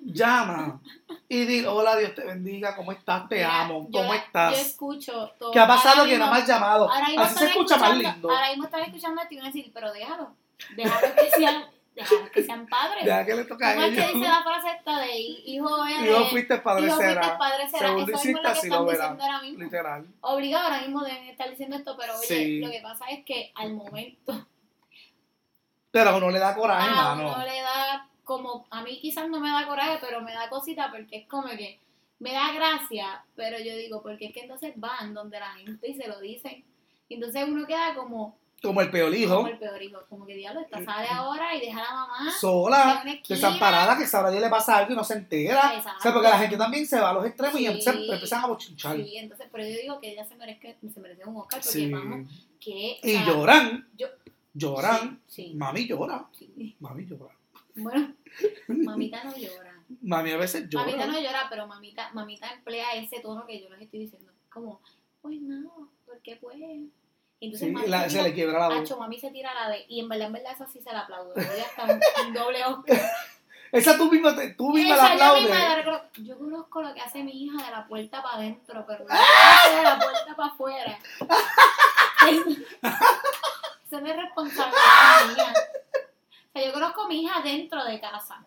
llama 0.05 0.81
y 1.29 1.45
di, 1.45 1.65
hola, 1.65 1.97
Dios 1.97 2.15
te 2.15 2.25
bendiga, 2.25 2.77
¿cómo 2.77 2.93
estás? 2.93 3.29
Te 3.29 3.37
Mira, 3.37 3.62
amo, 3.62 3.87
yo- 3.91 3.99
¿cómo 4.01 4.12
Yo 4.15 4.21
estás? 4.21 4.59
escucho 4.61 5.33
todo. 5.39 5.51
¿Qué 5.51 5.59
ha 5.59 5.67
pasado 5.67 6.05
que 6.07 6.19
no 6.19 6.31
me 6.31 6.39
has 6.39 6.47
llamado? 6.47 6.91
ahora 6.91 7.07
mismo 7.09 7.23
Así 7.23 7.39
se 7.39 7.47
escucha 7.47 7.77
más 7.77 7.97
lindo. 7.97 8.31
Ahora 8.31 8.49
mismo 8.51 8.65
están 8.65 8.83
escuchando 8.83 9.23
esto 9.23 9.35
y 9.35 9.37
van 9.39 9.47
a 9.47 9.49
decir, 9.51 9.71
pero 9.75 9.93
déjalo. 9.93 10.33
Déjalo 10.77 11.15
que 11.17 11.31
sean, 11.31 11.65
déjalo 11.95 12.31
que 12.31 12.43
sean 12.45 12.67
padres. 12.69 13.05
Deja 13.05 13.27
que 13.27 13.35
le 13.35 13.45
toca 13.45 13.71
a 13.71 13.75
¿Cómo 13.75 13.87
es 13.87 13.95
que 13.95 14.01
dice 14.01 14.11
ellos. 14.19 14.29
la 14.29 14.43
frase 14.43 14.69
esta 14.79 14.99
de 15.01 15.19
hijo 15.19 15.85
es 15.87 16.01
no 16.11 16.27
fuiste 16.27 16.59
padre 16.59 16.87
hijo 16.87 16.95
fuiste 16.97 17.15
será. 17.15 17.39
padre 17.39 17.69
será? 17.69 17.89
Según 17.89 18.03
Eso 18.03 18.12
hiciste, 18.12 18.29
es 18.31 18.35
lo 18.37 18.43
que 18.43 18.49
así 18.49 18.67
están 18.69 18.85
lo 18.85 18.91
diciendo 18.91 19.17
verán. 19.17 19.21
ahora 19.33 19.43
mismo. 19.43 19.65
Literal. 19.65 20.07
Obligado 20.21 20.65
ahora 20.65 20.81
mismo 20.83 21.03
deben 21.03 21.25
estar 21.29 21.51
diciendo 21.51 21.77
esto, 21.77 21.97
pero 21.99 22.17
oye, 22.17 22.27
Sí. 22.27 22.61
lo 22.61 22.71
que 22.71 22.81
pasa 22.83 23.05
es 23.11 23.25
que 23.25 23.51
al 23.57 23.73
momento 23.75 24.47
Pero 25.91 26.11
a 26.11 26.17
uno 26.17 26.31
le 26.31 26.39
da 26.39 26.55
coraje, 26.55 26.89
a 26.91 26.95
mano. 26.95 27.33
uno 27.35 27.45
le 27.45 27.61
da 27.62 28.09
como, 28.27 28.67
a 28.71 28.83
mí 28.83 28.99
quizás 29.01 29.29
no 29.31 29.41
me 29.41 29.49
da 29.51 29.67
coraje, 29.67 29.97
pero 30.03 30.21
me 30.21 30.35
da 30.35 30.51
cosita 30.51 30.91
porque 30.91 31.17
es 31.17 31.27
como 31.27 31.49
que 31.49 31.81
me 32.19 32.33
da 32.33 32.53
gracia, 32.53 33.25
pero 33.35 33.57
yo 33.59 33.75
digo, 33.77 34.03
porque 34.03 34.27
es 34.27 34.33
que 34.35 34.41
entonces 34.41 34.73
van 34.77 35.15
donde 35.15 35.41
la 35.41 35.53
gente 35.55 35.89
y 35.89 35.95
se 35.95 36.07
lo 36.09 36.21
dicen. 36.21 36.65
Y 37.09 37.15
entonces 37.15 37.45
uno 37.49 37.67
queda 37.67 37.95
como, 37.95 38.37
Como 38.61 38.81
el 38.81 38.91
peor 38.91 39.15
hijo. 39.15 39.37
como 39.37 39.49
el 39.49 39.59
peor 39.59 39.81
hijo, 39.81 40.01
como 40.09 40.27
que 40.27 40.35
diablo, 40.35 40.61
esta 40.61 40.85
sale 40.85 41.07
ahora 41.09 41.55
y 41.55 41.61
deja 41.61 41.79
a 41.79 41.85
la 41.85 41.95
mamá. 41.95 42.31
sola, 42.41 43.05
desamparada, 43.29 43.97
que 43.97 44.07
sabrá 44.07 44.31
Dios 44.31 44.43
le 44.43 44.49
pasa 44.51 44.79
algo 44.79 44.93
y 44.93 44.97
no 44.97 45.05
se 45.05 45.15
entera. 45.15 45.75
O 45.79 46.01
sea, 46.03 46.12
porque 46.12 46.29
la 46.29 46.39
gente 46.39 46.57
también 46.57 46.85
se 46.87 46.99
va 46.99 47.11
a 47.11 47.12
los 47.12 47.27
extremos 47.27 47.55
y 47.61 47.65
Sí. 47.65 47.67
empiezan, 47.67 47.97
empiezan 48.03 48.45
a 48.45 48.47
bochinchar. 48.49 48.97
Sí, 48.97 49.17
entonces, 49.19 49.47
pero 49.53 49.65
yo 49.65 49.77
digo 49.81 50.01
que 50.01 50.11
ella 50.12 50.25
se 50.25 50.35
merece, 50.35 50.77
se 50.93 51.01
merece 51.01 51.25
un 51.25 51.37
Oscar 51.37 51.61
porque 51.61 51.79
Sí. 51.79 51.91
vamos, 51.93 52.29
que... 52.59 52.99
o 53.05 53.07
Y 53.07 53.25
lloran, 53.25 53.89
yo- 53.97 54.09
lloran. 54.55 55.21
Sí, 55.29 55.53
Mami 55.55 55.87
llora, 55.87 56.27
mami 56.81 57.05
llora. 57.07 57.36
Bueno, 57.77 58.15
mamita 58.69 59.23
no 59.25 59.37
llora. 59.37 59.75
Mami 60.03 60.31
a 60.33 60.37
veces 60.37 60.69
llora. 60.69 60.87
Mamita 60.87 61.07
no 61.07 61.21
llora, 61.21 61.47
pero 61.51 61.67
mamita, 61.67 62.11
mamita 62.12 62.51
emplea 62.53 62.95
ese 62.95 63.21
tono 63.21 63.47
que 63.47 63.61
yo 63.61 63.69
les 63.71 63.83
estoy 63.83 64.01
diciendo. 64.01 64.33
Como, 64.51 64.81
pues 65.23 65.41
no, 65.41 65.91
porque 66.07 66.37
pues. 66.37 66.57
Y 66.59 66.91
entonces 67.41 67.69
Sí, 67.69 67.73
mami 67.75 67.87
la- 67.89 68.09
se, 68.09 68.23
le 68.23 68.33
quiebra 68.33 68.59
la 68.59 68.69
voz. 68.69 68.79
Acho, 68.81 68.97
mami 68.99 69.19
se 69.21 69.31
tira 69.31 69.53
la 69.55 69.69
de. 69.69 69.85
Y 69.89 70.01
en 70.01 70.09
verdad, 70.09 70.29
en 70.29 70.33
verdad, 70.33 70.53
eso 70.55 70.67
sí 70.73 70.81
se 70.81 70.91
la 70.93 71.01
aplaudo. 71.01 71.35
Doy 71.35 71.45
hasta 71.61 71.85
un, 72.25 72.33
doble 72.33 72.65
Oscar. 72.65 72.99
Esa 73.73 73.99
tú 73.99 74.11
misma, 74.11 74.35
te- 74.35 74.55
tú 74.55 74.71
misma 74.71 74.95
Esa 74.95 75.15
la 75.15 75.17
yo 75.19 75.25
aplaudes. 75.35 76.03
Yo 76.27 76.39
conozco 76.39 76.81
lo 76.83 76.95
que 76.95 77.01
hace 77.01 77.23
mi 77.23 77.33
hija 77.45 77.62
de 77.65 77.71
la 77.73 77.87
puerta 77.87 78.23
para 78.23 78.37
adentro, 78.37 78.85
pero 78.87 79.05
no 79.05 79.15
hace 79.15 79.77
de 79.77 79.83
la 79.83 79.99
puerta 79.99 80.35
para 80.37 80.53
afuera. 80.53 80.99
Esa 83.87 84.01
no 84.01 84.07
es 84.09 84.17
responsabilidad 84.17 85.27
mía. 85.37 85.55
Yo 86.64 86.73
conozco 86.73 87.03
a 87.03 87.09
mi 87.09 87.23
hija 87.23 87.40
dentro 87.42 87.85
de 87.85 88.01
casa. 88.01 88.45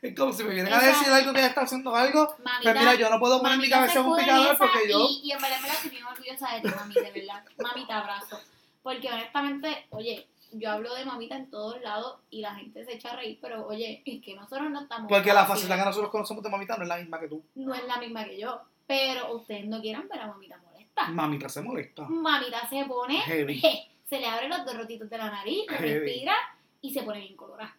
Es 0.00 0.16
como 0.16 0.32
si 0.32 0.42
me 0.42 0.54
vienen 0.54 0.72
a 0.72 0.80
decir 0.80 1.08
algo 1.12 1.32
que 1.32 1.38
ella 1.38 1.48
está 1.48 1.60
haciendo 1.62 1.94
algo. 1.94 2.34
Mamita, 2.42 2.60
Pues 2.62 2.78
mira, 2.78 2.94
yo 2.96 3.08
no 3.08 3.20
puedo 3.20 3.38
poner 3.40 3.56
mi 3.58 3.68
Mamita 3.68 3.76
cabeza 3.76 4.00
en 4.00 4.06
un 4.06 4.18
picador 4.18 4.58
porque 4.58 4.88
yo. 4.90 5.06
Y, 5.08 5.20
y 5.28 5.32
en 5.32 5.40
verdad 5.40 5.60
me 5.60 5.68
la 5.68 5.74
estoy 5.74 5.90
bien 5.90 6.04
orgullosa 6.04 6.54
de 6.54 6.60
ti, 6.60 6.68
mami, 6.76 6.94
de 6.94 7.10
verdad. 7.12 7.44
Mami, 7.58 7.86
te 7.86 7.92
abrazo. 7.92 8.40
Porque 8.82 9.08
honestamente, 9.12 9.86
oye, 9.90 10.26
yo 10.50 10.70
hablo 10.72 10.92
de 10.94 11.04
mamita 11.04 11.36
en 11.36 11.48
todos 11.50 11.80
lados 11.82 12.16
y 12.30 12.40
la 12.40 12.54
gente 12.56 12.84
se 12.84 12.94
echa 12.94 13.12
a 13.12 13.16
reír, 13.16 13.38
pero 13.40 13.64
oye, 13.68 14.02
es 14.04 14.20
que 14.22 14.34
nosotros 14.34 14.70
no 14.70 14.80
estamos. 14.80 15.08
Porque 15.08 15.32
la 15.32 15.46
facilidad 15.46 15.78
que 15.78 15.84
nosotros 15.84 16.10
conocemos 16.10 16.42
de 16.42 16.50
mamita 16.50 16.76
no 16.76 16.82
es 16.82 16.88
la 16.88 16.96
misma 16.96 17.20
que 17.20 17.28
tú. 17.28 17.44
No 17.54 17.72
es 17.72 17.84
la 17.86 17.98
misma 17.98 18.24
que 18.24 18.40
yo. 18.40 18.60
Pero 18.88 19.36
ustedes 19.36 19.66
no 19.66 19.80
quieran 19.80 20.08
ver 20.08 20.20
a 20.20 20.26
mamita 20.26 20.56
molesta. 20.58 21.08
Mamita 21.10 21.48
se 21.48 21.62
molesta. 21.62 22.02
Mamita 22.08 22.68
se 22.68 22.84
pone, 22.86 23.20
Heavy. 23.20 23.62
se 24.08 24.18
le 24.18 24.26
abren 24.26 24.50
los 24.50 24.64
dos 24.66 24.76
rotitos 24.76 25.08
de 25.08 25.16
la 25.16 25.30
nariz, 25.30 25.64
Heavy. 25.70 25.98
respira 26.00 26.34
y 26.82 26.92
se 26.92 27.02
pone 27.02 27.20
bien 27.20 27.36
colorada. 27.36 27.74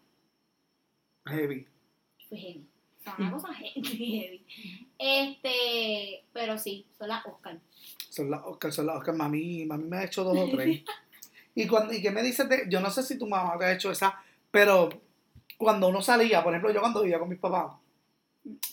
Heavy. 1.25 1.67
Pues 2.29 2.41
heavy. 2.41 2.65
O 2.99 3.03
sea, 3.03 3.15
una 3.19 3.31
cosa 3.31 3.53
heavy, 3.53 3.81
heavy. 3.83 4.45
Este, 4.97 6.23
pero 6.33 6.57
sí, 6.57 6.85
son 6.97 7.09
las 7.09 7.25
Oscar. 7.25 7.59
Son 8.09 8.31
las 8.31 8.41
Oscar, 8.43 8.71
son 8.71 8.87
las 8.87 8.95
Oscar. 8.97 9.15
Mami, 9.15 9.65
mami 9.65 9.83
me 9.85 9.97
ha 9.97 10.03
hecho 10.05 10.23
dos 10.23 10.37
o 10.37 10.49
tres. 10.49 10.81
y, 11.55 11.67
cuando, 11.67 11.93
y 11.93 12.01
qué 12.01 12.11
me 12.11 12.23
dices 12.23 12.47
de, 12.49 12.63
yo 12.69 12.79
no 12.79 12.89
sé 12.89 13.03
si 13.03 13.17
tu 13.17 13.27
mamá 13.27 13.57
te 13.57 13.65
ha 13.65 13.73
hecho 13.73 13.91
esa, 13.91 14.19
pero 14.51 14.89
cuando 15.57 15.87
uno 15.89 16.01
salía, 16.01 16.43
por 16.43 16.53
ejemplo, 16.53 16.71
yo 16.73 16.79
cuando 16.79 17.01
vivía 17.03 17.19
con 17.19 17.29
mis 17.29 17.39
papás, 17.39 17.73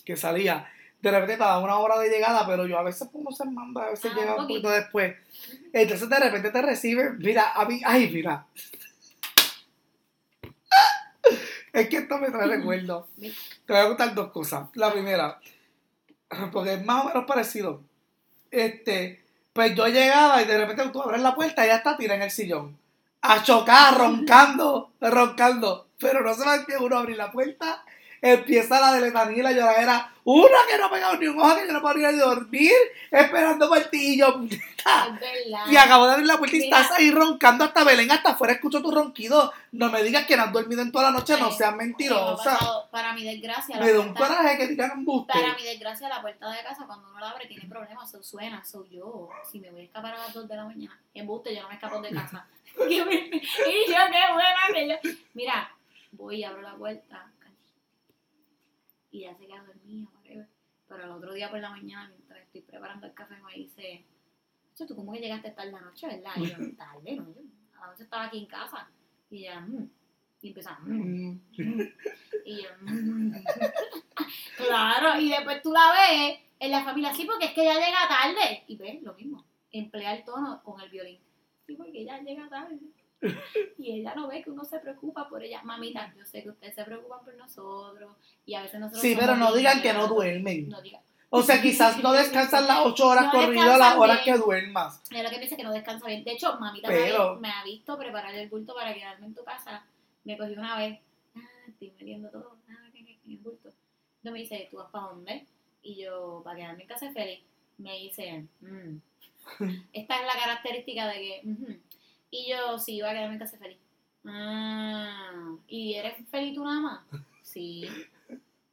que 0.03 0.17
salía, 0.17 0.67
de 1.01 1.11
repente 1.11 1.33
estaba 1.33 1.59
una 1.59 1.77
hora 1.79 1.97
de 1.99 2.09
llegada, 2.09 2.45
pero 2.45 2.65
yo 2.67 2.77
a 2.77 2.83
veces 2.83 3.07
uno 3.13 3.31
se 3.31 3.45
manda, 3.45 3.83
a 3.85 3.89
veces 3.91 4.11
Ah, 4.13 4.19
llega 4.19 4.35
un 4.35 4.47
poquito. 4.47 4.69
después. 4.69 5.15
Entonces 5.73 6.09
de 6.09 6.19
repente 6.19 6.51
te 6.51 6.61
recibe, 6.61 7.11
mira, 7.17 7.53
a 7.53 7.65
mí, 7.65 7.81
ay, 7.85 8.09
mira. 8.11 8.45
Es 11.73 11.89
que 11.89 11.97
esto 11.97 12.17
me 12.17 12.29
trae 12.29 12.47
recuerdo. 12.47 13.07
Te 13.19 13.73
voy 13.73 13.77
a 13.77 13.87
contar 13.87 14.13
dos 14.13 14.31
cosas. 14.31 14.67
La 14.73 14.91
primera, 14.91 15.39
porque 16.51 16.73
es 16.73 16.85
más 16.85 17.05
o 17.05 17.07
menos 17.07 17.25
parecido. 17.25 17.81
Este, 18.49 19.23
pues 19.53 19.75
yo 19.75 19.87
llegaba 19.87 20.41
y 20.41 20.45
de 20.45 20.57
repente 20.57 20.89
tú 20.91 21.01
abres 21.01 21.21
la 21.21 21.35
puerta 21.35 21.63
y 21.63 21.65
ella 21.65 21.77
está 21.77 21.97
tirada 21.97 22.17
en 22.17 22.23
el 22.23 22.31
sillón. 22.31 22.77
A 23.21 23.43
chocar, 23.43 23.97
roncando, 23.97 24.91
roncando. 24.99 25.87
Pero 25.99 26.21
no 26.21 26.33
se 26.33 26.45
va 26.45 26.65
que 26.65 26.77
uno 26.77 26.97
abrir 26.97 27.17
la 27.17 27.31
puerta. 27.31 27.83
Empieza 28.21 28.79
la 28.79 28.93
de 28.93 29.01
letanía 29.01 29.39
y 29.39 29.41
la 29.41 29.51
lloradera. 29.51 30.13
Una 30.23 30.57
que 30.69 30.77
no 30.77 30.85
ha 30.85 30.91
pegado 30.91 31.17
ni 31.17 31.25
un 31.25 31.39
ojo, 31.39 31.55
que 31.55 31.73
no 31.73 31.81
podía 31.81 32.11
dormir, 32.11 32.71
esperando 33.09 33.71
ti. 33.89 34.21
Y 35.69 35.75
acabo 35.75 36.05
de 36.05 36.13
abrir 36.13 36.27
la 36.27 36.37
puerta 36.37 36.55
y 36.55 36.59
Mira. 36.59 36.81
estás 36.81 36.97
ahí 36.97 37.11
roncando 37.11 37.63
hasta 37.63 37.83
Belén, 37.83 38.11
hasta 38.11 38.31
afuera 38.31 38.53
escucho 38.53 38.81
tu 38.81 38.91
ronquido. 38.91 39.51
No 39.71 39.89
me 39.89 40.03
digas 40.03 40.25
que 40.25 40.37
no 40.37 40.43
has 40.43 40.51
dormido 40.51 40.81
en 40.81 40.91
toda 40.91 41.05
la 41.05 41.11
noche, 41.11 41.39
no 41.39 41.51
seas 41.51 41.75
mentirosa. 41.75 42.59
Para 42.91 43.13
mi 43.13 43.23
desgracia, 43.23 43.77
la 43.77 43.85
Me 43.85 43.93
da 43.93 43.99
un 43.99 44.13
coraje 44.13 44.57
que 44.57 44.67
digan 44.67 44.91
embuste. 44.91 45.33
Para 45.33 45.55
mi 45.55 45.63
desgracia, 45.63 46.07
la 46.09 46.21
puerta 46.21 46.51
de 46.51 46.63
casa, 46.63 46.85
cuando 46.85 47.09
uno 47.09 47.19
la 47.19 47.31
abre, 47.31 47.47
tiene 47.47 47.65
problemas. 47.67 48.15
Suena, 48.21 48.63
soy 48.63 48.89
yo. 48.91 49.29
Si 49.51 49.59
me 49.59 49.71
voy 49.71 49.81
a 49.81 49.83
escapar 49.85 50.13
a 50.13 50.19
las 50.19 50.33
2 50.33 50.47
de 50.47 50.55
la 50.55 50.65
mañana, 50.65 50.99
en 51.13 51.25
buste, 51.25 51.55
yo 51.55 51.63
no 51.63 51.69
me 51.69 51.75
escapo 51.75 51.99
de 51.99 52.09
casa. 52.11 52.45
y 52.89 52.97
yo, 52.97 53.05
qué 53.05 54.33
buena 54.33 54.67
que 54.73 54.87
yo. 54.87 55.11
Mira, 55.33 55.71
voy 56.11 56.43
abro 56.43 56.61
la 56.61 56.75
puerta. 56.75 57.27
Y 59.11 59.21
ya 59.21 59.35
se 59.35 59.45
queda 59.45 59.63
dormida, 59.63 60.09
whatever. 60.15 60.47
Pero 60.87 61.03
el 61.03 61.11
otro 61.11 61.33
día 61.33 61.49
por 61.49 61.59
la 61.59 61.69
mañana, 61.69 62.09
mientras 62.09 62.39
estoy 62.39 62.61
preparando 62.61 63.07
el 63.07 63.13
café, 63.13 63.35
me 63.41 63.53
dice: 63.53 64.05
"Che, 64.75 64.85
¿Tú 64.85 64.95
cómo 64.95 65.11
que 65.11 65.19
llegaste 65.19 65.51
tarde 65.51 65.71
la 65.71 65.81
noche, 65.81 66.07
verdad? 66.07 66.31
Y 66.37 66.45
yo, 66.47 66.55
tarde, 66.77 67.15
no. 67.15 67.25
Yo 67.33 67.41
a 67.77 67.81
la 67.81 67.87
noche 67.87 68.03
estaba 68.03 68.25
aquí 68.25 68.39
en 68.39 68.45
casa. 68.45 68.89
Y 69.29 69.39
ella, 69.39 69.61
"Mm". 69.61 69.89
Y 70.41 70.47
empezaba, 70.49 70.79
"Mm". 70.79 70.91
Mm. 70.91 71.41
Y 72.45 72.63
yo, 72.63 72.69
"Mm". 72.81 73.31
claro, 74.57 75.19
y 75.19 75.29
después 75.29 75.61
tú 75.61 75.71
la 75.71 75.91
ves 75.91 76.39
en 76.59 76.71
la 76.71 76.83
familia, 76.83 77.13
sí, 77.13 77.25
porque 77.25 77.45
es 77.45 77.51
que 77.53 77.61
ella 77.61 77.75
llega 77.75 78.07
tarde. 78.07 78.63
Y 78.67 78.75
ves, 78.77 79.01
lo 79.03 79.13
mismo, 79.13 79.45
emplea 79.71 80.15
el 80.15 80.23
tono 80.23 80.61
con 80.63 80.79
el 80.81 80.89
violín. 80.89 81.19
Sí, 81.67 81.75
porque 81.75 82.01
ella 82.01 82.19
llega 82.21 82.49
tarde. 82.49 82.79
Y 83.77 83.99
ella 83.99 84.13
no 84.15 84.27
ve 84.27 84.43
que 84.43 84.51
uno 84.51 84.63
se 84.63 84.79
preocupa 84.79 85.27
por 85.27 85.43
ella. 85.43 85.61
Mamita, 85.63 86.13
yo 86.17 86.25
sé 86.25 86.43
que 86.43 86.49
ustedes 86.49 86.75
se 86.75 86.83
preocupan 86.83 87.23
por 87.23 87.33
nosotros. 87.35 88.15
Y 88.45 88.53
a 88.55 88.61
veces 88.61 88.79
nosotros. 88.79 89.01
Sí, 89.01 89.15
pero 89.19 89.35
no 89.35 89.53
digan 89.53 89.81
que 89.81 89.93
no 89.93 90.07
duermen. 90.07 90.69
No 90.69 90.81
digan. 90.81 91.01
O 91.29 91.41
sea, 91.41 91.61
quizás 91.61 92.01
no 92.03 92.11
descansan 92.11 92.67
las 92.67 92.79
ocho 92.85 93.07
horas 93.07 93.25
No 93.25 93.31
corridas, 93.31 93.79
las 93.79 93.95
horas 93.95 94.23
bien. 94.25 94.35
que 94.37 94.43
duermas. 94.43 95.01
Mira 95.11 95.23
lo 95.23 95.29
que 95.29 95.37
piensa 95.37 95.55
que 95.55 95.63
no 95.63 95.71
descansa 95.71 96.05
bien. 96.07 96.23
De 96.25 96.31
hecho, 96.33 96.59
mamita 96.59 96.89
Pero- 96.89 97.39
me, 97.39 97.49
ha 97.49 97.63
visto 97.63 97.97
preparar 97.97 98.35
el 98.35 98.49
bulto 98.49 98.73
para 98.75 98.93
quedarme 98.93 99.27
en 99.27 99.33
tu 99.33 99.43
casa. 99.43 99.85
Me 100.25 100.37
cogió 100.37 100.59
una 100.59 100.77
vez. 100.77 100.99
Ah, 101.35 101.39
estoy 101.69 101.91
metiendo 101.97 102.29
todo. 102.29 102.57
Ah, 102.69 102.73
¿qué, 102.93 103.05
qué, 103.05 103.17
en 103.25 103.31
el 103.31 103.37
bulto. 103.37 103.69
No 104.23 104.31
me 104.31 104.39
dice, 104.39 104.67
¿tú 104.69 104.77
vas 104.77 104.89
para 104.91 105.05
dónde? 105.07 105.45
Y 105.83 106.03
yo, 106.03 106.41
para 106.43 106.57
quedarme 106.57 106.83
en 106.83 106.87
casa 106.89 107.05
de 107.07 107.13
Félix. 107.13 107.43
Me 107.77 107.97
dice, 107.97 108.45
"Mm". 108.59 108.97
esta 109.93 110.15
es 110.19 110.25
la 110.27 110.39
característica 110.39 111.07
de 111.07 111.13
que. 111.15 111.41
"Ujú". 111.45 111.79
Y 112.31 112.49
yo, 112.49 112.79
sí, 112.79 112.95
iba 112.95 113.09
a 113.09 113.13
quedarme 113.13 113.33
en 113.33 113.39
casa 113.39 113.57
Félix. 113.57 113.81
Ah, 114.25 115.55
¿y 115.67 115.93
eres 115.95 116.15
feliz 116.29 116.55
tú 116.55 116.63
nada 116.63 116.79
más? 116.79 117.01
Sí. 117.43 117.87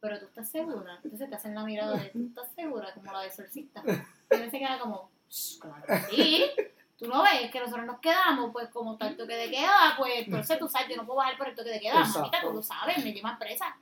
Pero 0.00 0.20
tú 0.20 0.26
estás 0.26 0.48
segura. 0.48 1.00
Entonces 1.02 1.28
te 1.28 1.34
hacen 1.34 1.54
la 1.54 1.64
mirada 1.64 1.96
de, 1.96 2.10
¿tú 2.10 2.26
estás 2.28 2.50
segura? 2.54 2.94
Como 2.94 3.12
la 3.12 3.22
de 3.22 3.26
exorcista. 3.28 3.82
Y 4.30 4.34
él 4.36 4.50
se 4.50 4.58
queda 4.58 4.78
como, 4.78 5.10
"Claro 5.60 5.82
que 5.86 5.96
sí. 6.16 6.44
Tú 6.98 7.06
no 7.06 7.22
ves 7.22 7.50
que 7.52 7.60
nosotros 7.60 7.86
nos 7.86 8.00
quedamos, 8.00 8.50
pues 8.52 8.68
como 8.70 8.96
el 9.00 9.16
toque 9.16 9.34
de 9.36 9.50
queda, 9.50 9.94
pues 9.96 10.26
entonces 10.26 10.58
tú 10.58 10.68
sabes, 10.68 10.88
yo 10.88 10.96
no 10.96 11.06
puedo 11.06 11.18
bajar 11.18 11.38
por 11.38 11.48
el 11.48 11.54
toque 11.54 11.70
de 11.70 11.78
queda, 11.80 12.04
mamita, 12.04 12.40
tú 12.40 12.52
lo 12.52 12.60
sabes, 12.62 13.04
me 13.04 13.12
llevan 13.12 13.38
presa. 13.38 13.76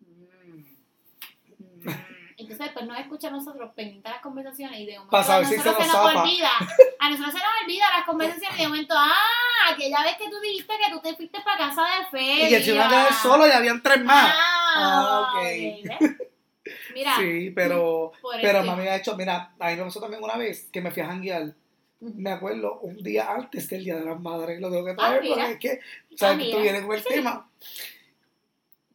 Mm. 0.00 0.60
Mm. 1.58 1.88
Entonces, 2.52 2.70
pues 2.74 2.86
nos 2.86 2.98
escucha 2.98 3.28
a 3.28 3.30
nosotros 3.30 3.70
pendientes 3.74 4.10
las 4.12 4.20
conversaciones 4.22 4.78
y 4.80 4.86
de 4.86 4.98
momento 4.98 5.16
a 5.16 5.22
saber 5.24 5.46
si 5.46 5.56
nosotros 5.56 5.76
se 5.84 5.90
se 5.90 5.96
nos 5.96 6.04
nos 6.14 6.22
olvida, 6.22 6.50
a 7.00 7.10
nosotros 7.10 7.32
se 7.34 7.38
nos 7.40 7.48
olvida 7.64 7.84
las 7.96 8.06
conversaciones 8.06 8.58
y 8.58 8.62
de 8.62 8.68
momento, 8.68 8.94
ah, 8.96 9.72
aquella 9.72 10.02
vez 10.02 10.16
que 10.16 10.28
tú 10.30 10.40
dijiste 10.40 10.74
que 10.84 10.92
tú 10.92 11.00
te 11.00 11.14
fuiste 11.14 11.38
para 11.44 11.58
casa 11.58 11.82
de 11.82 12.06
feria. 12.18 12.46
Y 12.46 12.48
que 12.50 12.62
se 12.62 12.74
iban 12.74 12.86
a 12.86 12.90
quedar 12.90 13.12
solo 13.14 13.46
y 13.46 13.50
habían 13.50 13.82
tres 13.82 14.02
más. 14.04 14.32
Ah, 14.34 15.32
Ah. 15.38 15.40
Mira, 16.94 17.16
Sí, 17.18 17.50
pero, 17.54 18.12
pero 18.40 18.64
mami 18.64 18.82
me 18.82 18.90
ha 18.90 18.96
hecho, 18.96 19.16
mira, 19.16 19.52
a 19.58 19.68
mí 19.70 19.76
me 19.76 19.84
pasó 19.84 20.00
también 20.00 20.22
una 20.22 20.36
vez 20.36 20.68
que 20.72 20.80
me 20.80 20.90
fui 20.90 21.02
a 21.02 21.06
janguear. 21.06 21.54
Me 22.00 22.30
acuerdo 22.30 22.80
un 22.80 22.96
día 23.02 23.30
antes 23.32 23.68
del 23.68 23.84
Día 23.84 23.96
de 23.96 24.04
las 24.04 24.20
Madres, 24.20 24.60
lo 24.60 24.70
tengo 24.70 24.84
que 24.84 24.94
traer 24.94 25.18
Ah, 25.18 25.20
mira. 25.22 25.34
porque 25.34 25.52
es 25.52 25.58
que, 25.58 25.80
sabes 26.16 26.36
Ah, 26.36 26.38
que 26.44 26.50
tú 26.52 26.60
vienes 26.60 26.82
con 26.82 26.94
el 26.94 27.04
tema. 27.04 27.48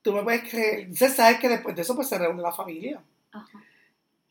Tú 0.02 0.14
me 0.14 0.24
puedes 0.24 0.50
creer, 0.50 0.80
entonces 0.82 1.16
sabes 1.16 1.40
que 1.40 1.48
después 1.50 1.76
de 1.76 1.82
eso 1.84 1.96
pues 1.96 2.10
se 2.10 2.18
reúne 2.18 2.42
la 2.42 2.52
familia. 2.52 3.02
Ajá. 3.32 3.64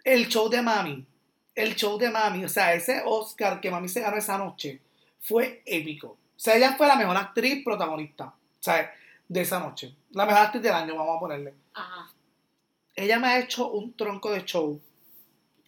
El 0.04 0.28
show 0.28 0.48
de 0.48 0.62
mami, 0.62 1.06
el 1.54 1.74
show 1.74 1.98
de 1.98 2.10
mami, 2.10 2.44
o 2.44 2.48
sea, 2.48 2.74
ese 2.74 3.02
Oscar 3.04 3.60
que 3.60 3.70
mami 3.70 3.88
se 3.88 4.00
ganó 4.00 4.16
esa 4.16 4.38
noche 4.38 4.80
fue 5.20 5.62
épico. 5.66 6.08
O 6.08 6.42
sea, 6.42 6.56
ella 6.56 6.74
fue 6.76 6.86
la 6.86 6.96
mejor 6.96 7.16
actriz 7.16 7.62
protagonista, 7.64 8.32
¿sabes? 8.60 8.88
De 9.28 9.42
esa 9.42 9.60
noche. 9.60 9.94
La 10.12 10.24
mejor 10.24 10.42
actriz 10.42 10.62
del 10.62 10.72
año, 10.72 10.96
vamos 10.96 11.16
a 11.16 11.20
ponerle. 11.20 11.54
Ajá. 11.74 12.10
ella 12.96 13.18
me 13.18 13.28
ha 13.28 13.38
hecho 13.38 13.70
un 13.70 13.94
tronco 13.94 14.30
de 14.30 14.44
show. 14.44 14.80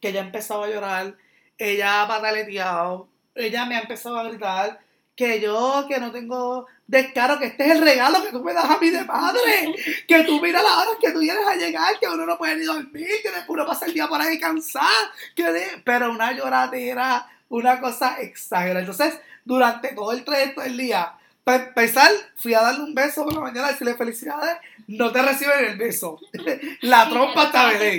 Que 0.00 0.08
ella 0.08 0.22
ha 0.22 0.24
empezado 0.24 0.64
a 0.64 0.68
llorar, 0.68 1.16
ella 1.58 2.02
ha 2.02 2.08
pataleteado, 2.08 3.08
ella 3.34 3.66
me 3.66 3.76
ha 3.76 3.80
empezado 3.82 4.18
a 4.18 4.24
gritar 4.24 4.80
que 5.16 5.40
yo, 5.40 5.84
que 5.88 5.98
no 6.00 6.10
tengo 6.10 6.66
descaro, 6.86 7.38
que 7.38 7.46
este 7.46 7.64
es 7.64 7.70
el 7.72 7.80
regalo 7.82 8.22
que 8.22 8.30
tú 8.30 8.42
me 8.42 8.52
das 8.52 8.64
a 8.64 8.78
mí 8.78 8.90
de 8.90 9.04
madre, 9.04 9.74
que 10.08 10.24
tú 10.24 10.40
mira 10.40 10.62
la 10.62 10.78
hora 10.78 10.90
que 11.00 11.10
tú 11.10 11.20
vienes 11.20 11.46
a 11.46 11.54
llegar, 11.56 11.98
que 12.00 12.08
uno 12.08 12.26
no 12.26 12.36
puede 12.38 12.56
ni 12.56 12.64
dormir, 12.64 13.06
que 13.22 13.30
después 13.30 13.48
uno 13.48 13.66
pasa 13.66 13.86
el 13.86 13.94
día 13.94 14.06
por 14.08 14.20
ahí 14.20 14.38
cansado, 14.38 14.88
que 15.34 15.44
de- 15.52 15.82
pero 15.84 16.10
una 16.10 16.32
lloradera, 16.32 17.28
una 17.48 17.80
cosa 17.80 18.16
exagerada. 18.20 18.80
Entonces, 18.80 19.18
durante 19.44 19.88
todo 19.94 20.12
el 20.12 20.24
trayecto 20.24 20.60
del 20.62 20.76
día, 20.76 21.12
para 21.44 21.64
empezar, 21.64 22.10
fui 22.36 22.54
a 22.54 22.62
darle 22.62 22.84
un 22.84 22.94
beso 22.94 23.24
por 23.24 23.34
la 23.34 23.40
mañana, 23.40 23.68
a 23.68 23.72
decirle 23.72 23.94
felicidades, 23.94 24.56
no 24.86 25.10
te 25.12 25.20
reciben 25.22 25.64
el 25.64 25.76
beso. 25.76 26.18
La 26.82 27.08
trompa 27.08 27.44
está 27.44 27.66
Belén. 27.78 27.98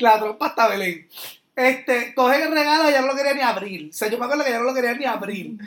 La 0.00 0.18
trompa 0.18 0.46
está 0.48 0.68
Belén. 0.68 1.08
Este, 1.54 2.14
coge 2.14 2.42
el 2.44 2.52
regalo, 2.52 2.88
ya 2.90 3.00
no 3.00 3.08
lo 3.08 3.16
quería 3.16 3.34
ni 3.34 3.40
abrir. 3.42 3.90
O 3.90 3.92
sea, 3.92 4.08
yo 4.08 4.16
me 4.18 4.24
acuerdo 4.24 4.44
que 4.44 4.50
ya 4.50 4.58
no 4.58 4.64
lo 4.64 4.74
quería 4.74 4.94
ni 4.94 5.04
abrir. 5.04 5.58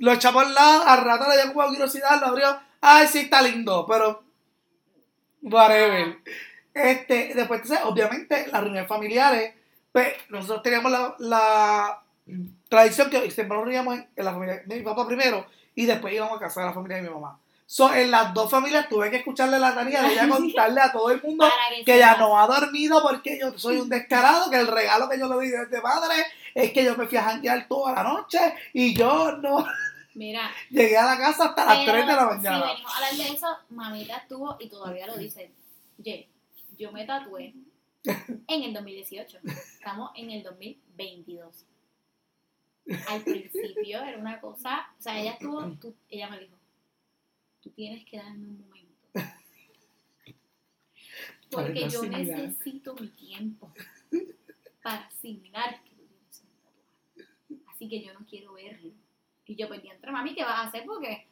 Lo 0.00 0.12
echó 0.12 0.32
por 0.32 0.48
lado, 0.48 0.82
al 0.86 1.04
rato 1.04 1.28
le 1.28 1.36
dio 1.36 1.52
como 1.52 1.68
curiosidad, 1.68 2.18
lo 2.20 2.28
abrió. 2.28 2.58
Ay, 2.80 3.06
sí, 3.06 3.20
está 3.20 3.42
lindo, 3.42 3.86
pero. 3.86 4.22
Whatever. 5.42 6.18
Este, 6.72 7.34
después, 7.34 7.60
entonces, 7.60 7.84
obviamente, 7.84 8.46
las 8.50 8.62
reuniones 8.62 8.88
familiares, 8.88 9.54
pues, 9.92 10.14
nosotros 10.30 10.62
teníamos 10.62 10.90
la, 10.90 11.14
la 11.18 12.02
tradición 12.70 13.10
que 13.10 13.30
siempre 13.30 13.56
nos 13.56 13.64
reuníamos 13.64 13.94
en, 13.98 14.08
en 14.16 14.24
la 14.24 14.32
familia 14.32 14.62
de 14.64 14.76
mi 14.76 14.82
papá 14.82 15.06
primero 15.06 15.46
y 15.74 15.84
después 15.84 16.14
íbamos 16.14 16.38
a 16.38 16.40
casa 16.40 16.60
de 16.60 16.66
la 16.66 16.72
familia 16.72 16.96
de 16.96 17.02
mi 17.02 17.10
mamá. 17.10 17.38
So, 17.66 17.92
en 17.92 18.10
las 18.10 18.32
dos 18.32 18.50
familias 18.50 18.88
tuve 18.88 19.10
que 19.10 19.18
escucharle 19.18 19.58
la 19.58 19.74
tarea 19.74 20.02
de 20.02 20.12
ella 20.12 20.28
contarle 20.28 20.80
a 20.80 20.90
todo 20.90 21.10
el 21.10 21.22
mundo 21.22 21.46
que 21.76 21.84
que 21.84 21.96
ella 21.96 22.16
no 22.18 22.40
ha 22.40 22.46
dormido 22.46 23.02
porque 23.02 23.38
yo 23.38 23.56
soy 23.58 23.76
un 23.76 23.88
descarado, 23.88 24.50
que 24.50 24.56
el 24.56 24.66
regalo 24.66 25.08
que 25.10 25.18
yo 25.18 25.28
le 25.28 25.44
di 25.44 25.50
desde 25.50 25.82
madre 25.82 26.14
es 26.54 26.72
que 26.72 26.84
yo 26.84 26.96
me 26.96 27.06
fui 27.06 27.18
a 27.18 27.22
janguear 27.22 27.66
toda 27.68 27.92
la 27.94 28.02
noche 28.02 28.38
y 28.72 28.94
yo 28.94 29.32
no 29.38 29.64
Mira, 30.14 30.50
llegué 30.70 30.96
a 30.96 31.04
la 31.06 31.16
casa 31.18 31.46
hasta 31.46 31.64
las 31.64 31.78
pero 31.78 31.92
3 31.92 32.06
de 32.06 32.12
la 32.12 32.20
Si 32.20 32.36
mañana. 32.36 32.66
venimos 32.66 32.92
a 32.92 32.96
hablar 32.96 33.14
de 33.14 33.34
eso, 33.34 33.46
mamita 33.70 34.16
estuvo 34.16 34.56
y 34.60 34.68
todavía 34.68 35.06
lo 35.06 35.16
dice. 35.16 35.50
Ye, 35.98 36.28
yo 36.78 36.90
me 36.92 37.04
tatué 37.04 37.54
en 38.04 38.62
el 38.62 38.72
2018. 38.72 39.38
Estamos 39.44 40.10
en 40.16 40.30
el 40.30 40.42
2022. 40.42 41.64
Al 43.08 43.22
principio 43.22 44.02
era 44.02 44.18
una 44.18 44.40
cosa, 44.40 44.88
o 44.98 45.02
sea, 45.02 45.20
ella 45.20 45.32
estuvo, 45.32 45.62
tú- 45.80 45.94
ella 46.08 46.28
me 46.28 46.40
dijo, 46.40 46.56
tú 47.62 47.70
tienes 47.70 48.04
que 48.04 48.16
darme 48.16 48.48
un 48.48 48.60
momento. 48.66 48.90
Porque 51.50 51.88
yo 51.88 52.02
necesito 52.04 52.94
mi 52.94 53.08
tiempo 53.08 53.72
para 54.82 55.06
asimilar 55.06 55.82
que 55.84 55.90
tú 55.90 56.02
tienes 56.06 56.42
un 56.42 56.48
tatuaje. 56.62 57.70
Así 57.74 57.79
que 57.90 58.02
yo 58.02 58.14
no 58.14 58.24
quiero 58.28 58.52
verlo. 58.54 58.92
Y 59.46 59.56
yo 59.56 59.66
pues 59.68 59.82
entre 59.84 60.12
mami, 60.12 60.34
¿qué 60.34 60.44
vas 60.44 60.60
a 60.60 60.62
hacer? 60.68 60.84
Porque 60.86 61.26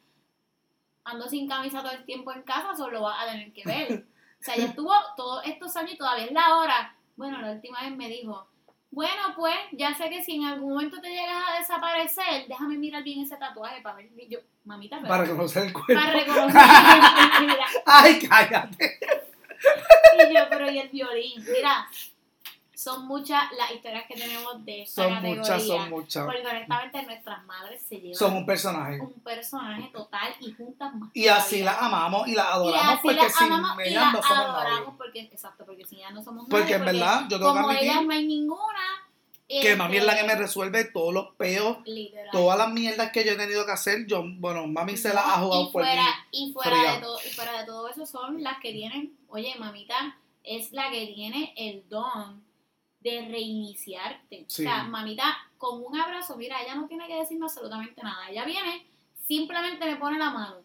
ando 1.05 1.27
sin 1.29 1.47
camisa 1.47 1.81
todo 1.81 1.93
el 1.93 2.05
tiempo 2.05 2.31
en 2.33 2.43
casa, 2.43 2.75
solo 2.75 3.01
vas 3.01 3.23
a 3.23 3.31
tener 3.31 3.51
que 3.53 3.63
ver. 3.65 4.05
O 4.39 4.43
sea, 4.43 4.55
ella 4.55 4.65
estuvo 4.69 4.93
todos 5.15 5.45
estos 5.45 5.75
años 5.77 5.93
y 5.93 5.97
todavía 5.97 6.25
es 6.25 6.31
la 6.31 6.57
hora. 6.57 6.95
Bueno, 7.15 7.41
la 7.41 7.51
última 7.53 7.81
vez 7.81 7.95
me 7.95 8.09
dijo, 8.09 8.47
bueno, 8.91 9.21
pues 9.35 9.55
ya 9.73 9.93
sé 9.93 10.09
que 10.09 10.23
si 10.23 10.35
en 10.35 10.45
algún 10.45 10.73
momento 10.73 10.99
te 10.99 11.09
llegas 11.09 11.43
a 11.47 11.59
desaparecer, 11.59 12.47
déjame 12.47 12.77
mirar 12.77 13.03
bien 13.03 13.21
ese 13.21 13.37
tatuaje 13.37 13.81
para 13.81 13.95
ver. 13.97 14.09
Y 14.17 14.27
yo, 14.27 14.39
mamita, 14.65 14.97
pero 14.97 15.07
Para 15.09 15.27
conocer 15.27 15.65
el 15.67 15.73
cuerpo. 15.73 15.93
para 15.93 16.11
reconocer. 16.11 16.61
Mira, 17.41 17.65
Ay, 17.85 18.19
cállate. 18.27 18.99
y 20.29 20.33
yo, 20.33 20.41
pero 20.49 20.69
y 20.71 20.79
el 20.79 20.89
violín. 20.89 21.43
Mira, 21.53 21.87
son 22.81 23.07
muchas 23.07 23.43
las 23.57 23.71
historias 23.71 24.05
que 24.07 24.13
tenemos 24.15 24.63
de 24.65 24.83
esta 24.83 25.03
Son 25.03 25.13
categoría. 25.15 25.41
muchas, 25.41 25.67
son 25.67 25.89
muchas. 25.89 26.25
Porque 26.25 26.47
honestamente 26.47 27.03
nuestras 27.03 27.45
madres 27.45 27.81
se 27.81 27.97
llevan 27.99 28.15
Son 28.15 28.33
un 28.37 28.45
personaje. 28.45 28.99
un 29.01 29.13
personaje 29.21 29.89
total 29.91 30.33
y 30.39 30.51
juntas 30.53 30.95
más. 30.95 31.09
Y 31.13 31.27
así 31.27 31.61
las 31.63 31.81
amamos 31.81 32.27
y 32.27 32.35
las 32.35 32.45
Y 32.45 32.49
adoramos 32.51 32.93
así 32.93 32.99
porque 33.03 33.29
sin 33.29 33.51
amamos 33.51 33.77
y 33.85 33.89
ellas 33.89 34.01
las 34.03 34.13
no 34.13 34.21
somos 34.23 34.37
adoramos 34.45 34.79
nadie. 34.85 34.97
porque, 34.97 35.19
exacto, 35.21 35.65
porque 35.65 35.85
sin 35.85 35.97
ellas 35.99 36.13
no 36.13 36.23
somos 36.23 36.47
Porque 36.49 36.63
nadie. 36.63 36.75
en 36.77 36.85
verdad, 36.85 37.21
yo 37.29 37.37
tengo 37.37 37.53
que 37.53 37.57
como 37.59 37.69
admitir 37.69 37.89
ellas 37.91 38.03
no 38.05 38.11
hay 38.13 38.25
ninguna. 38.25 38.79
Que 39.49 39.75
mami 39.75 39.97
es 39.97 40.05
la 40.05 40.15
que 40.15 40.21
me 40.21 40.33
este, 40.33 40.43
resuelve 40.43 40.85
todos 40.85 41.11
los 41.11 41.33
peos, 41.35 41.79
Literal. 41.83 42.29
todas 42.31 42.55
las 42.57 42.71
mierdas 42.71 43.11
que 43.11 43.25
yo 43.25 43.31
he 43.31 43.35
tenido 43.35 43.65
que 43.65 43.71
hacer. 43.71 44.05
Yo, 44.05 44.23
bueno, 44.37 44.67
mami 44.67 44.95
se 44.95 45.11
las 45.11 45.25
ha 45.25 45.39
jugado 45.39 45.63
y 45.63 45.71
por 45.71 45.81
fuera, 45.83 46.03
mí. 46.03 46.09
y 46.49 46.53
fuera 46.53 46.69
fría. 46.77 46.93
de 46.93 46.99
todo 47.01 47.19
y 47.25 47.29
fuera 47.31 47.59
de 47.59 47.65
todo 47.65 47.89
eso 47.89 48.05
son 48.05 48.43
las 48.43 48.59
que 48.59 48.71
tienen 48.71 49.17
oye 49.27 49.55
mamita 49.57 50.17
es 50.43 50.71
la 50.71 50.89
que 50.91 51.07
tiene 51.07 51.53
el 51.57 51.83
don 51.89 52.43
de 53.01 53.27
reiniciarte 53.29 54.45
Sí. 54.47 54.63
o 54.63 54.65
sea 54.69 54.83
mamita 54.83 55.23
con 55.57 55.83
un 55.83 55.97
abrazo 55.99 56.35
mira 56.37 56.61
ella 56.61 56.75
no 56.75 56.87
tiene 56.87 57.07
que 57.07 57.15
decirme 57.15 57.45
absolutamente 57.45 58.01
nada 58.03 58.29
ella 58.29 58.45
viene 58.45 58.85
simplemente 59.27 59.85
me 59.85 59.95
pone 59.97 60.17
la 60.17 60.29
mano 60.31 60.57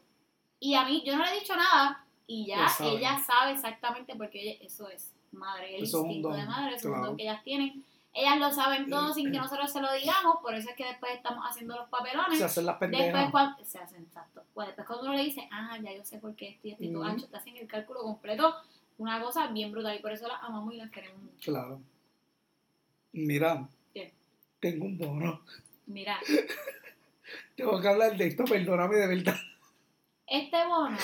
y 0.60 0.74
a 0.74 0.84
mí 0.84 1.02
yo 1.06 1.16
no 1.16 1.24
le 1.24 1.36
he 1.36 1.40
dicho 1.40 1.54
nada 1.56 2.04
y 2.26 2.46
ya 2.46 2.56
Ella 2.56 2.68
sabe. 2.68 2.90
ella 2.96 3.18
sabe 3.24 3.52
exactamente 3.52 4.14
porque 4.16 4.40
ella- 4.42 4.64
eso 4.64 4.88
es 4.88 5.12
madre 5.32 5.76
el 5.76 5.84
Eso 5.84 5.98
instinto 6.00 6.30
de 6.30 6.44
madre 6.46 6.74
es 6.76 6.84
un 6.84 6.90
claro. 6.92 7.06
don 7.06 7.16
que 7.16 7.22
ellas 7.24 7.42
tienen 7.44 7.84
ellas 8.16 8.38
lo 8.38 8.50
saben 8.52 8.88
todo 8.88 9.12
sin 9.12 9.30
que 9.32 9.38
nosotros 9.38 9.70
se 9.72 9.80
lo 9.80 9.92
digamos 9.92 10.36
por 10.40 10.54
eso 10.54 10.70
es 10.70 10.76
que 10.76 10.84
después 10.86 11.12
estamos 11.12 11.44
haciendo 11.48 11.76
los 11.76 11.88
papelones 11.88 12.38
Se 12.38 12.44
hacen 12.44 12.66
las 12.66 12.78
Después 12.78 13.00
pendejas. 13.02 13.30
cuando, 13.32 13.64
se 13.64 13.78
hacen 13.78 14.02
exacto. 14.04 14.42
Pues 14.54 14.68
después 14.68 14.86
cuando 14.86 15.06
uno 15.06 15.14
le 15.14 15.24
dice, 15.24 15.48
ah, 15.52 15.76
ya 15.82 15.92
yo 15.92 16.04
sé 16.04 16.18
por 16.18 16.34
qué 16.36 16.50
esto 16.50 16.68
y 16.68 16.70
esto 16.72 16.84
y 16.84 16.92
tú, 16.92 17.00
Ujú. 17.00 17.08
ancho, 17.08 17.26
te 17.26 17.36
hacen 17.36 17.56
el 17.56 17.66
cálculo 17.66 18.02
completo, 18.02 18.54
una 18.98 19.20
cosa 19.20 19.48
bien 19.48 19.72
brutal 19.72 19.96
y 19.96 19.98
por 19.98 20.12
eso 20.12 20.28
las 20.28 20.40
amamos 20.44 20.72
y 20.72 20.76
las 20.76 20.90
queremos 20.92 21.20
mucho. 21.22 21.50
Claro. 21.50 21.80
Mira, 23.14 23.66
¿Qué? 23.94 24.12
tengo 24.60 24.84
un 24.84 24.98
bono. 24.98 25.40
Mira, 25.86 26.18
Tengo 27.56 27.80
que 27.80 27.88
hablar 27.88 28.16
de 28.16 28.26
esto, 28.26 28.44
perdóname 28.44 28.96
de 28.96 29.06
verdad. 29.06 29.36
este 30.26 30.64
bono, 30.66 30.98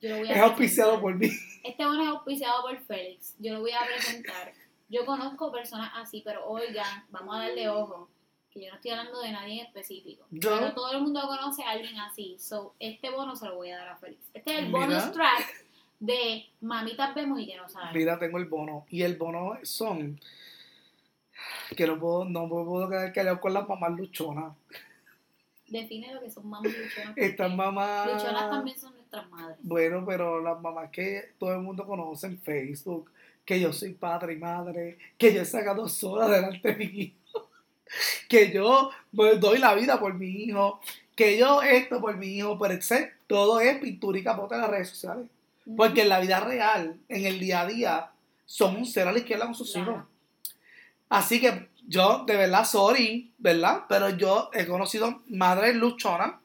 yo 0.00 0.10
lo 0.10 0.16
voy 0.18 0.28
a 0.28 0.32
Es 0.32 0.40
auspiciado 0.42 1.00
por 1.00 1.14
mí. 1.14 1.30
Este 1.64 1.84
bono 1.86 2.02
es 2.02 2.08
auspiciado 2.08 2.62
por 2.62 2.76
Félix. 2.84 3.34
Yo 3.38 3.54
lo 3.54 3.60
voy 3.60 3.70
a 3.70 3.80
presentar. 3.86 4.52
Yo 4.88 5.06
conozco 5.06 5.52
personas 5.52 5.92
así, 5.94 6.22
pero 6.24 6.44
oigan, 6.46 7.04
vamos 7.10 7.36
a 7.36 7.40
darle 7.40 7.68
ojo. 7.68 8.08
Que 8.50 8.64
yo 8.64 8.68
no 8.70 8.74
estoy 8.74 8.90
hablando 8.90 9.22
de 9.22 9.30
nadie 9.32 9.60
en 9.60 9.66
específico. 9.66 10.26
Yo- 10.32 10.58
Pero 10.58 10.74
todo 10.74 10.92
el 10.92 11.00
mundo 11.00 11.22
conoce 11.26 11.62
a 11.62 11.70
alguien 11.70 11.96
así. 12.00 12.36
So, 12.38 12.74
este 12.80 13.08
bono 13.10 13.34
se 13.36 13.46
lo 13.46 13.54
voy 13.54 13.70
a 13.70 13.78
dar 13.78 13.88
a 13.90 13.96
Félix. 13.96 14.20
Este 14.34 14.52
es 14.52 14.58
el 14.58 14.66
Mira. 14.66 14.80
bonus 14.86 15.12
track 15.12 15.64
de 16.00 16.46
Mamitas 16.60 17.14
Vemos 17.14 17.38
y 17.40 17.46
que 17.46 17.56
no 17.56 17.68
saben. 17.70 17.94
Mira, 17.94 18.18
tengo 18.18 18.36
el 18.38 18.46
bono. 18.46 18.84
Y 18.90 19.02
el 19.02 19.16
bono 19.16 19.56
son. 19.62 20.20
Que 21.76 21.86
no 21.86 21.98
puedo, 21.98 22.24
no 22.24 22.42
me 22.46 22.64
puedo 22.64 22.88
quedar 22.88 23.12
callado 23.12 23.40
con 23.40 23.54
las 23.54 23.68
mamás 23.68 23.92
luchonas. 23.92 24.52
Define 25.68 26.12
lo 26.14 26.20
que 26.20 26.30
son 26.30 26.48
mamás 26.48 26.72
luchonas. 26.72 27.16
Estas 27.16 27.54
mamás. 27.54 28.12
Luchonas 28.12 28.50
también 28.50 28.78
son 28.78 28.94
nuestras 28.94 29.30
madres. 29.30 29.56
Bueno, 29.62 30.04
pero 30.06 30.40
las 30.42 30.60
mamás 30.60 30.90
que 30.90 31.32
todo 31.38 31.52
el 31.54 31.60
mundo 31.60 31.86
conoce 31.86 32.26
en 32.26 32.38
Facebook, 32.38 33.10
que 33.44 33.58
yo 33.58 33.72
soy 33.72 33.94
padre 33.94 34.34
y 34.34 34.36
madre, 34.36 34.98
que 35.16 35.32
yo 35.32 35.42
he 35.42 35.44
sacado 35.46 35.88
sola 35.88 36.28
delante 36.28 36.74
de 36.74 36.76
mi 36.76 36.84
hijo, 36.84 37.48
que 38.28 38.52
yo 38.52 38.90
pues, 39.14 39.40
doy 39.40 39.58
la 39.58 39.74
vida 39.74 39.98
por 39.98 40.12
mi 40.14 40.28
hijo, 40.28 40.80
que 41.16 41.38
yo 41.38 41.62
esto 41.62 42.00
por 42.00 42.16
mi 42.16 42.26
hijo, 42.38 42.58
pero 42.58 42.74
etc. 42.74 43.10
Todo 43.26 43.60
es 43.60 43.78
pintura 43.78 44.18
y 44.18 44.22
capota 44.24 44.56
en 44.56 44.60
las 44.62 44.70
redes 44.70 44.90
sociales. 44.90 45.26
Porque 45.76 46.02
en 46.02 46.08
la 46.08 46.18
vida 46.20 46.40
real, 46.40 46.98
en 47.08 47.24
el 47.24 47.38
día 47.38 47.60
a 47.60 47.66
día, 47.66 48.10
son 48.44 48.76
un 48.76 48.84
cero 48.84 49.10
a 49.10 49.12
la 49.12 49.20
izquierda 49.20 49.44
con 49.46 49.54
sus 49.54 49.72
Claro. 49.72 49.92
hijos. 49.92 50.04
Así 51.12 51.42
que 51.42 51.68
yo, 51.86 52.24
de 52.26 52.38
verdad, 52.38 52.64
sorry, 52.64 53.34
¿verdad? 53.36 53.82
Pero 53.86 54.08
yo 54.08 54.48
he 54.54 54.66
conocido 54.66 55.20
madres 55.28 55.76
luchonas, 55.76 56.36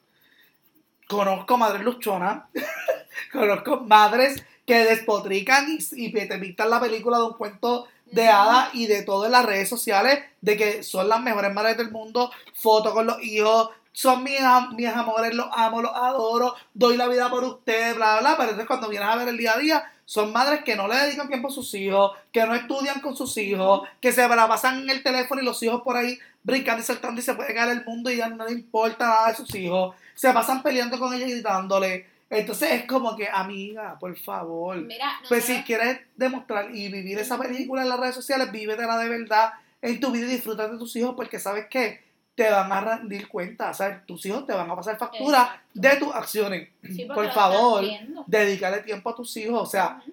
conozco 1.06 1.56
madres 1.56 1.82
luchonas, 1.82 2.42
conozco 3.32 3.80
madres 3.80 4.44
que 4.66 4.84
despotrican 4.84 5.68
y, 5.70 5.78
y 5.92 6.12
te 6.12 6.36
pintan 6.36 6.68
la 6.68 6.80
película 6.80 7.16
de 7.16 7.24
un 7.24 7.32
cuento 7.32 7.88
de 8.04 8.28
hadas 8.28 8.74
y 8.74 8.86
de 8.86 9.04
todo 9.04 9.24
en 9.24 9.32
las 9.32 9.46
redes 9.46 9.70
sociales, 9.70 10.22
de 10.42 10.58
que 10.58 10.82
son 10.82 11.08
las 11.08 11.22
mejores 11.22 11.54
madres 11.54 11.78
del 11.78 11.90
mundo, 11.90 12.30
fotos 12.52 12.92
con 12.92 13.06
los 13.06 13.22
hijos, 13.22 13.70
son 13.92 14.22
mis, 14.22 14.38
mis 14.76 14.88
amores, 14.88 15.32
los 15.32 15.48
amo, 15.56 15.80
los 15.80 15.92
adoro, 15.94 16.54
doy 16.74 16.98
la 16.98 17.08
vida 17.08 17.30
por 17.30 17.42
ustedes, 17.42 17.96
bla, 17.96 18.18
bla, 18.18 18.20
bla, 18.20 18.36
pero 18.36 18.50
entonces 18.50 18.66
cuando 18.66 18.90
vienes 18.90 19.08
a 19.08 19.16
ver 19.16 19.28
el 19.28 19.38
día 19.38 19.54
a 19.54 19.58
día, 19.58 19.92
son 20.08 20.32
madres 20.32 20.64
que 20.64 20.74
no 20.74 20.88
le 20.88 20.96
dedican 20.96 21.28
tiempo 21.28 21.48
a 21.48 21.50
sus 21.50 21.74
hijos, 21.74 22.12
que 22.32 22.46
no 22.46 22.54
estudian 22.54 23.02
con 23.02 23.14
sus 23.14 23.36
hijos, 23.36 23.86
que 24.00 24.10
se 24.10 24.26
la 24.26 24.48
pasan 24.48 24.80
en 24.80 24.88
el 24.88 25.02
teléfono 25.02 25.42
y 25.42 25.44
los 25.44 25.62
hijos 25.62 25.82
por 25.82 25.98
ahí 25.98 26.18
brincando 26.42 26.80
y 26.80 26.86
saltando 26.86 27.20
y 27.20 27.22
se 27.22 27.34
puede 27.34 27.52
caer 27.52 27.76
el 27.76 27.84
mundo 27.84 28.10
y 28.10 28.16
ya 28.16 28.30
no 28.30 28.46
le 28.46 28.52
importa 28.52 29.06
nada 29.06 29.28
de 29.28 29.34
sus 29.34 29.54
hijos, 29.54 29.94
se 30.14 30.32
pasan 30.32 30.62
peleando 30.62 30.98
con 30.98 31.12
ellos 31.12 31.28
y 31.28 31.32
gritándole. 31.32 32.06
Entonces 32.30 32.70
es 32.72 32.84
como 32.86 33.14
que, 33.16 33.28
amiga, 33.30 33.98
por 34.00 34.16
favor. 34.16 34.78
Mira, 34.78 35.20
Pues 35.28 35.44
si 35.44 35.62
quieres 35.64 36.00
demostrar 36.16 36.74
y 36.74 36.90
vivir 36.90 37.18
esa 37.18 37.36
película 37.36 37.82
en 37.82 37.90
las 37.90 38.00
redes 38.00 38.14
sociales, 38.14 38.50
vívetela 38.50 38.96
de 38.96 39.10
verdad 39.10 39.52
en 39.82 40.00
tu 40.00 40.10
vida 40.10 40.24
y 40.24 40.30
disfruta 40.30 40.68
de 40.68 40.78
tus 40.78 40.96
hijos 40.96 41.16
porque 41.16 41.38
sabes 41.38 41.66
que 41.66 42.00
te 42.38 42.48
van 42.48 42.70
a 42.70 42.80
rendir 42.80 43.26
cuenta, 43.26 43.70
o 43.70 43.74
sea, 43.74 44.00
tus 44.06 44.24
hijos 44.24 44.46
te 44.46 44.52
van 44.52 44.70
a 44.70 44.76
pasar 44.76 44.96
factura 44.96 45.40
Exacto. 45.42 45.60
de 45.74 45.96
tus 45.96 46.14
acciones. 46.14 46.68
Sí, 46.84 47.04
Por 47.04 47.28
favor, 47.32 47.84
dedicarle 48.28 48.82
tiempo 48.82 49.10
a 49.10 49.16
tus 49.16 49.36
hijos, 49.38 49.60
o 49.60 49.66
sea, 49.66 50.00
Ujú. 50.00 50.12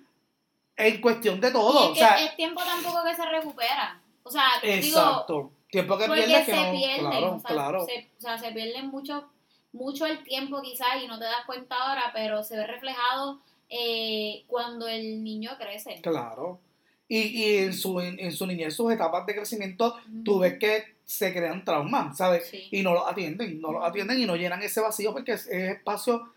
en 0.76 1.01
cuestión 1.01 1.39
de 1.39 1.49
Y 1.49 1.51
todo, 1.51 1.84
es 1.84 1.91
o 1.91 1.95
sea, 1.95 2.15
es 2.26 2.36
tiempo 2.36 2.63
tampoco 2.63 3.03
que 3.03 3.13
se 3.13 3.26
recupera. 3.28 4.01
O 4.23 4.32
sea, 4.32 4.43
digo, 4.63 4.73
exacto. 4.76 5.51
Tiempo 5.69 5.99
que 5.99 6.05
pierdes 6.05 6.45
se 6.47 6.51
que 6.51 6.57
no, 6.57 6.71
pierden, 6.71 6.99
claro, 7.11 7.36
o 7.36 7.39
sea, 7.39 7.49
claro. 7.51 7.86
Se, 7.86 8.09
o 8.17 8.21
sea, 8.21 8.38
se 8.39 8.51
pierden 8.53 8.88
mucho, 8.88 9.30
mucho 9.71 10.07
el 10.07 10.23
tiempo 10.23 10.63
quizás 10.63 11.03
y 11.03 11.07
no 11.07 11.19
te 11.19 11.26
das 11.26 11.45
cuenta 11.45 11.76
ahora, 11.76 12.09
pero 12.11 12.43
se 12.43 12.57
ve 12.57 12.65
reflejado 12.65 13.39
eh, 13.69 14.45
cuando 14.47 14.88
el 14.88 15.23
niño 15.23 15.51
crece. 15.59 16.01
Claro. 16.01 16.59
Y, 17.07 17.19
y 17.19 17.57
en, 17.57 17.73
su, 17.73 17.99
en, 17.99 18.19
en 18.19 18.32
su 18.32 18.47
niñez, 18.47 18.76
sus 18.76 18.91
etapas 18.91 19.28
de 19.28 19.36
crecimiento, 19.36 19.95
tú 20.23 20.32
Ujú. 20.32 20.39
ves 20.39 20.57
que 20.57 20.94
se 21.05 21.33
crean 21.33 21.63
traumas, 21.63 22.17
¿sabes? 22.17 22.49
Sí. 22.49 22.67
y 22.71 22.81
no 22.81 22.93
lo 22.93 23.07
atienden, 23.07 23.61
no 23.61 23.71
lo 23.71 23.83
atienden 23.83 24.19
y 24.19 24.25
no 24.25 24.35
llenan 24.35 24.61
ese 24.61 24.81
vacío 24.81 25.13
porque 25.13 25.33
es, 25.33 25.47
es 25.47 25.77
espacio 25.77 26.33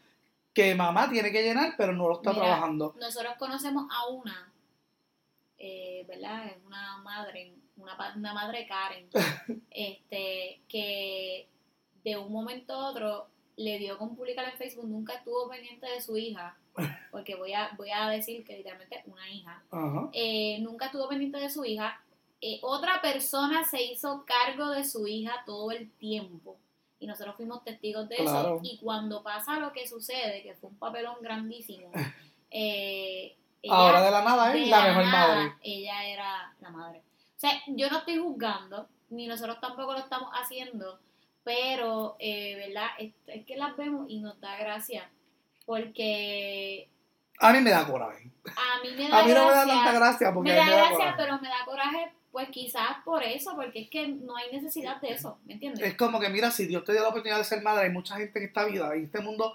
que 0.59 0.75
mamá 0.75 1.09
tiene 1.09 1.31
que 1.31 1.43
llenar, 1.43 1.75
pero 1.77 1.93
no 1.93 2.09
lo 2.09 2.17
está 2.17 2.33
Mira, 2.33 2.47
trabajando. 2.47 2.93
Nosotros 2.99 3.35
conocemos 3.39 3.87
a 3.93 4.09
una, 4.09 4.53
eh, 5.57 6.05
¿verdad? 6.09 6.49
Es 6.49 6.57
una 6.67 6.99
madre, 6.99 7.53
una, 7.77 8.35
madre 8.35 8.67
Karen, 8.67 9.09
este, 9.71 10.61
que 10.69 11.47
de 12.03 12.17
un 12.17 12.33
momento 12.33 12.73
a 12.73 12.91
otro 12.91 13.29
le 13.57 13.79
dio 13.79 13.99
con 13.99 14.17
publicar 14.17 14.49
en 14.49 14.59
Facebook, 14.59 14.89
nunca 14.89 15.15
estuvo 15.15 15.49
pendiente 15.49 15.87
de 15.87 16.01
su 16.01 16.17
hija, 16.17 16.57
porque 17.13 17.37
voy 17.37 17.53
a, 17.53 17.71
voy 17.77 17.91
a 17.91 18.09
decir 18.09 18.45
que 18.45 18.57
literalmente 18.57 19.05
una 19.07 19.31
hija, 19.31 19.63
eh, 20.13 20.59
nunca 20.61 20.87
estuvo 20.87 21.09
pendiente 21.09 21.39
de 21.39 21.51
su 21.51 21.65
hija. 21.65 22.03
Eh, 22.41 22.61
otra 22.63 23.01
persona 23.01 23.65
se 23.65 23.83
hizo 23.83 24.25
cargo 24.25 24.71
de 24.71 24.85
su 24.85 25.07
hija 25.07 25.43
todo 25.47 25.71
el 25.73 25.91
tiempo. 25.93 26.57
Y 27.01 27.07
nosotros 27.07 27.37
fuimos 27.37 27.63
testigos 27.65 28.09
de 28.09 28.17
Claro. 28.17 28.57
eso. 28.57 28.61
Y 28.63 28.79
cuando 28.79 29.23
pasa 29.23 29.59
lo 29.59 29.73
que 29.73 29.87
sucede, 29.87 30.43
que 30.43 30.55
fue 30.55 30.71
un 30.71 30.77
papelón 30.79 31.17
grandísimo, 31.21 31.91
eh, 32.51 33.37
ella- 33.63 33.75
Ahora 33.75 34.03
de 34.03 34.11
la 34.11 34.23
nada 34.23 34.55
es 34.55 34.65
de 34.65 34.67
la 34.71 34.83
mejor 34.83 35.05
nada, 35.07 35.35
madre. 35.35 35.53
Ella 35.63 36.05
era 36.07 36.55
la 36.61 36.71
madre. 36.71 36.99
O 37.37 37.41
sea, 37.41 37.53
yo 37.69 37.89
no 37.91 37.99
estoy 37.99 38.19
juzgando, 38.19 38.89
ni 39.11 39.27
nosotros 39.27 39.61
tampoco 39.61 39.93
lo 39.93 39.99
estamos 40.01 40.31
haciendo, 40.33 40.99
pero, 41.45 42.17
eh, 42.19 42.55
¿verdad? 42.57 42.89
Es, 42.99 43.13
es 43.27 43.45
que 43.47 43.57
las 43.57 43.77
vemos 43.77 44.07
y 44.09 44.19
nos 44.21 44.41
da 44.41 44.57
gracia. 44.57 45.09
Porque 45.67 46.89
A 47.41 47.53
mí 47.53 47.61
me 47.61 47.71
da 47.71 47.87
coraje. 47.87 48.31
a 48.47 48.83
mí 48.83 48.91
me 48.97 49.09
da 49.09 49.21
A 49.21 49.23
mí 49.25 49.33
no 49.33 49.45
me 49.47 49.51
da 49.53 49.67
tanta 49.67 49.93
gracia 49.93 50.33
porque 50.35 50.51
me 50.51 50.57
da 50.57 50.65
me 50.65 50.71
da 50.73 50.77
gracia, 50.79 50.97
coraje. 50.97 51.15
pero 51.17 51.39
me 51.41 51.49
da 51.49 51.65
coraje, 51.65 52.13
pues 52.33 52.49
quizás 52.51 52.99
por 53.05 53.23
eso, 53.23 53.57
porque 53.57 53.81
es 53.81 53.91
que 53.91 54.09
no 54.09 54.37
hay 54.37 54.53
necesidad 54.53 55.01
de 55.01 55.13
eso, 55.13 55.39
¿me 55.47 55.55
entiendes? 55.55 55.83
Es 55.83 55.95
como 55.95 56.21
que, 56.21 56.29
mira, 56.29 56.51
si 56.51 56.67
Dios 56.67 56.85
te 56.85 56.93
dio 56.93 57.03
la 57.03 57.09
oportunidad 57.09 57.39
de 57.39 57.45
ser 57.45 57.63
madre, 57.63 57.87
hay 57.87 57.93
mucha 57.93 58.17
gente 58.17 58.39
en 58.39 58.45
esta 58.45 58.65
vida, 58.65 58.95
en 58.95 59.05
este 59.05 59.21
mundo, 59.21 59.55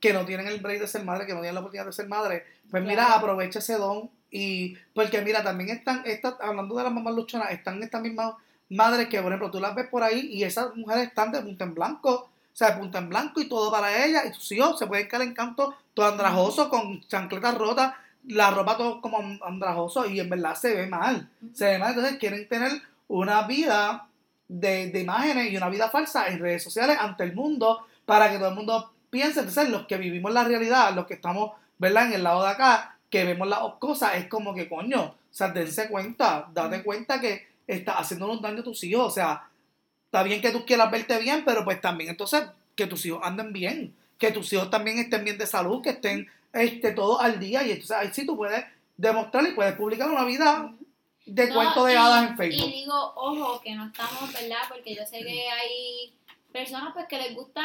que 0.00 0.12
no 0.12 0.24
tienen 0.26 0.46
el 0.46 0.60
break 0.60 0.80
de 0.80 0.86
ser 0.86 1.04
madre, 1.04 1.26
que 1.26 1.32
no 1.32 1.40
tienen 1.40 1.54
la 1.54 1.60
oportunidad 1.60 1.86
de 1.86 1.92
ser 1.92 2.08
madre. 2.08 2.44
Pues 2.70 2.82
mira, 2.84 3.14
aprovecha 3.14 3.58
ese 3.58 3.74
don 3.74 4.10
y 4.30 4.76
porque 4.94 5.22
mira, 5.22 5.42
también 5.42 5.70
están, 5.70 6.02
estas, 6.06 6.34
hablando 6.40 6.76
de 6.76 6.84
las 6.84 6.92
mamás 6.92 7.14
luchonas, 7.14 7.50
están 7.50 7.82
estas 7.82 8.02
mismas 8.02 8.34
madres 8.68 9.08
que, 9.08 9.20
por 9.20 9.32
ejemplo, 9.32 9.50
tú 9.50 9.60
las 9.60 9.74
ves 9.74 9.88
por 9.88 10.02
ahí 10.02 10.28
y 10.32 10.44
esas 10.44 10.76
mujeres 10.76 11.08
están 11.08 11.32
de 11.32 11.40
punta 11.40 11.64
en 11.64 11.74
blanco, 11.74 12.30
o 12.52 12.56
sea, 12.56 12.72
de 12.72 12.80
punta 12.80 12.98
en 12.98 13.08
blanco 13.08 13.40
y 13.40 13.48
todo 13.48 13.70
para 13.70 14.04
ellas, 14.04 14.24
y 14.26 14.32
sus 14.34 14.52
hijos 14.52 14.78
se 14.78 14.86
pueden 14.86 15.08
caer 15.08 15.22
en 15.22 15.34
canto 15.34 15.74
todo 15.94 16.06
andrajoso, 16.06 16.68
con 16.68 17.00
chancletas 17.08 17.56
rotas, 17.56 17.94
la 18.26 18.50
ropa 18.50 18.76
todo 18.76 19.00
como 19.00 19.18
andrajoso, 19.42 20.08
y 20.08 20.20
en 20.20 20.28
verdad 20.28 20.54
se 20.54 20.74
ve 20.74 20.86
mal, 20.86 21.28
se 21.52 21.64
ve 21.66 21.78
mal, 21.78 21.90
entonces 21.90 22.18
quieren 22.18 22.48
tener 22.48 22.70
una 23.08 23.42
vida 23.46 24.06
de, 24.48 24.90
de 24.90 25.00
imágenes 25.00 25.50
y 25.50 25.56
una 25.56 25.68
vida 25.68 25.88
falsa 25.90 26.28
en 26.28 26.38
redes 26.38 26.62
sociales 26.62 26.96
ante 27.00 27.24
el 27.24 27.34
mundo 27.34 27.86
para 28.04 28.30
que 28.30 28.38
todo 28.38 28.48
el 28.48 28.54
mundo 28.54 28.92
piense, 29.10 29.40
entonces 29.40 29.68
los 29.68 29.86
que 29.86 29.96
vivimos 29.96 30.32
la 30.32 30.44
realidad, 30.44 30.94
los 30.94 31.06
que 31.06 31.14
estamos, 31.14 31.52
¿verdad? 31.78 32.06
En 32.06 32.14
el 32.14 32.22
lado 32.22 32.42
de 32.42 32.50
acá, 32.50 32.96
que 33.10 33.24
vemos 33.24 33.48
las 33.48 33.60
cosas, 33.78 34.16
es 34.16 34.26
como 34.26 34.54
que 34.54 34.68
coño, 34.68 35.02
o 35.02 35.16
sea, 35.30 35.48
dense 35.48 35.88
cuenta, 35.88 36.48
date 36.52 36.82
cuenta 36.82 37.20
que 37.20 37.46
estás 37.66 37.96
haciendo 37.98 38.30
un 38.30 38.40
daño 38.40 38.60
a 38.60 38.64
tus 38.64 38.82
hijos, 38.84 39.06
o 39.06 39.10
sea, 39.10 39.48
está 40.06 40.22
bien 40.22 40.40
que 40.40 40.50
tú 40.50 40.64
quieras 40.64 40.90
verte 40.90 41.18
bien, 41.18 41.42
pero 41.44 41.64
pues 41.64 41.80
también 41.80 42.10
entonces 42.10 42.44
que 42.74 42.86
tus 42.86 43.04
hijos 43.06 43.20
anden 43.22 43.52
bien, 43.52 43.94
que 44.18 44.30
tus 44.32 44.52
hijos 44.52 44.70
también 44.70 44.98
estén 44.98 45.24
bien 45.24 45.38
de 45.38 45.46
salud, 45.46 45.82
que 45.82 45.90
estén 45.90 46.28
este, 46.52 46.92
todos 46.92 47.20
al 47.20 47.38
día, 47.38 47.62
y 47.64 47.70
entonces 47.72 47.96
ahí 47.96 48.08
sí 48.12 48.26
tú 48.26 48.36
puedes 48.36 48.64
demostrar 48.96 49.44
y 49.46 49.52
puedes 49.52 49.74
publicar 49.74 50.10
una 50.10 50.24
vida 50.24 50.72
de 51.26 51.46
No, 51.48 51.54
cuento 51.54 51.84
de 51.84 51.92
y- 51.92 51.96
hadas 51.96 52.30
en 52.30 52.36
Facebook. 52.36 52.68
Y 52.68 52.72
digo, 52.72 53.12
ojo, 53.16 53.60
que 53.60 53.74
no 53.74 53.86
estamos, 53.86 54.32
¿verdad? 54.32 54.58
Porque 54.68 54.94
yo 54.94 55.04
sé 55.06 55.20
que 55.20 55.48
hay 55.48 56.12
personas 56.52 56.92
pues 56.92 57.06
que 57.06 57.18
les 57.18 57.34
gusta 57.34 57.62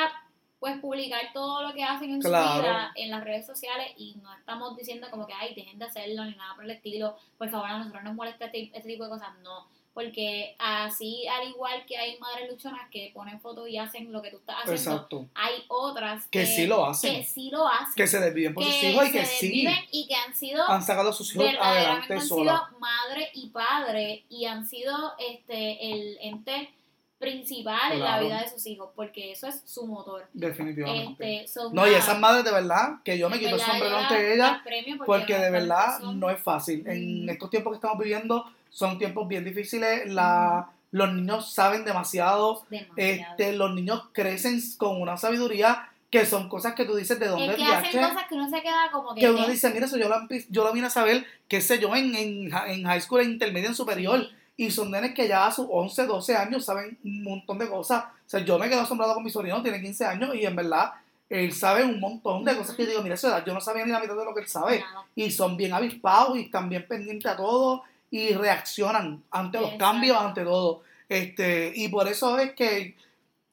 pues 0.60 0.78
publicar 0.80 1.22
todo 1.34 1.62
lo 1.64 1.74
que 1.74 1.84
hacen 1.84 2.12
en 2.12 2.22
Claro. 2.22 2.56
su 2.56 2.62
vida 2.62 2.92
en 2.96 3.12
las 3.12 3.24
redes 3.24 3.46
sociales 3.46 3.88
y 3.98 4.16
no 4.24 4.34
estamos 4.34 4.76
diciendo 4.78 5.08
como 5.12 5.28
que, 5.28 5.34
ay, 5.34 5.54
dejen 5.54 5.78
de 5.78 5.86
hacerlo 5.86 6.24
ni 6.26 6.36
nada 6.36 6.56
por 6.56 6.64
el 6.64 6.72
estilo, 6.72 7.16
por 7.38 7.50
favor 7.50 7.68
a 7.70 7.78
nosotros 7.78 8.04
nos 8.04 8.16
molesta 8.16 8.46
este, 8.46 8.72
este 8.74 8.88
tipo 8.90 9.04
de 9.04 9.10
cosas, 9.12 9.30
no. 9.44 9.68
Porque 9.96 10.56
así, 10.60 11.26
al 11.26 11.48
igual 11.48 11.86
que 11.88 11.98
hay 11.98 12.20
madres 12.20 12.50
luchonas 12.52 12.88
que 12.92 13.12
ponen 13.14 13.40
fotos 13.40 13.68
y 13.70 13.78
hacen 13.78 14.12
lo 14.12 14.22
que 14.22 14.30
tú 14.30 14.38
estás 14.38 14.58
haciendo, 14.58 14.74
Exacto. 14.92 15.26
hay 15.34 15.54
otras 15.70 16.28
Que 16.28 16.46
sí 16.46 16.68
lo 16.68 16.86
hacen. 16.86 17.16
que 17.16 17.24
sí 17.26 17.50
lo 17.50 17.66
hacen. 17.66 17.94
Que 17.96 18.06
se 18.06 18.20
desviven 18.20 18.54
por 18.54 18.64
sus 18.66 18.84
hijos 18.84 19.08
y 19.08 19.12
que 19.14 19.26
sí 19.26 19.68
y 19.92 20.06
que 20.08 20.16
han 20.16 20.36
sido 20.36 20.68
han 20.70 20.84
sacado 20.84 21.12
a 21.12 21.14
sus 21.14 21.34
hijos 21.34 21.48
adelante 21.60 22.14
han 22.14 22.22
sola. 22.28 22.52
sido 22.68 22.80
madre 22.80 23.30
y 23.34 23.48
padre 23.52 24.26
y 24.30 24.44
han 24.46 24.68
sido 24.68 25.14
este 25.18 25.94
el 25.94 26.18
ente 26.20 26.70
principal 27.18 27.94
en 27.94 28.00
la 28.02 28.20
vida 28.20 28.42
de 28.42 28.50
sus 28.50 28.66
hijos 28.68 28.90
porque 28.96 29.32
eso 29.32 29.48
es 29.48 29.62
su 29.66 29.88
motor 29.88 30.26
Definitivamente. 30.34 31.44
este 31.44 31.60
No, 31.72 31.88
y 31.88 31.94
esas 31.94 32.20
madres 32.20 32.44
de 32.44 32.52
verdad, 32.52 32.96
que 33.04 33.18
yo 33.18 33.30
me 33.30 33.40
quito 33.40 33.56
el 33.56 33.62
sombrero 33.62 33.98
ante 33.98 34.36
las- 34.38 34.62
ellas, 34.64 34.98
porque 35.06 35.38
de 35.38 35.50
verdad 35.52 36.00
son- 36.02 36.20
no 36.20 36.30
es 36.30 36.42
fácil. 36.42 36.86
En 36.88 37.30
estos 37.30 37.50
tiempos 37.50 37.72
que 37.72 37.76
estamos 37.76 37.98
viviendo 38.00 38.46
son 38.70 38.98
tiempos 38.98 39.28
bien 39.28 39.44
difíciles. 39.46 40.12
La, 40.12 40.70
los 40.92 41.14
niños 41.14 41.52
saben 41.54 41.86
demasiado. 41.86 42.64
demasiado. 42.70 42.94
Este, 42.98 43.54
los 43.54 43.74
niños 43.74 44.04
crecen 44.12 44.60
con 44.78 45.02
una 45.02 45.18
sabiduría 45.18 45.90
que 46.12 46.26
son 46.26 46.48
cosas 46.48 46.76
que 46.76 46.86
tú 46.86 46.96
dices 46.96 47.20
de 47.20 47.28
dónde 47.28 47.48
es 47.48 47.56
que 47.56 47.64
hacen 47.64 47.92
viaje. 47.92 48.14
cosas 48.14 48.28
que 48.30 48.36
uno 48.36 48.50
se 48.50 48.62
queda 48.62 48.90
como 48.92 49.14
que 49.14 49.22
Que 49.22 49.30
uno 49.30 49.46
¿qué? 49.46 49.52
dice, 49.52 49.70
mira, 49.72 49.86
eso 49.86 49.98
yo 49.98 50.08
lo, 50.08 50.16
yo 50.50 50.64
lo 50.64 50.72
vine 50.72 50.88
a 50.88 50.90
saber, 50.90 51.26
qué 51.48 51.60
sé 51.62 51.80
yo, 51.80 51.94
en, 51.96 52.16
en, 52.16 52.52
en 52.68 52.84
high 52.86 53.02
school, 53.02 53.22
en 53.22 53.32
intermedio, 53.32 53.68
en 53.70 53.76
superior. 53.76 54.20
Sí. 54.22 54.30
Y 54.58 54.72
son 54.72 54.92
nenes 54.92 55.14
que 55.14 55.28
ya 55.28 55.48
a 55.48 55.52
sus 55.52 55.68
11, 55.70 56.06
12 56.06 56.36
años 56.36 56.64
saben 56.66 56.98
un 57.04 57.24
montón 57.24 57.58
de 57.58 57.68
cosas. 57.68 58.04
O 58.06 58.30
sea, 58.30 58.40
yo 58.40 58.58
me 58.58 58.70
quedo 58.70 58.82
asombrado 58.82 59.14
con 59.14 59.24
mi 59.24 59.30
sobrino, 59.30 59.62
tiene 59.62 59.82
15 59.82 60.06
años 60.06 60.34
y 60.36 60.46
en 60.46 60.56
verdad 60.56 60.94
él 61.30 61.52
sabe 61.54 61.84
un 61.84 62.00
montón 62.00 62.46
de 62.46 62.56
cosas 62.56 62.76
que 62.76 62.84
yo 62.84 62.90
digo, 62.92 63.02
mira, 63.02 63.16
esa 63.16 63.30
edad, 63.30 63.46
yo 63.46 63.54
no 63.54 63.60
sabía 63.60 63.86
ni 63.86 63.92
la 63.92 64.00
mitad 64.00 64.16
de 64.16 64.24
lo 64.26 64.34
que 64.34 64.42
él 64.42 64.48
sabe. 64.48 64.84
Y 65.16 65.32
son 65.32 65.58
bien 65.58 65.74
avispados 65.74 66.38
y 66.38 66.42
están 66.42 66.70
bien 66.70 66.86
pendientes 66.88 67.30
a 67.32 67.36
todo 67.36 67.84
y 68.12 68.34
reaccionan 68.34 69.24
ante 69.32 69.60
los 69.60 69.74
cambios, 69.74 70.18
ante 70.18 70.44
todo. 70.44 70.84
Este, 71.10 71.74
y 71.76 71.88
por 71.90 72.08
eso 72.08 72.38
es 72.40 72.54
que, 72.54 72.96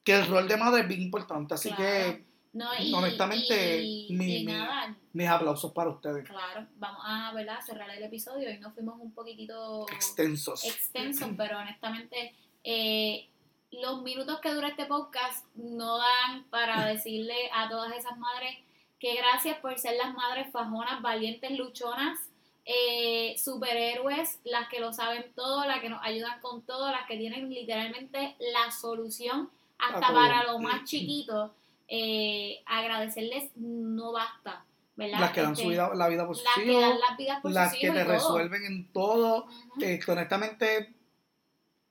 que 0.03 0.13
el 0.13 0.27
rol 0.27 0.47
de 0.47 0.57
madre 0.57 0.81
es 0.83 0.87
bien 0.87 1.01
importante. 1.01 1.55
Así 1.55 1.69
Claro. 1.69 1.83
que 1.83 2.23
no, 2.53 2.69
y, 2.79 2.93
honestamente, 2.93 3.83
y- 3.83 4.07
mi- 4.13 4.37
y 4.41 4.45
mi- 4.45 4.53
nada 4.53 4.95
mis 5.11 5.27
aplausos 5.27 5.71
para 5.73 5.89
ustedes. 5.89 6.27
claro 6.27 6.67
vamos 6.77 7.01
a 7.05 7.31
¿verdad? 7.33 7.59
cerrar 7.65 7.89
el 7.89 8.01
episodio 8.03 8.49
y 8.51 8.57
nos 8.59 8.73
fuimos 8.73 8.99
un 8.99 9.11
poquitito 9.13 9.85
Extensos. 9.91 10.63
extenso, 10.63 11.27
pero 11.37 11.57
honestamente 11.59 12.33
eh, 12.63 13.27
los 13.71 14.01
minutos 14.03 14.39
que 14.39 14.53
dura 14.53 14.67
este 14.69 14.85
podcast 14.85 15.45
no 15.55 15.97
dan 15.97 16.43
para 16.49 16.85
decirle 16.93 17.35
a 17.53 17.69
todas 17.69 17.91
esas 17.97 18.17
madres 18.17 18.57
que 18.99 19.15
gracias 19.15 19.57
por 19.57 19.77
ser 19.77 19.97
las 19.97 20.13
madres 20.13 20.49
fajonas, 20.51 21.01
valientes, 21.01 21.51
luchonas, 21.57 22.17
eh, 22.65 23.35
superhéroes, 23.37 24.39
las 24.45 24.69
que 24.69 24.79
lo 24.79 24.93
saben 24.93 25.25
todo, 25.35 25.65
las 25.65 25.81
que 25.81 25.89
nos 25.89 26.01
ayudan 26.03 26.39
con 26.39 26.61
todo, 26.61 26.89
las 26.89 27.05
que 27.07 27.17
tienen 27.17 27.49
literalmente 27.49 28.35
la 28.39 28.71
solución 28.71 29.49
hasta 29.77 30.13
para 30.13 30.43
lo 30.45 30.59
más 30.59 30.83
chiquito. 30.89 31.53
Eh, 31.95 32.63
agradecerles 32.65 33.51
no 33.55 34.13
basta, 34.13 34.65
¿verdad? 34.95 35.19
Las 35.19 35.31
que 35.31 35.41
dan 35.41 35.51
Este, 35.51 35.63
su 35.63 35.69
vida, 35.69 35.91
la 35.93 36.07
vida 36.07 36.25
por 36.25 36.35
sus 36.35 36.43
las 36.43 36.55
que 36.55 36.79
dan 36.79 36.99
las 36.99 37.17
vidas 37.17 37.39
por 37.39 37.51
las 37.51 37.69
sus 37.69 37.79
que 37.79 37.85
hijos 37.85 37.97
te 37.97 38.03
resuelven 38.03 38.65
en 38.65 38.91
todo. 38.91 39.45
Eh, 39.79 39.99
que 39.99 40.11
honestamente, 40.11 40.95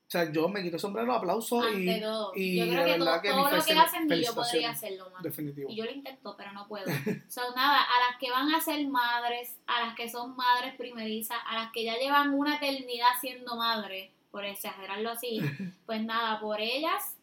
o 0.08 0.10
sea, 0.10 0.32
yo 0.32 0.48
me 0.48 0.60
quito 0.60 0.74
el 0.74 0.80
sombrero, 0.80 1.14
aplauso 1.14 1.62
Ante 1.62 1.98
y 1.98 2.00
todo. 2.00 2.32
y 2.34 2.56
yo 2.56 2.64
creo 2.64 2.84
que 2.84 2.94
todo, 2.94 3.04
verdad 3.04 3.22
que 3.22 3.30
todo 3.30 3.50
lo 3.52 3.64
que 3.64 3.72
hacen 3.74 4.08
ni 4.08 4.24
yo 4.24 4.34
podría 4.34 4.70
hacerlo 4.70 5.08
más. 5.10 5.22
definitivo. 5.22 5.70
Y 5.70 5.76
yo 5.76 5.84
lo 5.84 5.92
intento, 5.92 6.34
pero 6.36 6.50
no 6.50 6.66
puedo. 6.66 6.86
So, 7.28 7.54
nada, 7.54 7.78
a 7.82 8.10
las 8.10 8.18
que 8.18 8.28
van 8.28 8.52
a 8.52 8.60
ser 8.60 8.84
madres, 8.88 9.56
a 9.68 9.86
las 9.86 9.94
que 9.94 10.10
son 10.10 10.34
madres 10.34 10.74
primerizas, 10.74 11.38
a 11.46 11.54
las 11.54 11.70
que 11.70 11.84
ya 11.84 11.96
llevan 11.96 12.34
una 12.34 12.56
eternidad 12.56 13.06
siendo 13.20 13.54
madres, 13.54 14.10
por 14.32 14.44
exagerarlo 14.44 15.10
así, 15.10 15.40
pues 15.86 16.02
nada, 16.02 16.40
por 16.40 16.60
ellas 16.60 17.14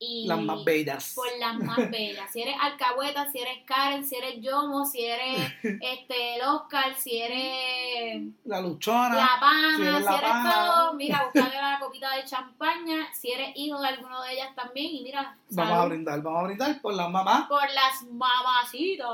y 0.00 0.26
Las 0.28 0.40
más 0.40 0.64
bellas. 0.64 1.12
por 1.16 1.26
las 1.40 1.56
más 1.56 1.90
bellas. 1.90 2.30
Si 2.32 2.40
eres 2.40 2.54
alcahueta, 2.60 3.30
si 3.32 3.38
eres 3.40 3.64
Karen, 3.64 4.06
si 4.06 4.14
eres 4.16 4.40
Yomo, 4.40 4.84
si 4.84 5.04
eres 5.04 5.52
este 5.62 6.36
el 6.36 6.42
Oscar, 6.42 6.94
si 6.94 7.18
eres 7.18 8.22
La 8.44 8.60
luchona. 8.60 9.14
la 9.16 9.36
pana, 9.40 9.76
si 9.76 9.82
si 9.82 10.14
eres 10.14 10.30
pana. 10.30 10.66
todo, 10.66 10.94
mira, 10.94 11.24
buscale 11.34 11.56
la 11.56 11.78
copita 11.80 12.14
de 12.14 12.24
champaña, 12.24 13.08
si 13.12 13.32
eres 13.32 13.50
hijo 13.56 13.80
de 13.80 13.88
alguno 13.88 14.22
de 14.22 14.34
ellas 14.34 14.54
también, 14.54 14.94
y 14.94 15.02
mira, 15.02 15.36
Vamos 15.50 15.78
a 15.78 15.84
brindar, 15.86 16.22
vamos 16.22 16.42
a 16.42 16.46
brindar 16.46 16.80
por 16.80 16.94
las 16.94 17.10
mamás 17.10 17.48
por 17.48 17.62
las 17.72 18.02
mamacitas 18.12 19.08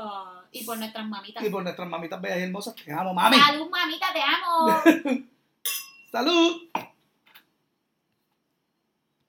y 0.51 0.63
por 0.65 0.77
nuestras 0.77 1.07
mamitas. 1.07 1.43
y 1.43 1.49
por 1.49 1.63
nuestras 1.63 1.87
mamitas 1.89 2.21
bellas 2.21 2.37
y 2.39 2.41
hermosas. 2.43 2.75
Te 2.75 2.91
amo, 2.93 3.13
mami. 3.13 3.37
Salud, 3.37 3.69
mamita, 3.69 4.07
te 4.13 4.21
amo. 4.21 5.23
Salud. 6.11 6.61